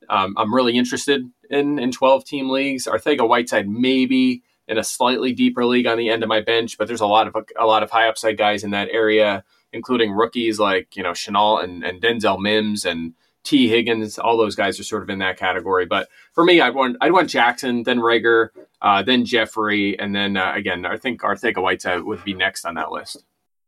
um, 0.08 0.34
I'm 0.36 0.54
really 0.54 0.76
interested 0.76 1.22
in 1.50 1.78
in 1.78 1.90
12 1.92 2.24
team 2.24 2.48
leagues. 2.48 2.86
Arcega 2.86 3.28
Whiteside 3.28 3.68
maybe 3.68 4.42
in 4.68 4.78
a 4.78 4.84
slightly 4.84 5.32
deeper 5.32 5.64
league 5.64 5.86
on 5.86 5.98
the 5.98 6.10
end 6.10 6.22
of 6.22 6.28
my 6.28 6.40
bench, 6.40 6.78
but 6.78 6.88
there's 6.88 7.00
a 7.00 7.06
lot 7.06 7.26
of 7.26 7.36
a 7.58 7.66
lot 7.66 7.82
of 7.82 7.90
high 7.90 8.08
upside 8.08 8.38
guys 8.38 8.64
in 8.64 8.70
that 8.70 8.88
area, 8.90 9.44
including 9.72 10.12
rookies 10.12 10.58
like 10.58 10.96
you 10.96 11.02
know 11.02 11.12
Shenault 11.12 11.64
and, 11.64 11.84
and 11.84 12.00
Denzel 12.00 12.40
Mims 12.40 12.84
and 12.84 13.14
Tee 13.46 13.68
Higgins, 13.68 14.18
all 14.18 14.36
those 14.36 14.56
guys 14.56 14.78
are 14.80 14.84
sort 14.84 15.04
of 15.04 15.08
in 15.08 15.20
that 15.20 15.38
category. 15.38 15.86
But 15.86 16.08
for 16.32 16.44
me, 16.44 16.60
I'd 16.60 16.74
want 16.74 16.96
I'd 17.00 17.12
want 17.12 17.30
Jackson, 17.30 17.84
then 17.84 18.00
Reagor, 18.00 18.48
uh, 18.82 19.02
then 19.02 19.24
Jeffery, 19.24 19.98
and 19.98 20.14
then 20.14 20.36
uh, 20.36 20.52
again, 20.54 20.84
I 20.84 20.96
think 20.96 21.22
Arcega 21.22 21.62
Whiteside 21.62 22.02
would 22.02 22.24
be 22.24 22.34
next 22.34 22.64
on 22.64 22.74
that 22.74 22.90
list. 22.90 23.24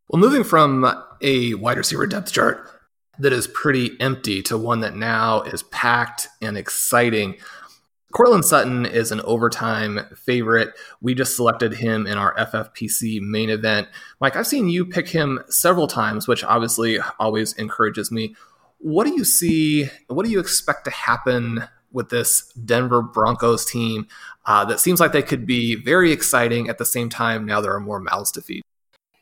Well, 0.08 0.20
moving 0.20 0.42
from 0.42 0.84
a 1.20 1.54
wide 1.54 1.78
receiver 1.78 2.06
depth 2.06 2.32
chart 2.32 2.68
that 3.20 3.32
is 3.32 3.46
pretty 3.46 3.92
empty 4.00 4.42
to 4.42 4.58
one 4.58 4.80
that 4.80 4.96
now 4.96 5.42
is 5.42 5.62
packed 5.62 6.28
and 6.42 6.58
exciting. 6.58 7.36
Courtland 8.12 8.44
Sutton 8.44 8.86
is 8.86 9.12
an 9.12 9.20
overtime 9.20 10.00
favorite. 10.16 10.70
We 11.00 11.14
just 11.14 11.36
selected 11.36 11.74
him 11.74 12.06
in 12.06 12.16
our 12.16 12.34
FFPC 12.36 13.20
main 13.20 13.50
event. 13.50 13.88
Mike, 14.18 14.34
I've 14.34 14.46
seen 14.46 14.68
you 14.68 14.86
pick 14.86 15.08
him 15.08 15.40
several 15.48 15.86
times, 15.86 16.26
which 16.26 16.42
obviously 16.42 16.98
always 17.20 17.52
encourages 17.54 18.10
me. 18.10 18.34
What 18.78 19.06
do 19.06 19.14
you 19.14 19.24
see? 19.24 19.88
What 20.06 20.24
do 20.24 20.30
you 20.30 20.40
expect 20.40 20.84
to 20.84 20.90
happen 20.90 21.64
with 21.92 22.10
this 22.10 22.52
Denver 22.52 23.02
Broncos 23.02 23.64
team 23.64 24.06
uh, 24.46 24.64
that 24.66 24.80
seems 24.80 25.00
like 25.00 25.12
they 25.12 25.22
could 25.22 25.46
be 25.46 25.74
very 25.74 26.12
exciting 26.12 26.68
at 26.68 26.78
the 26.78 26.84
same 26.84 27.08
time? 27.08 27.44
Now 27.44 27.60
there 27.60 27.74
are 27.74 27.80
more 27.80 28.00
mouths 28.00 28.30
to 28.32 28.42
feed. 28.42 28.62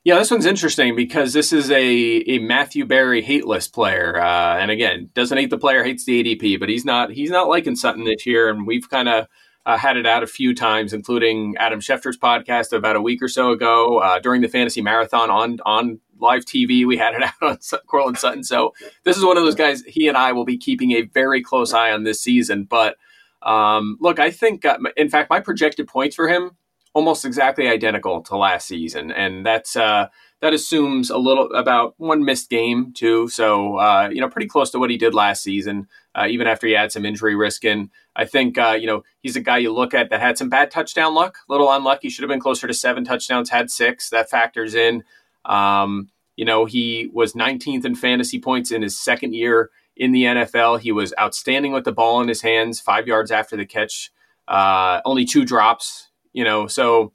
Yeah, 0.04 0.18
this 0.18 0.30
one's 0.30 0.46
interesting 0.46 0.94
because 0.94 1.32
this 1.32 1.52
is 1.52 1.68
a, 1.68 1.82
a 1.82 2.38
Matthew 2.38 2.84
Berry 2.84 3.22
hateless 3.22 3.66
player, 3.66 4.20
uh, 4.20 4.56
and 4.56 4.70
again, 4.70 5.10
doesn't 5.14 5.36
hate 5.36 5.50
the 5.50 5.58
player, 5.58 5.82
hates 5.82 6.04
the 6.04 6.22
ADP, 6.22 6.60
but 6.60 6.68
he's 6.68 6.84
not 6.84 7.10
he's 7.10 7.30
not 7.30 7.48
liking 7.48 7.74
Sutton 7.74 8.04
this 8.04 8.24
year, 8.24 8.48
and 8.48 8.68
we've 8.68 8.88
kind 8.88 9.08
of 9.08 9.26
uh, 9.66 9.76
had 9.76 9.96
it 9.96 10.06
out 10.06 10.22
a 10.22 10.28
few 10.28 10.54
times, 10.54 10.92
including 10.92 11.56
Adam 11.58 11.80
Schefter's 11.80 12.16
podcast 12.16 12.72
about 12.72 12.94
a 12.96 13.02
week 13.02 13.20
or 13.20 13.28
so 13.28 13.50
ago 13.50 13.98
uh, 13.98 14.20
during 14.20 14.40
the 14.40 14.48
fantasy 14.48 14.80
marathon 14.80 15.28
on 15.28 15.58
on 15.66 16.00
live 16.18 16.44
TV. 16.44 16.86
We 16.86 16.96
had 16.96 17.14
it 17.14 17.22
out 17.24 17.34
on 17.42 17.58
Courtland 17.86 18.16
Sutton. 18.16 18.44
So 18.44 18.72
this 19.04 19.16
is 19.16 19.24
one 19.24 19.36
of 19.36 19.42
those 19.42 19.56
guys. 19.56 19.82
He 19.82 20.06
and 20.06 20.16
I 20.16 20.32
will 20.32 20.44
be 20.44 20.56
keeping 20.56 20.92
a 20.92 21.02
very 21.02 21.42
close 21.42 21.74
eye 21.74 21.90
on 21.90 22.04
this 22.04 22.20
season. 22.20 22.64
But 22.64 22.96
um, 23.42 23.98
look, 24.00 24.20
I 24.20 24.30
think, 24.30 24.64
uh, 24.64 24.78
in 24.96 25.10
fact, 25.10 25.30
my 25.30 25.40
projected 25.40 25.88
points 25.88 26.14
for 26.14 26.28
him 26.28 26.52
almost 26.96 27.26
exactly 27.26 27.68
identical 27.68 28.22
to 28.22 28.38
last 28.38 28.66
season, 28.66 29.12
and 29.12 29.44
that's 29.44 29.76
uh, 29.76 30.06
that 30.40 30.54
assumes 30.54 31.10
a 31.10 31.18
little 31.18 31.52
about 31.52 31.94
one 31.98 32.24
missed 32.24 32.48
game 32.48 32.92
too. 32.94 33.28
So 33.28 33.78
uh, 33.78 34.08
you 34.10 34.20
know, 34.20 34.30
pretty 34.30 34.48
close 34.48 34.70
to 34.70 34.78
what 34.78 34.88
he 34.88 34.96
did 34.96 35.12
last 35.12 35.42
season, 35.42 35.88
uh, 36.14 36.26
even 36.28 36.46
after 36.46 36.66
he 36.66 36.72
had 36.72 36.92
some 36.92 37.04
injury 37.04 37.34
risk 37.34 37.64
in. 37.64 37.90
I 38.16 38.24
think 38.24 38.56
uh, 38.58 38.76
you 38.80 38.86
know 38.86 39.04
he's 39.20 39.36
a 39.36 39.40
guy 39.40 39.58
you 39.58 39.72
look 39.72 39.94
at 39.94 40.10
that 40.10 40.20
had 40.20 40.38
some 40.38 40.48
bad 40.48 40.70
touchdown 40.70 41.14
luck, 41.14 41.38
a 41.48 41.52
little 41.52 41.70
unlucky. 41.70 42.08
Should 42.08 42.22
have 42.22 42.30
been 42.30 42.40
closer 42.40 42.66
to 42.66 42.74
seven 42.74 43.04
touchdowns, 43.04 43.50
had 43.50 43.70
six. 43.70 44.10
That 44.10 44.30
factors 44.30 44.74
in. 44.74 45.04
Um, 45.44 46.08
you 46.36 46.44
know, 46.44 46.66
he 46.66 47.10
was 47.14 47.32
19th 47.32 47.84
in 47.84 47.94
fantasy 47.94 48.38
points 48.38 48.70
in 48.70 48.82
his 48.82 48.98
second 48.98 49.34
year 49.34 49.70
in 49.96 50.12
the 50.12 50.24
NFL. 50.24 50.80
He 50.80 50.92
was 50.92 51.14
outstanding 51.18 51.72
with 51.72 51.84
the 51.84 51.92
ball 51.92 52.20
in 52.20 52.28
his 52.28 52.42
hands, 52.42 52.78
five 52.78 53.06
yards 53.06 53.30
after 53.30 53.56
the 53.56 53.64
catch, 53.64 54.10
uh, 54.46 55.00
only 55.04 55.24
two 55.24 55.44
drops. 55.44 56.10
You 56.32 56.44
know, 56.44 56.66
so 56.66 57.12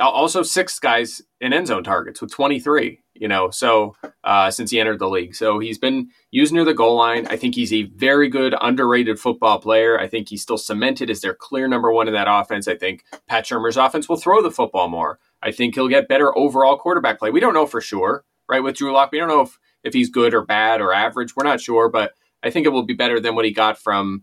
also 0.00 0.42
six 0.42 0.78
guys 0.78 1.22
in 1.40 1.52
end 1.52 1.66
zone 1.66 1.84
targets 1.84 2.20
with 2.20 2.32
23 2.32 3.00
you 3.14 3.28
know 3.28 3.50
so 3.50 3.94
uh, 4.24 4.50
since 4.50 4.70
he 4.70 4.80
entered 4.80 4.98
the 4.98 5.08
league. 5.08 5.34
So 5.34 5.58
he's 5.58 5.78
been 5.78 6.08
used 6.30 6.52
near 6.52 6.64
the 6.64 6.74
goal 6.74 6.96
line. 6.96 7.26
I 7.28 7.36
think 7.36 7.54
he's 7.54 7.72
a 7.72 7.84
very 7.84 8.28
good 8.28 8.54
underrated 8.60 9.20
football 9.20 9.60
player. 9.60 9.98
I 9.98 10.08
think 10.08 10.28
he's 10.28 10.42
still 10.42 10.58
cemented 10.58 11.10
as 11.10 11.20
their 11.20 11.34
clear 11.34 11.68
number 11.68 11.92
one 11.92 12.08
in 12.08 12.14
that 12.14 12.26
offense. 12.28 12.66
I 12.66 12.76
think 12.76 13.04
pat 13.28 13.44
shurmur's 13.44 13.76
offense 13.76 14.08
will 14.08 14.16
throw 14.16 14.42
the 14.42 14.50
football 14.50 14.88
more. 14.88 15.18
I 15.42 15.52
think 15.52 15.74
he'll 15.74 15.88
get 15.88 16.08
better 16.08 16.36
overall 16.36 16.78
quarterback 16.78 17.18
play. 17.18 17.30
We 17.30 17.40
don't 17.40 17.54
know 17.54 17.66
for 17.66 17.80
sure 17.80 18.24
right 18.48 18.62
with 18.62 18.76
drew 18.76 18.92
lock. 18.92 19.12
We 19.12 19.18
don't 19.18 19.28
know 19.28 19.42
if, 19.42 19.58
if 19.84 19.94
he's 19.94 20.10
good 20.10 20.34
or 20.34 20.44
bad 20.44 20.80
or 20.80 20.92
average. 20.92 21.34
We're 21.36 21.44
not 21.44 21.60
sure 21.60 21.88
but 21.88 22.12
i 22.44 22.50
think 22.50 22.66
it 22.66 22.70
will 22.70 22.84
be 22.84 22.94
better 22.94 23.18
than 23.18 23.34
what 23.34 23.44
he 23.44 23.52
got 23.52 23.78
from 23.78 24.22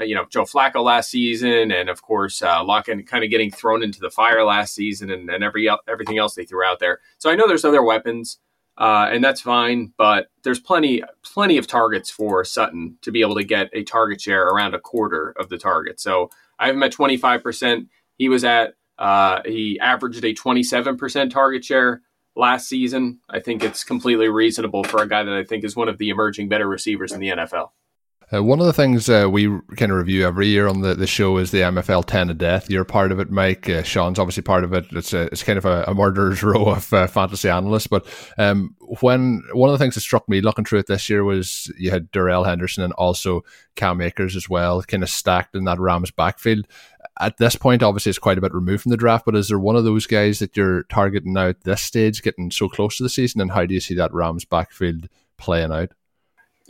you 0.00 0.14
know 0.14 0.26
Joe 0.28 0.42
Flacco 0.42 0.82
last 0.82 1.10
season, 1.10 1.70
and 1.70 1.88
of 1.88 2.02
course 2.02 2.42
uh, 2.42 2.62
Lockett 2.64 3.06
kind 3.06 3.24
of 3.24 3.30
getting 3.30 3.50
thrown 3.50 3.82
into 3.82 4.00
the 4.00 4.10
fire 4.10 4.44
last 4.44 4.74
season, 4.74 5.10
and, 5.10 5.28
and 5.30 5.44
every 5.44 5.68
everything 5.88 6.18
else 6.18 6.34
they 6.34 6.44
threw 6.44 6.64
out 6.64 6.78
there. 6.80 7.00
So 7.18 7.30
I 7.30 7.34
know 7.34 7.46
there's 7.46 7.64
other 7.64 7.82
weapons, 7.82 8.38
uh, 8.78 9.08
and 9.10 9.22
that's 9.22 9.40
fine. 9.40 9.92
But 9.96 10.28
there's 10.42 10.60
plenty 10.60 11.02
plenty 11.22 11.58
of 11.58 11.66
targets 11.66 12.10
for 12.10 12.44
Sutton 12.44 12.98
to 13.02 13.10
be 13.10 13.20
able 13.20 13.36
to 13.36 13.44
get 13.44 13.70
a 13.72 13.82
target 13.82 14.20
share 14.20 14.48
around 14.48 14.74
a 14.74 14.80
quarter 14.80 15.34
of 15.38 15.48
the 15.48 15.58
target. 15.58 16.00
So 16.00 16.30
I 16.58 16.66
have 16.66 16.76
him 16.76 16.82
at 16.82 16.92
25 16.92 17.42
percent. 17.42 17.88
He 18.16 18.28
was 18.28 18.44
at 18.44 18.74
uh, 18.98 19.40
he 19.44 19.78
averaged 19.80 20.24
a 20.24 20.34
27 20.34 20.96
percent 20.96 21.32
target 21.32 21.64
share 21.64 22.02
last 22.36 22.68
season. 22.68 23.20
I 23.28 23.40
think 23.40 23.62
it's 23.62 23.84
completely 23.84 24.28
reasonable 24.28 24.84
for 24.84 25.02
a 25.02 25.08
guy 25.08 25.22
that 25.22 25.34
I 25.34 25.44
think 25.44 25.64
is 25.64 25.76
one 25.76 25.88
of 25.88 25.98
the 25.98 26.10
emerging 26.10 26.48
better 26.48 26.68
receivers 26.68 27.12
in 27.12 27.20
the 27.20 27.28
NFL. 27.28 27.70
Uh, 28.32 28.44
one 28.44 28.60
of 28.60 28.66
the 28.66 28.72
things 28.72 29.08
uh, 29.08 29.26
we 29.28 29.48
kind 29.76 29.90
of 29.90 29.98
review 29.98 30.24
every 30.24 30.46
year 30.46 30.68
on 30.68 30.82
the, 30.82 30.94
the 30.94 31.06
show 31.06 31.36
is 31.38 31.50
the 31.50 31.58
MFL 31.58 32.04
10 32.04 32.30
of 32.30 32.38
death. 32.38 32.70
You're 32.70 32.84
part 32.84 33.10
of 33.10 33.18
it, 33.18 33.28
Mike. 33.28 33.68
Uh, 33.68 33.82
Shawn's 33.82 34.20
obviously 34.20 34.44
part 34.44 34.62
of 34.62 34.72
it. 34.72 34.86
It's 34.92 35.12
a, 35.12 35.22
it's 35.22 35.42
kind 35.42 35.58
of 35.58 35.64
a, 35.64 35.82
a 35.88 35.94
murderer's 35.94 36.42
row 36.44 36.66
of 36.66 36.92
uh, 36.92 37.08
fantasy 37.08 37.48
analysts. 37.48 37.88
But 37.88 38.06
um, 38.38 38.76
when 39.00 39.42
one 39.52 39.68
of 39.68 39.74
the 39.74 39.82
things 39.82 39.96
that 39.96 40.02
struck 40.02 40.28
me 40.28 40.40
looking 40.40 40.64
through 40.64 40.78
it 40.78 40.86
this 40.86 41.10
year 41.10 41.24
was 41.24 41.72
you 41.76 41.90
had 41.90 42.12
Darrell 42.12 42.44
Henderson 42.44 42.84
and 42.84 42.92
also 42.92 43.42
Cam 43.74 44.00
Akers 44.00 44.36
as 44.36 44.48
well, 44.48 44.80
kind 44.82 45.02
of 45.02 45.10
stacked 45.10 45.56
in 45.56 45.64
that 45.64 45.80
Rams 45.80 46.12
backfield. 46.12 46.68
At 47.18 47.38
this 47.38 47.56
point, 47.56 47.82
obviously, 47.82 48.10
it's 48.10 48.18
quite 48.18 48.38
a 48.38 48.40
bit 48.40 48.54
removed 48.54 48.84
from 48.84 48.90
the 48.90 48.96
draft, 48.96 49.24
but 49.24 49.34
is 49.34 49.48
there 49.48 49.58
one 49.58 49.74
of 49.74 49.84
those 49.84 50.06
guys 50.06 50.38
that 50.38 50.56
you're 50.56 50.84
targeting 50.84 51.32
now 51.32 51.48
at 51.48 51.64
this 51.64 51.82
stage, 51.82 52.22
getting 52.22 52.52
so 52.52 52.68
close 52.68 52.96
to 52.96 53.02
the 53.02 53.08
season? 53.08 53.40
And 53.40 53.50
how 53.50 53.66
do 53.66 53.74
you 53.74 53.80
see 53.80 53.94
that 53.96 54.14
Rams 54.14 54.44
backfield 54.44 55.08
playing 55.36 55.72
out? 55.72 55.90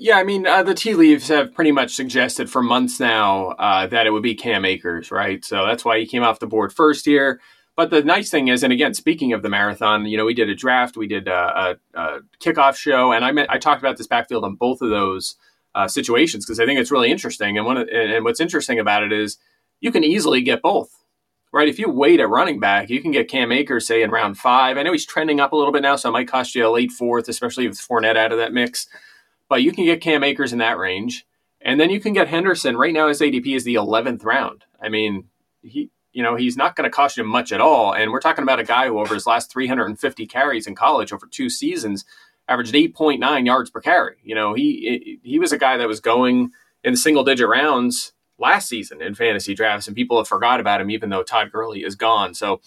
Yeah, 0.03 0.17
I 0.17 0.25
mean, 0.25 0.47
uh, 0.47 0.63
the 0.63 0.73
tea 0.73 0.95
leaves 0.95 1.29
have 1.29 1.53
pretty 1.53 1.73
much 1.73 1.95
suggested 1.95 2.49
for 2.49 2.63
months 2.63 2.99
now 3.01 3.49
uh, 3.49 3.87
that 3.89 4.07
it 4.07 4.13
would 4.13 4.23
be 4.23 4.35
Cam 4.35 4.65
Akers, 4.65 5.11
right? 5.11 5.45
So 5.45 5.67
that's 5.67 5.85
why 5.85 5.99
he 5.99 6.07
came 6.07 6.23
off 6.23 6.39
the 6.39 6.47
board 6.47 6.73
first 6.73 7.05
here. 7.05 7.39
But 7.77 7.91
the 7.91 8.03
nice 8.03 8.31
thing 8.31 8.49
is, 8.49 8.63
and 8.63 8.73
again, 8.73 8.95
speaking 8.95 9.35
of 9.35 9.43
the 9.43 9.51
marathon, 9.51 10.07
you 10.07 10.17
know, 10.17 10.25
we 10.25 10.33
did 10.33 10.49
a 10.49 10.55
draft, 10.55 10.97
we 10.97 11.07
did 11.07 11.29
a, 11.29 11.77
a, 11.95 12.01
a 12.01 12.21
kickoff 12.43 12.77
show, 12.77 13.13
and 13.13 13.27
I 13.27 13.33
met, 13.33 13.51
I 13.51 13.59
talked 13.59 13.83
about 13.83 13.99
this 13.99 14.07
backfield 14.07 14.43
on 14.43 14.55
both 14.55 14.81
of 14.81 14.89
those 14.89 15.37
uh, 15.75 15.87
situations 15.87 16.47
because 16.47 16.61
I 16.61 16.65
think 16.65 16.81
it's 16.81 16.91
really 16.91 17.11
interesting. 17.11 17.59
And 17.59 17.67
one, 17.67 17.77
of, 17.77 17.87
and 17.89 18.25
what's 18.25 18.41
interesting 18.41 18.79
about 18.79 19.03
it 19.03 19.13
is 19.13 19.37
you 19.83 19.93
can 19.93 20.03
easily 20.03 20.41
get 20.41 20.63
both, 20.63 21.05
right? 21.53 21.69
If 21.69 21.79
you 21.79 21.91
wait 21.91 22.21
at 22.21 22.29
running 22.31 22.59
back, 22.59 22.89
you 22.89 23.03
can 23.03 23.11
get 23.11 23.29
Cam 23.29 23.53
Akers, 23.53 23.87
say 23.87 24.03
in 24.03 24.11
round 24.11 24.39
five. 24.39 24.79
I 24.79 24.83
know 24.83 24.93
he's 24.93 25.05
trending 25.05 25.41
up 25.41 25.53
a 25.53 25.57
little 25.57 25.75
bit 25.75 25.83
now, 25.83 25.97
so 25.97 26.09
it 26.09 26.13
might 26.13 26.29
cost 26.29 26.55
you 26.55 26.67
a 26.67 26.71
late 26.71 26.91
fourth, 26.91 27.29
especially 27.29 27.69
with 27.69 27.77
Fournette 27.77 28.17
out 28.17 28.33
of 28.33 28.39
that 28.39 28.55
mix 28.55 28.89
but 29.51 29.63
you 29.63 29.73
can 29.73 29.85
get 29.85 30.01
Cam 30.01 30.25
Akers 30.25 30.55
in 30.55 30.61
that 30.61 30.79
range. 30.79 31.27
And 31.61 31.79
then 31.79 31.91
you 31.91 32.01
can 32.01 32.15
get 32.15 32.29
Henderson. 32.29 32.77
Right 32.77 32.95
now, 32.95 33.09
his 33.09 33.21
ADP 33.21 33.55
is 33.55 33.65
the 33.65 33.75
11th 33.75 34.25
round. 34.25 34.65
I 34.81 34.89
mean, 34.89 35.25
he, 35.61 35.91
you 36.13 36.23
know, 36.23 36.37
he's 36.37 36.57
not 36.57 36.77
going 36.77 36.89
to 36.89 36.95
cost 36.95 37.19
you 37.19 37.25
much 37.25 37.53
at 37.53 37.61
all. 37.61 37.93
And 37.93 38.13
we're 38.13 38.21
talking 38.21 38.45
about 38.45 38.61
a 38.61 38.65
guy 38.65 38.87
who, 38.87 38.99
over 38.99 39.13
his 39.13 39.27
last 39.27 39.53
350 39.53 40.27
carries 40.27 40.67
in 40.67 40.75
college 40.75 41.13
over 41.13 41.27
two 41.27 41.51
seasons, 41.51 42.07
averaged 42.49 42.73
8.9 42.73 43.45
yards 43.45 43.71
per 43.71 43.81
carry. 43.81 44.17
You 44.23 44.35
know, 44.35 44.55
he 44.55 45.21
he 45.23 45.39
was 45.39 45.53
a 45.53 45.59
guy 45.59 45.77
that 45.77 45.89
was 45.89 46.01
going 46.01 46.53
in 46.83 46.97
single 46.97 47.25
digit 47.25 47.49
rounds 47.49 48.13
last 48.39 48.69
season 48.69 49.03
in 49.03 49.15
fantasy 49.15 49.55
drafts, 49.55 49.87
and 49.87 49.95
people 49.95 50.17
have 50.17 50.29
forgot 50.29 50.61
about 50.61 50.81
him, 50.81 50.91
even 50.91 51.11
though 51.11 51.23
Todd 51.23 51.53
Gurley 51.53 51.85
is 51.85 51.95
gone. 51.95 52.33
So 52.33 52.61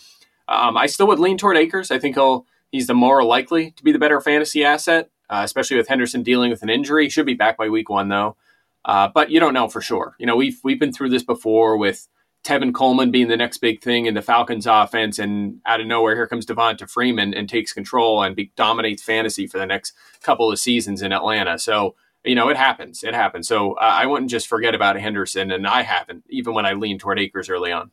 um, 0.47 0.77
I 0.77 0.85
still 0.85 1.07
would 1.07 1.19
lean 1.19 1.37
toward 1.37 1.57
Akers. 1.57 1.89
I 1.89 1.97
think 1.97 2.15
he'll 2.15 2.45
he's 2.71 2.87
the 2.87 2.93
more 2.93 3.23
likely 3.23 3.71
to 3.71 3.83
be 3.83 3.91
the 3.91 3.99
better 3.99 4.21
fantasy 4.21 4.63
asset 4.63 5.09
uh, 5.33 5.41
especially 5.43 5.77
with 5.77 5.87
Henderson 5.87 6.21
dealing 6.21 6.51
with 6.51 6.61
an 6.61 6.69
injury. 6.69 7.05
He 7.05 7.09
should 7.09 7.25
be 7.25 7.33
back 7.33 7.57
by 7.57 7.67
week 7.67 7.89
one, 7.89 8.09
though. 8.09 8.35
Uh, 8.85 9.07
but 9.07 9.31
you 9.31 9.39
don't 9.39 9.53
know 9.53 9.67
for 9.67 9.81
sure. 9.81 10.15
You 10.19 10.27
know, 10.27 10.35
we've 10.35 10.59
we've 10.63 10.79
been 10.79 10.93
through 10.93 11.09
this 11.09 11.23
before 11.23 11.75
with 11.77 12.07
Tevin 12.43 12.73
Coleman 12.73 13.09
being 13.09 13.29
the 13.29 13.37
next 13.37 13.57
big 13.57 13.81
thing 13.81 14.05
in 14.05 14.13
the 14.13 14.21
Falcons 14.21 14.67
offense, 14.67 15.17
and 15.17 15.59
out 15.65 15.81
of 15.81 15.87
nowhere, 15.87 16.15
here 16.15 16.27
comes 16.27 16.45
Devonta 16.45 16.87
Freeman 16.87 17.33
and 17.33 17.49
takes 17.49 17.73
control 17.73 18.21
and 18.21 18.35
be, 18.35 18.51
dominates 18.55 19.01
fantasy 19.01 19.47
for 19.47 19.57
the 19.57 19.65
next 19.65 19.93
couple 20.21 20.51
of 20.51 20.59
seasons 20.59 21.01
in 21.01 21.11
Atlanta. 21.11 21.57
So 21.57 21.95
you 22.23 22.35
know, 22.35 22.49
it 22.49 22.57
happens. 22.57 23.03
It 23.03 23.15
happens. 23.15 23.47
So 23.47 23.73
uh, 23.73 23.79
I 23.81 24.05
wouldn't 24.05 24.31
just 24.31 24.47
forget 24.47 24.75
about 24.75 24.99
Henderson, 24.99 25.51
and 25.51 25.65
I 25.65 25.81
haven't, 25.81 26.25
even 26.29 26.53
when 26.53 26.65
I 26.65 26.73
leaned 26.73 26.99
toward 26.99 27.19
Akers 27.19 27.49
early 27.49 27.71
on. 27.71 27.91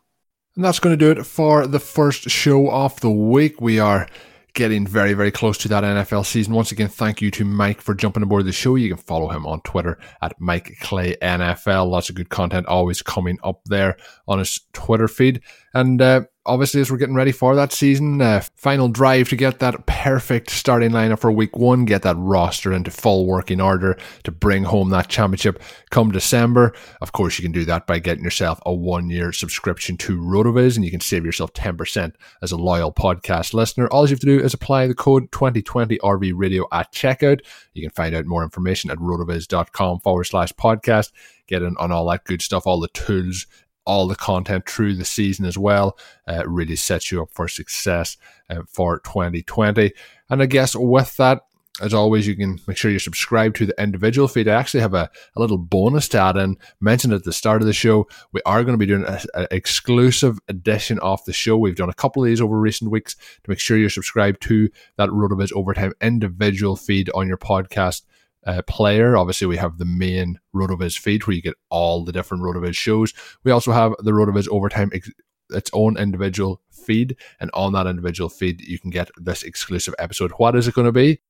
And 0.57 0.64
that's 0.64 0.81
going 0.81 0.96
to 0.96 1.14
do 1.14 1.18
it 1.18 1.24
for 1.24 1.66
the 1.66 1.81
first 1.81 2.29
show 2.29 2.70
of 2.70 3.00
the 3.00 3.11
week. 3.11 3.61
We 3.61 3.79
are 3.79 4.09
getting 4.54 4.86
very, 4.86 5.12
very 5.14 5.30
close 5.30 5.58
to 5.58 5.68
that 5.68 5.84
NFL 5.84 6.26
season. 6.26 6.54
Once 6.54 6.72
again, 6.72 6.88
thank 6.88 7.20
you 7.20 7.30
to 7.32 7.44
Mike 7.44 7.80
for 7.80 7.94
jumping 7.94 8.22
aboard 8.22 8.44
the 8.44 8.52
show. 8.52 8.76
You 8.76 8.88
can 8.88 8.96
follow 8.96 9.28
him 9.28 9.46
on 9.46 9.60
Twitter 9.62 9.98
at 10.22 10.40
Mike 10.40 10.76
Clay 10.80 11.16
NFL. 11.22 11.88
Lots 11.88 12.08
of 12.08 12.16
good 12.16 12.28
content 12.28 12.66
always 12.66 13.02
coming 13.02 13.38
up 13.42 13.60
there 13.66 13.96
on 14.26 14.38
his 14.38 14.60
Twitter 14.72 15.08
feed. 15.08 15.42
And 15.74 16.00
uh, 16.00 16.22
obviously, 16.50 16.80
as 16.80 16.90
we're 16.90 16.96
getting 16.98 17.14
ready 17.14 17.30
for 17.30 17.54
that 17.54 17.72
season, 17.72 18.20
uh, 18.20 18.42
final 18.56 18.88
drive 18.88 19.28
to 19.28 19.36
get 19.36 19.60
that 19.60 19.86
perfect 19.86 20.50
starting 20.50 20.90
lineup 20.90 21.20
for 21.20 21.30
week 21.30 21.56
one, 21.56 21.84
get 21.84 22.02
that 22.02 22.16
roster 22.18 22.72
into 22.72 22.90
full 22.90 23.24
working 23.24 23.60
order 23.60 23.96
to 24.24 24.32
bring 24.32 24.64
home 24.64 24.90
that 24.90 25.08
championship 25.08 25.62
come 25.90 26.10
December. 26.10 26.74
Of 27.00 27.12
course, 27.12 27.38
you 27.38 27.42
can 27.44 27.52
do 27.52 27.64
that 27.66 27.86
by 27.86 28.00
getting 28.00 28.24
yourself 28.24 28.58
a 28.66 28.74
one 28.74 29.10
year 29.10 29.32
subscription 29.32 29.96
to 29.98 30.18
RotoViz 30.18 30.74
and 30.74 30.84
you 30.84 30.90
can 30.90 31.00
save 31.00 31.24
yourself 31.24 31.52
10% 31.52 32.14
as 32.42 32.50
a 32.50 32.56
loyal 32.56 32.92
podcast 32.92 33.54
listener. 33.54 33.86
All 33.86 34.04
you 34.06 34.10
have 34.10 34.20
to 34.20 34.26
do 34.26 34.40
is 34.40 34.52
apply 34.52 34.88
the 34.88 34.94
code 34.94 35.30
2020 35.30 35.98
RV 35.98 36.32
Radio 36.34 36.66
at 36.72 36.92
checkout. 36.92 37.40
You 37.74 37.82
can 37.82 37.90
find 37.90 38.12
out 38.12 38.26
more 38.26 38.42
information 38.42 38.90
at 38.90 38.98
rotoviz.com 38.98 40.00
forward 40.00 40.24
slash 40.24 40.52
podcast. 40.54 41.12
Get 41.46 41.62
in 41.62 41.76
on 41.78 41.92
all 41.92 42.08
that 42.10 42.24
good 42.24 42.42
stuff, 42.42 42.66
all 42.66 42.80
the 42.80 42.88
tools 42.88 43.46
all 43.84 44.06
the 44.06 44.16
content 44.16 44.68
through 44.68 44.94
the 44.94 45.04
season 45.04 45.44
as 45.44 45.58
well. 45.58 45.98
Uh, 46.26 46.42
really 46.46 46.76
sets 46.76 47.10
you 47.10 47.22
up 47.22 47.30
for 47.32 47.48
success 47.48 48.16
uh, 48.48 48.62
for 48.68 49.00
2020. 49.00 49.92
And 50.28 50.42
I 50.42 50.46
guess 50.46 50.74
with 50.74 51.16
that, 51.16 51.42
as 51.80 51.94
always, 51.94 52.26
you 52.26 52.36
can 52.36 52.58
make 52.66 52.76
sure 52.76 52.90
you 52.90 52.98
subscribe 52.98 53.54
to 53.54 53.64
the 53.64 53.82
individual 53.82 54.28
feed. 54.28 54.48
I 54.48 54.54
actually 54.54 54.80
have 54.80 54.92
a, 54.92 55.10
a 55.34 55.40
little 55.40 55.56
bonus 55.56 56.08
to 56.08 56.20
add 56.20 56.36
in. 56.36 56.58
Mentioned 56.80 57.14
at 57.14 57.24
the 57.24 57.32
start 57.32 57.62
of 57.62 57.66
the 57.66 57.72
show, 57.72 58.06
we 58.32 58.42
are 58.44 58.62
going 58.64 58.74
to 58.74 58.78
be 58.78 58.86
doing 58.86 59.06
an 59.06 59.46
exclusive 59.50 60.38
edition 60.48 60.98
of 60.98 61.24
the 61.24 61.32
show. 61.32 61.56
We've 61.56 61.76
done 61.76 61.88
a 61.88 61.94
couple 61.94 62.22
of 62.22 62.26
these 62.26 62.40
over 62.40 62.58
recent 62.58 62.90
weeks 62.90 63.14
to 63.14 63.48
make 63.50 63.60
sure 63.60 63.78
you're 63.78 63.88
subscribed 63.88 64.42
to 64.42 64.68
that 64.96 65.08
RotoViz 65.08 65.52
Overtime 65.54 65.92
individual 66.02 66.76
feed 66.76 67.08
on 67.14 67.28
your 67.28 67.38
podcast 67.38 68.02
uh, 68.46 68.62
player. 68.62 69.16
Obviously, 69.16 69.46
we 69.46 69.57
have 69.57 69.79
the 69.79 69.85
main 69.85 70.38
RotoViz 70.55 70.98
feed 70.98 71.26
where 71.26 71.35
you 71.35 71.42
get 71.42 71.55
all 71.68 72.05
the 72.05 72.12
different 72.12 72.42
RotoViz 72.42 72.74
shows. 72.74 73.12
We 73.44 73.53
also 73.53 73.72
have 73.72 73.94
the 73.98 74.12
RotoViz 74.12 74.48
Overtime 74.48 74.90
ex- 74.92 75.11
its 75.50 75.70
own 75.72 75.98
individual 75.98 76.62
feed, 76.70 77.16
and 77.40 77.50
on 77.55 77.72
that 77.72 77.87
individual 77.87 78.29
feed, 78.29 78.61
you 78.61 78.79
can 78.79 78.90
get 78.90 79.11
this 79.16 79.42
exclusive 79.42 79.94
episode. 79.98 80.33
What 80.33 80.57
is 80.57 80.68
it 80.68 80.74
going 80.74 80.87
to 80.87 80.92
be? 80.92 81.20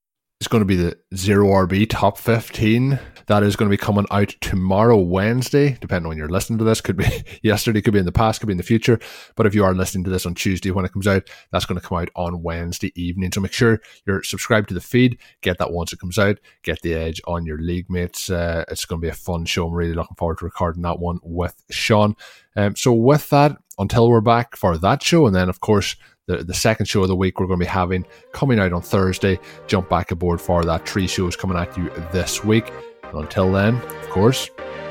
It's 0.40 0.48
going 0.48 0.62
to 0.62 0.64
be 0.66 0.76
the 0.76 0.96
Zero 1.14 1.48
RB 1.48 1.87
Top 1.87 2.16
15. 2.16 2.98
That 3.26 3.42
is 3.42 3.57
going 3.57 3.70
to 3.70 3.70
be 3.70 3.76
coming 3.76 4.07
out 4.11 4.35
tomorrow, 4.40 4.96
Wednesday, 4.96 5.76
depending 5.83 6.07
on 6.07 6.09
when 6.09 6.16
you're 6.16 6.31
listening 6.31 6.59
to 6.61 6.64
this. 6.64 6.81
Could 6.81 6.96
be 6.96 7.05
yesterday, 7.42 7.83
could 7.83 7.92
be 7.92 7.98
in 7.98 8.07
the 8.07 8.11
past, 8.11 8.41
could 8.41 8.47
be 8.47 8.55
in 8.55 8.57
the 8.57 8.62
future. 8.62 8.99
But 9.36 9.45
if 9.45 9.55
you 9.55 9.62
are 9.64 9.74
listening 9.74 10.03
to 10.05 10.11
this 10.11 10.24
on 10.24 10.34
Tuesday 10.34 10.70
when 10.70 10.86
it 10.86 10.95
comes 10.95 11.07
out, 11.07 11.28
that's 11.53 11.66
going 11.66 11.78
to 11.78 11.86
come 11.86 11.99
out 11.99 12.09
on 12.16 12.43
Wednesday 12.43 12.91
evening. 12.99 13.30
So 13.32 13.43
make 13.43 13.53
sure 13.53 13.82
you're 14.07 14.22
subscribed 14.22 14.68
to 14.68 14.74
the 14.74 14.80
feed. 14.80 15.18
Get 15.43 15.59
that 15.59 15.72
once 15.72 15.93
it 15.93 16.01
comes 16.01 16.18
out. 16.18 16.38
Get 16.62 16.80
the 16.80 16.95
edge 16.95 17.20
on 17.26 17.45
your 17.45 17.59
league 17.59 17.91
mates. 17.91 18.30
Uh, 18.30 18.64
it's 18.68 18.86
going 18.86 18.99
to 19.03 19.05
be 19.05 19.11
a 19.11 19.14
fun 19.14 19.45
show. 19.45 19.66
I'm 19.66 19.74
really 19.74 19.93
looking 19.93 20.16
forward 20.16 20.38
to 20.38 20.47
recording 20.47 20.80
that 20.82 21.01
one 21.01 21.18
with 21.22 21.62
Shawn. 21.70 22.16
Um, 22.57 22.76
so 22.76 22.95
with 22.95 23.28
that, 23.28 23.59
until 23.78 24.09
we're 24.09 24.22
back 24.22 24.57
for 24.57 24.78
that 24.78 25.03
show, 25.03 25.26
and 25.26 25.36
then 25.36 25.51
of 25.51 25.61
course 25.61 25.97
the, 26.31 26.45
the 26.45 26.55
second 26.55 26.87
show 26.87 27.03
of 27.03 27.09
the 27.09 27.16
week 27.16 27.41
we're 27.41 27.47
going 27.47 27.59
to 27.59 27.64
be 27.64 27.68
having 27.68 28.07
coming 28.33 28.59
out 28.59 28.72
on 28.72 28.83
Thursday. 28.83 29.39
Jump 29.66 29.89
back 29.89 30.11
aboard 30.11 30.41
for 30.41 30.64
that. 30.64 30.89
Three 30.89 31.07
shows 31.07 31.37
coming 31.37 31.57
at 31.57 31.76
you 31.76 31.91
this 32.12 32.45
week. 32.45 32.72
And 33.05 33.20
until 33.20 33.51
then, 33.51 33.76
of 33.76 34.09
course, 34.11 34.51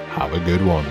have 0.09 0.33
a 0.33 0.39
good 0.41 0.65
one. 0.65 0.85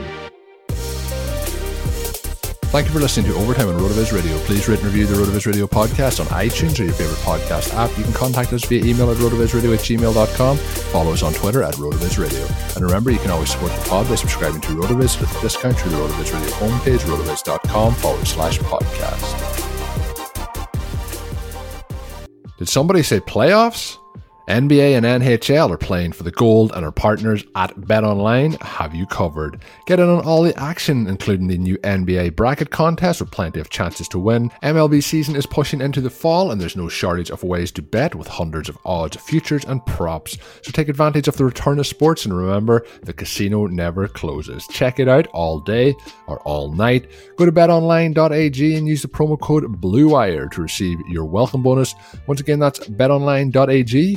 Thank 2.70 2.86
you 2.86 2.92
for 2.92 3.00
listening 3.00 3.32
to 3.32 3.38
Overtime 3.38 3.68
on 3.68 3.80
RotoViz 3.80 4.12
Radio. 4.12 4.36
Please 4.40 4.68
rate 4.68 4.80
and 4.80 4.86
review 4.88 5.06
the 5.06 5.14
RotoViz 5.14 5.46
Radio 5.46 5.66
podcast 5.66 6.20
on 6.20 6.26
iTunes 6.26 6.78
or 6.78 6.84
your 6.84 6.92
favorite 6.92 7.16
podcast 7.20 7.74
app. 7.74 7.96
You 7.96 8.04
can 8.04 8.12
contact 8.12 8.52
us 8.52 8.62
via 8.66 8.84
email 8.84 9.10
at 9.10 9.16
rotovizradio 9.16 9.72
at 9.72 9.80
gmail.com. 9.80 10.56
Follow 10.58 11.12
us 11.12 11.22
on 11.22 11.32
Twitter 11.32 11.62
at 11.62 11.74
RotoViz 11.74 12.18
Radio. 12.18 12.46
And 12.76 12.84
remember, 12.84 13.10
you 13.10 13.18
can 13.20 13.30
always 13.30 13.50
support 13.50 13.72
the 13.72 13.88
pod 13.88 14.06
by 14.06 14.16
subscribing 14.16 14.60
to 14.60 14.68
RotoViz 14.68 15.18
with 15.18 15.34
a 15.34 15.40
discount 15.40 15.78
through 15.78 15.92
the 15.92 15.96
RotoViz 15.96 16.34
Radio 16.34 16.50
homepage, 16.56 16.98
rotoviz.com 17.00 17.94
forward 17.94 18.26
slash 18.26 18.58
podcast. 18.58 19.47
Did 22.58 22.68
somebody 22.68 23.02
say 23.04 23.20
playoffs? 23.20 23.98
NBA 24.48 24.96
and 24.96 25.04
NHL 25.04 25.70
are 25.70 25.76
playing 25.76 26.12
for 26.12 26.22
the 26.22 26.30
gold, 26.30 26.72
and 26.74 26.82
our 26.82 26.90
partners 26.90 27.44
at 27.54 27.76
BetOnline 27.76 28.58
have 28.62 28.94
you 28.94 29.04
covered. 29.04 29.60
Get 29.84 30.00
in 30.00 30.08
on 30.08 30.24
all 30.24 30.42
the 30.42 30.58
action, 30.58 31.06
including 31.06 31.48
the 31.48 31.58
new 31.58 31.76
NBA 31.78 32.34
bracket 32.34 32.70
contest 32.70 33.20
with 33.20 33.30
plenty 33.30 33.60
of 33.60 33.68
chances 33.68 34.08
to 34.08 34.18
win. 34.18 34.48
MLB 34.62 35.02
season 35.02 35.36
is 35.36 35.44
pushing 35.44 35.82
into 35.82 36.00
the 36.00 36.08
fall, 36.08 36.50
and 36.50 36.58
there's 36.58 36.76
no 36.76 36.88
shortage 36.88 37.30
of 37.30 37.42
ways 37.42 37.70
to 37.72 37.82
bet 37.82 38.14
with 38.14 38.26
hundreds 38.26 38.70
of 38.70 38.78
odds, 38.86 39.18
futures, 39.18 39.66
and 39.66 39.84
props. 39.84 40.38
So 40.62 40.72
take 40.72 40.88
advantage 40.88 41.28
of 41.28 41.36
the 41.36 41.44
return 41.44 41.78
of 41.78 41.86
sports, 41.86 42.24
and 42.24 42.34
remember, 42.34 42.86
the 43.02 43.12
casino 43.12 43.66
never 43.66 44.08
closes. 44.08 44.66
Check 44.68 44.98
it 44.98 45.08
out 45.08 45.26
all 45.28 45.60
day 45.60 45.94
or 46.26 46.40
all 46.40 46.72
night. 46.72 47.10
Go 47.36 47.44
to 47.44 47.52
betonline.ag 47.52 48.76
and 48.76 48.88
use 48.88 49.02
the 49.02 49.08
promo 49.08 49.38
code 49.38 49.64
BLUEWIRE 49.78 50.52
to 50.52 50.62
receive 50.62 50.98
your 51.06 51.26
welcome 51.26 51.62
bonus. 51.62 51.94
Once 52.26 52.40
again, 52.40 52.58
that's 52.58 52.78
betonline.ag 52.78 54.16